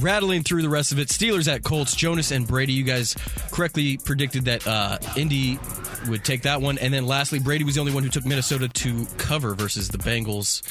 Rattling 0.00 0.42
through 0.42 0.62
the 0.62 0.68
rest 0.68 0.90
of 0.90 0.98
it, 0.98 1.08
Steelers 1.08 1.46
at 1.52 1.62
Colts. 1.62 1.94
Jonas 1.94 2.32
and 2.32 2.44
Brady, 2.46 2.72
you 2.72 2.82
guys 2.82 3.14
correctly 3.52 3.98
predicted 3.98 4.46
that 4.46 4.66
uh, 4.66 4.98
Indy 5.16 5.60
would 6.08 6.24
take 6.24 6.42
that 6.42 6.60
one, 6.60 6.76
and 6.78 6.92
then 6.92 7.06
lastly, 7.06 7.38
Brady 7.38 7.62
was 7.62 7.76
the 7.76 7.80
only 7.80 7.94
one 7.94 8.02
who 8.02 8.08
took 8.08 8.24
Minnesota 8.26 8.68
to 8.68 9.06
cover 9.16 9.54
versus 9.54 9.88
the 9.88 9.98
Bengals. 9.98 10.62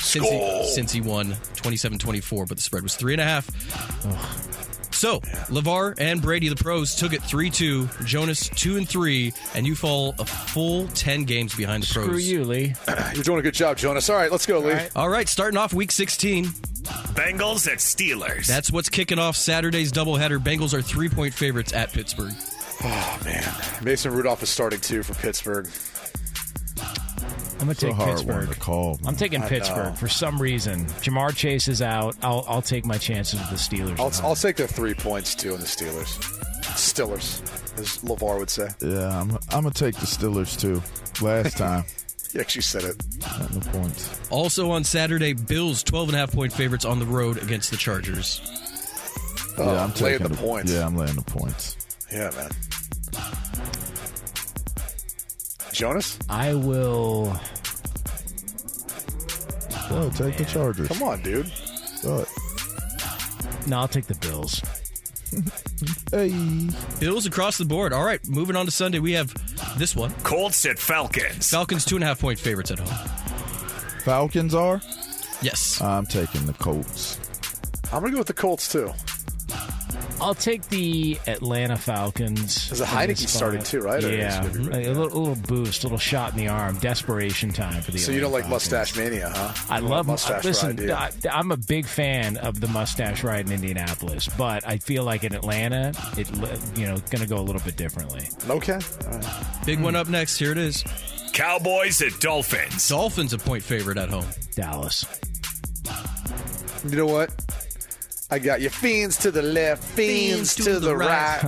Since 0.00 0.28
he, 0.28 0.64
since 0.74 0.92
he 0.92 1.00
won 1.00 1.32
27-24, 1.56 2.46
but 2.46 2.56
the 2.56 2.62
spread 2.62 2.84
was 2.84 2.94
three 2.94 3.14
and 3.14 3.20
a 3.20 3.24
half. 3.24 4.75
So, 4.96 5.20
LaVar 5.20 5.96
and 5.98 6.22
Brady, 6.22 6.48
the 6.48 6.56
pros, 6.56 6.94
took 6.94 7.12
it 7.12 7.22
3 7.22 7.50
2. 7.50 7.88
Jonas, 8.04 8.48
2 8.48 8.78
and 8.78 8.88
3. 8.88 9.32
And 9.54 9.66
you 9.66 9.74
fall 9.74 10.14
a 10.18 10.24
full 10.24 10.88
10 10.88 11.24
games 11.24 11.54
behind 11.54 11.82
the 11.82 11.92
pros. 11.92 12.06
Screw 12.06 12.18
you, 12.18 12.44
Lee. 12.44 12.74
You're 13.14 13.22
doing 13.22 13.40
a 13.40 13.42
good 13.42 13.54
job, 13.54 13.76
Jonas. 13.76 14.08
All 14.08 14.16
right, 14.16 14.32
let's 14.32 14.46
go, 14.46 14.60
Lee. 14.60 14.78
All 14.96 15.10
right, 15.10 15.28
starting 15.28 15.58
off 15.58 15.74
week 15.74 15.92
16. 15.92 16.46
Bengals 16.46 17.70
at 17.70 17.78
Steelers. 17.78 18.46
That's 18.46 18.72
what's 18.72 18.88
kicking 18.88 19.18
off 19.18 19.36
Saturday's 19.36 19.92
doubleheader. 19.92 20.38
Bengals 20.38 20.72
are 20.72 20.80
three 20.82 21.08
point 21.08 21.34
favorites 21.34 21.72
at 21.74 21.92
Pittsburgh. 21.92 22.32
Oh 22.82 23.18
man, 23.24 23.54
Mason 23.82 24.12
Rudolph 24.12 24.42
is 24.42 24.50
starting 24.50 24.80
too 24.80 25.02
for 25.02 25.14
Pittsburgh. 25.14 25.66
I'm 27.58 27.66
gonna 27.66 27.74
So 27.74 27.88
take 27.88 27.96
Pittsburgh. 27.98 28.58
call. 28.58 28.98
I'm 29.06 29.16
taking 29.16 29.42
I 29.42 29.48
Pittsburgh 29.48 29.86
know. 29.86 29.92
for 29.94 30.08
some 30.08 30.40
reason. 30.40 30.84
Ja'Marr 30.86 31.34
Chase 31.34 31.68
is 31.68 31.80
out. 31.82 32.14
I'll 32.22 32.44
I'll 32.48 32.62
take 32.62 32.84
my 32.84 32.98
chances 32.98 33.40
with 33.40 33.48
the 33.50 33.56
Steelers. 33.56 33.98
I'll, 33.98 34.28
I'll 34.28 34.36
take 34.36 34.56
the 34.56 34.68
three 34.68 34.94
points 34.94 35.34
too 35.34 35.54
in 35.54 35.60
the 35.60 35.66
Steelers. 35.66 36.18
Steelers, 36.76 37.40
as 37.78 37.98
LaVar 38.02 38.38
would 38.38 38.50
say. 38.50 38.68
Yeah, 38.80 39.20
I'm, 39.20 39.30
I'm 39.32 39.62
gonna 39.62 39.70
take 39.70 39.94
the 39.96 40.06
Steelers 40.06 40.58
too. 40.60 40.82
Last 41.24 41.56
time, 41.58 41.84
He 42.32 42.40
actually 42.40 42.62
said 42.62 42.84
it. 42.84 43.02
at 43.40 43.52
no 43.54 43.60
points. 43.72 44.20
Also 44.30 44.70
on 44.70 44.84
Saturday, 44.84 45.32
Bills 45.32 45.82
12 45.82 46.08
and 46.10 46.16
a 46.16 46.18
half 46.20 46.32
point 46.32 46.52
favorites 46.52 46.84
on 46.84 46.98
the 46.98 47.06
road 47.06 47.42
against 47.42 47.70
the 47.70 47.76
Chargers. 47.78 48.40
Oh, 49.58 49.64
yeah, 49.64 49.84
I'm 49.84 49.94
laying 49.94 50.18
taking 50.18 50.28
the 50.28 50.36
points. 50.36 50.70
Yeah, 50.72 50.84
I'm 50.84 50.96
laying 50.96 51.14
the 51.16 51.22
points. 51.22 51.76
Yeah, 52.12 52.30
man. 52.36 52.50
Jonas, 55.76 56.18
I 56.30 56.54
will. 56.54 57.38
Go 59.90 60.08
take 60.08 60.38
the 60.38 60.46
Chargers. 60.48 60.88
come 60.88 61.02
on, 61.02 61.20
dude. 61.20 61.52
Go 62.02 62.20
it. 62.20 62.28
No, 63.66 63.80
I'll 63.80 63.88
take 63.88 64.06
the 64.06 64.14
Bills. 64.14 64.62
Hey. 66.10 66.30
Bills 66.98 67.26
across 67.26 67.58
the 67.58 67.64
board. 67.66 67.92
All 67.92 68.04
right, 68.04 68.26
moving 68.26 68.56
on 68.56 68.64
to 68.64 68.70
Sunday, 68.72 69.00
we 69.00 69.12
have 69.12 69.34
this 69.78 69.94
one. 69.94 70.10
Colts 70.22 70.64
at 70.64 70.78
Falcons. 70.78 71.50
Falcons 71.50 71.84
two 71.84 71.96
and 71.96 72.04
a 72.04 72.06
half 72.06 72.20
point 72.20 72.38
favorites 72.38 72.70
at 72.70 72.78
home. 72.78 73.08
Falcons 74.04 74.54
are? 74.54 74.80
Yes. 75.42 75.78
I'm 75.82 76.06
taking 76.06 76.46
the 76.46 76.54
Colts. 76.54 77.18
I'm 77.92 78.00
going 78.00 78.12
to 78.12 78.12
go 78.12 78.18
with 78.18 78.28
the 78.28 78.32
Colts, 78.32 78.72
too. 78.72 78.90
I'll 80.20 80.34
take 80.34 80.68
the 80.68 81.18
Atlanta 81.26 81.76
Falcons. 81.76 82.68
There's 82.68 82.80
a 82.80 82.84
in 82.84 83.08
this 83.08 83.24
Heinicke 83.24 83.28
started 83.28 83.64
too, 83.66 83.80
right? 83.80 84.02
Or 84.02 84.10
Yeah, 84.10 84.44
is 84.46 84.54
a 84.54 84.58
little, 84.58 85.04
a 85.04 85.18
little 85.18 85.34
boost, 85.36 85.84
a 85.84 85.86
little 85.86 85.98
shot 85.98 86.32
in 86.32 86.38
the 86.38 86.48
arm, 86.48 86.78
desperation 86.78 87.52
time 87.52 87.82
for 87.82 87.90
the. 87.90 87.98
So 87.98 88.12
you 88.12 88.20
don't 88.20 88.32
like 88.32 88.44
Falcons. 88.44 88.70
Mustache 88.70 88.96
Mania, 88.96 89.30
huh? 89.34 89.52
I 89.68 89.78
You 89.78 89.88
love 89.88 90.06
Mustache 90.06 90.44
Listen, 90.44 90.76
Ride, 90.76 90.90
I, 90.90 91.10
yeah. 91.22 91.36
I'm 91.36 91.52
a 91.52 91.56
big 91.56 91.86
fan 91.86 92.38
of 92.38 92.60
the 92.60 92.68
mustache 92.68 93.22
ride 93.24 93.46
in 93.46 93.52
Indianapolis, 93.52 94.28
but 94.38 94.66
I 94.66 94.78
feel 94.78 95.04
like 95.04 95.22
in 95.22 95.34
Atlanta, 95.34 95.92
it 96.16 96.28
you 96.78 96.86
know 96.86 96.96
going 96.96 97.20
to 97.20 97.26
go 97.26 97.36
a 97.36 97.44
little 97.44 97.62
bit 97.62 97.76
differently. 97.76 98.26
Okay. 98.48 98.78
Big 99.66 99.80
one 99.80 99.96
up 99.96 100.08
next. 100.08 100.38
Here 100.38 100.52
it 100.52 100.58
is. 100.58 100.82
Cowboys 101.34 102.00
at 102.00 102.18
Dolphins. 102.20 102.88
Dolphins 102.88 103.34
a 103.34 103.38
point 103.38 103.62
favorite 103.62 103.98
at 103.98 104.08
home. 104.08 104.24
Dallas. 104.54 105.04
You 106.88 106.96
know 106.96 107.06
what? 107.06 107.30
I 108.30 108.38
got 108.38 108.60
your 108.60 108.70
Fiends 108.70 109.16
to 109.18 109.30
the 109.30 109.42
left, 109.42 109.84
fiends, 109.84 110.54
to, 110.56 110.80
the, 110.80 110.96
right. 110.96 111.40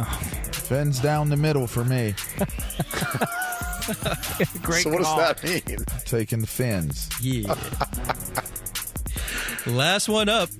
Fins 0.52 1.00
down 1.00 1.28
the 1.28 1.36
middle 1.36 1.66
for 1.66 1.84
me. 1.84 2.14
Great 4.62 4.84
so 4.84 4.90
what 4.90 5.02
call. 5.02 5.16
does 5.16 5.40
that 5.40 5.42
mean? 5.42 5.78
Taking 6.04 6.40
the 6.40 6.46
fins. 6.46 7.08
Yeah. 7.20 7.54
Last 9.76 10.08
one 10.08 10.28
up. 10.28 10.50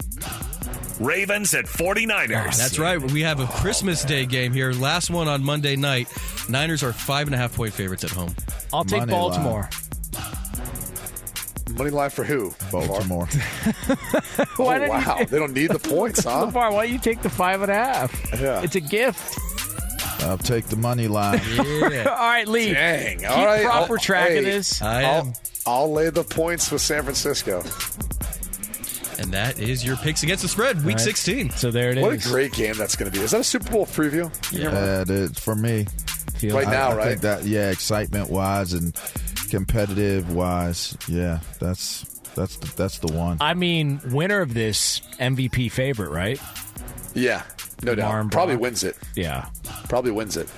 Ravens 0.99 1.55
at 1.55 1.67
49ers. 1.67 2.57
That's 2.57 2.79
right. 2.79 3.01
We 3.13 3.21
have 3.21 3.39
a 3.39 3.47
Christmas 3.47 4.03
Day 4.03 4.27
game 4.27 4.53
here. 4.53 4.73
Last 4.73 5.11
one 5.11 5.29
on 5.29 5.45
Monday 5.45 5.77
night. 5.77 6.09
Niners 6.49 6.83
are 6.83 6.93
five 6.93 7.29
and 7.29 7.35
a 7.35 7.39
half 7.39 7.55
point 7.55 7.73
favorites 7.73 8.03
at 8.03 8.11
home. 8.11 8.35
I'll 8.73 8.85
take 8.85 9.01
Money 9.01 9.13
Baltimore. 9.13 9.69
Money 11.77 11.91
line 11.91 12.11
for 12.11 12.25
who? 12.25 12.49
Uh, 12.73 12.87
Baltimore. 12.87 13.29
Oh, 14.61 14.65
Why 14.65 14.79
did 14.79 14.87
you- 14.87 14.91
wow. 14.93 15.19
they 15.29 15.39
don't 15.39 15.53
need 15.53 15.71
the 15.71 15.79
points, 15.79 16.25
huh? 16.25 16.47
LaVar, 16.47 16.73
why 16.73 16.85
don't 16.87 16.93
you 16.93 16.99
take 16.99 17.23
the 17.23 17.31
five 17.31 17.63
and 17.63 17.71
a 17.71 17.75
half? 17.75 18.41
Yeah. 18.41 18.63
It's 18.63 18.75
a 18.77 18.81
gift. 18.81 19.39
I'll 20.23 20.39
take 20.39 20.67
the 20.67 20.77
money 20.77 21.07
line. 21.09 21.41
Yeah. 21.57 22.05
All 22.09 22.17
right, 22.17 22.47
Lee. 22.49 22.73
Dang. 22.73 23.19
Keep 23.21 23.31
All 23.31 23.45
right. 23.47 23.65
proper 23.65 23.93
I'll- 23.95 23.99
track 23.99 24.31
of 24.33 24.45
this. 24.45 24.83
I 24.83 25.05
I'll. 25.05 25.35
I'll 25.67 25.93
lay 25.93 26.11
the 26.11 26.25
points 26.25 26.71
with 26.73 26.81
San 26.83 27.03
Francisco. 27.03 27.63
And 29.21 29.33
that 29.33 29.59
is 29.59 29.85
your 29.85 29.97
picks 29.97 30.23
against 30.23 30.43
the 30.43 30.49
spread, 30.49 30.77
week 30.85 30.97
right. 30.97 31.01
16. 31.01 31.51
So 31.51 31.71
there 31.71 31.91
it 31.91 31.99
is. 31.99 32.03
What 32.03 32.15
a 32.15 32.19
great 32.29 32.53
game 32.53 32.75
that's 32.77 32.95
going 32.97 33.11
to 33.11 33.17
be. 33.19 33.23
Is 33.25 33.33
that 33.33 33.41
a 33.41 33.45
Super 33.45 33.71
Bowl 33.71 33.85
preview? 33.87 34.31
Yeah, 34.53 35.03
it 35.03 35.11
is 35.11 35.39
for 35.39 35.55
me. 35.57 35.87
Feel 36.39 36.57
Right 36.57 36.69
I- 36.69 36.71
now, 36.71 36.91
I, 36.91 36.95
right? 36.97 37.09
think 37.09 37.21
that 37.23 37.45
yeah, 37.45 37.71
excitement 37.71 38.31
wise 38.31 38.73
and 38.73 38.95
competitive 39.51 40.35
wise, 40.35 40.97
yeah, 41.09 41.41
that's 41.59 42.03
that's 42.35 42.57
the, 42.57 42.73
that's 42.77 42.99
the 42.99 43.13
one. 43.13 43.39
I 43.41 43.55
mean, 43.55 44.01
winner 44.13 44.41
of 44.41 44.55
this 44.55 45.01
MVP 45.19 45.71
favorite, 45.73 46.11
right? 46.11 46.41
Yeah. 47.15 47.43
No 47.83 47.95
doubt. 47.95 48.07
Lamar 48.07 48.21
and 48.21 48.33
Probably 48.33 48.57
wins 48.57 48.85
it. 48.85 48.97
Yeah. 49.17 49.47
Probably 49.89 50.11
wins 50.11 50.37
it. 50.37 50.49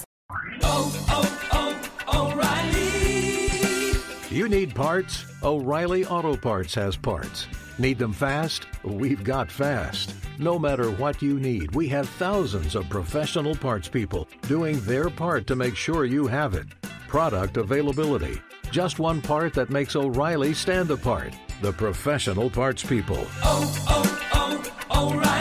Oh, 0.62 1.06
oh, 1.08 1.90
oh, 2.12 2.32
O'Reilly. 2.32 4.36
You 4.36 4.48
need 4.48 4.74
parts? 4.74 5.24
O'Reilly 5.42 6.04
Auto 6.04 6.36
Parts 6.36 6.74
has 6.74 6.96
parts. 6.96 7.46
Need 7.78 7.98
them 7.98 8.12
fast? 8.12 8.66
We've 8.82 9.24
got 9.24 9.50
fast. 9.50 10.14
No 10.38 10.58
matter 10.58 10.90
what 10.90 11.22
you 11.22 11.38
need, 11.40 11.74
we 11.74 11.88
have 11.88 12.08
thousands 12.08 12.74
of 12.74 12.88
professional 12.88 13.54
parts 13.54 13.88
people 13.88 14.28
doing 14.42 14.80
their 14.80 15.08
part 15.08 15.46
to 15.46 15.56
make 15.56 15.76
sure 15.76 16.04
you 16.04 16.26
have 16.26 16.54
it. 16.54 16.66
Product 17.08 17.56
availability. 17.56 18.40
Just 18.70 19.00
one 19.00 19.20
part 19.20 19.52
that 19.54 19.70
makes 19.70 19.96
O'Reilly 19.96 20.54
stand 20.54 20.92
apart. 20.92 21.34
The 21.60 21.72
professional 21.72 22.48
parts 22.48 22.84
people. 22.84 23.26
Oh, 23.42 23.84
oh, 23.88 24.62
oh, 24.90 25.10
O'Reilly! 25.10 25.40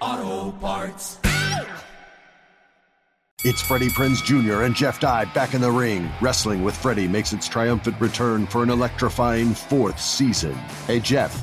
Auto 0.00 0.52
Parts. 0.58 1.18
It's 3.42 3.62
Freddie 3.62 3.88
Prinze 3.88 4.22
Jr. 4.22 4.62
and 4.62 4.74
Jeff 4.74 5.00
Dye 5.00 5.24
back 5.24 5.54
in 5.54 5.60
the 5.62 5.70
ring. 5.70 6.10
Wrestling 6.20 6.62
with 6.62 6.76
Freddie 6.76 7.08
makes 7.08 7.32
its 7.32 7.48
triumphant 7.48 7.98
return 8.00 8.46
for 8.46 8.62
an 8.62 8.70
electrifying 8.70 9.54
fourth 9.54 9.98
season. 9.98 10.52
Hey, 10.86 11.00
Jeff, 11.00 11.42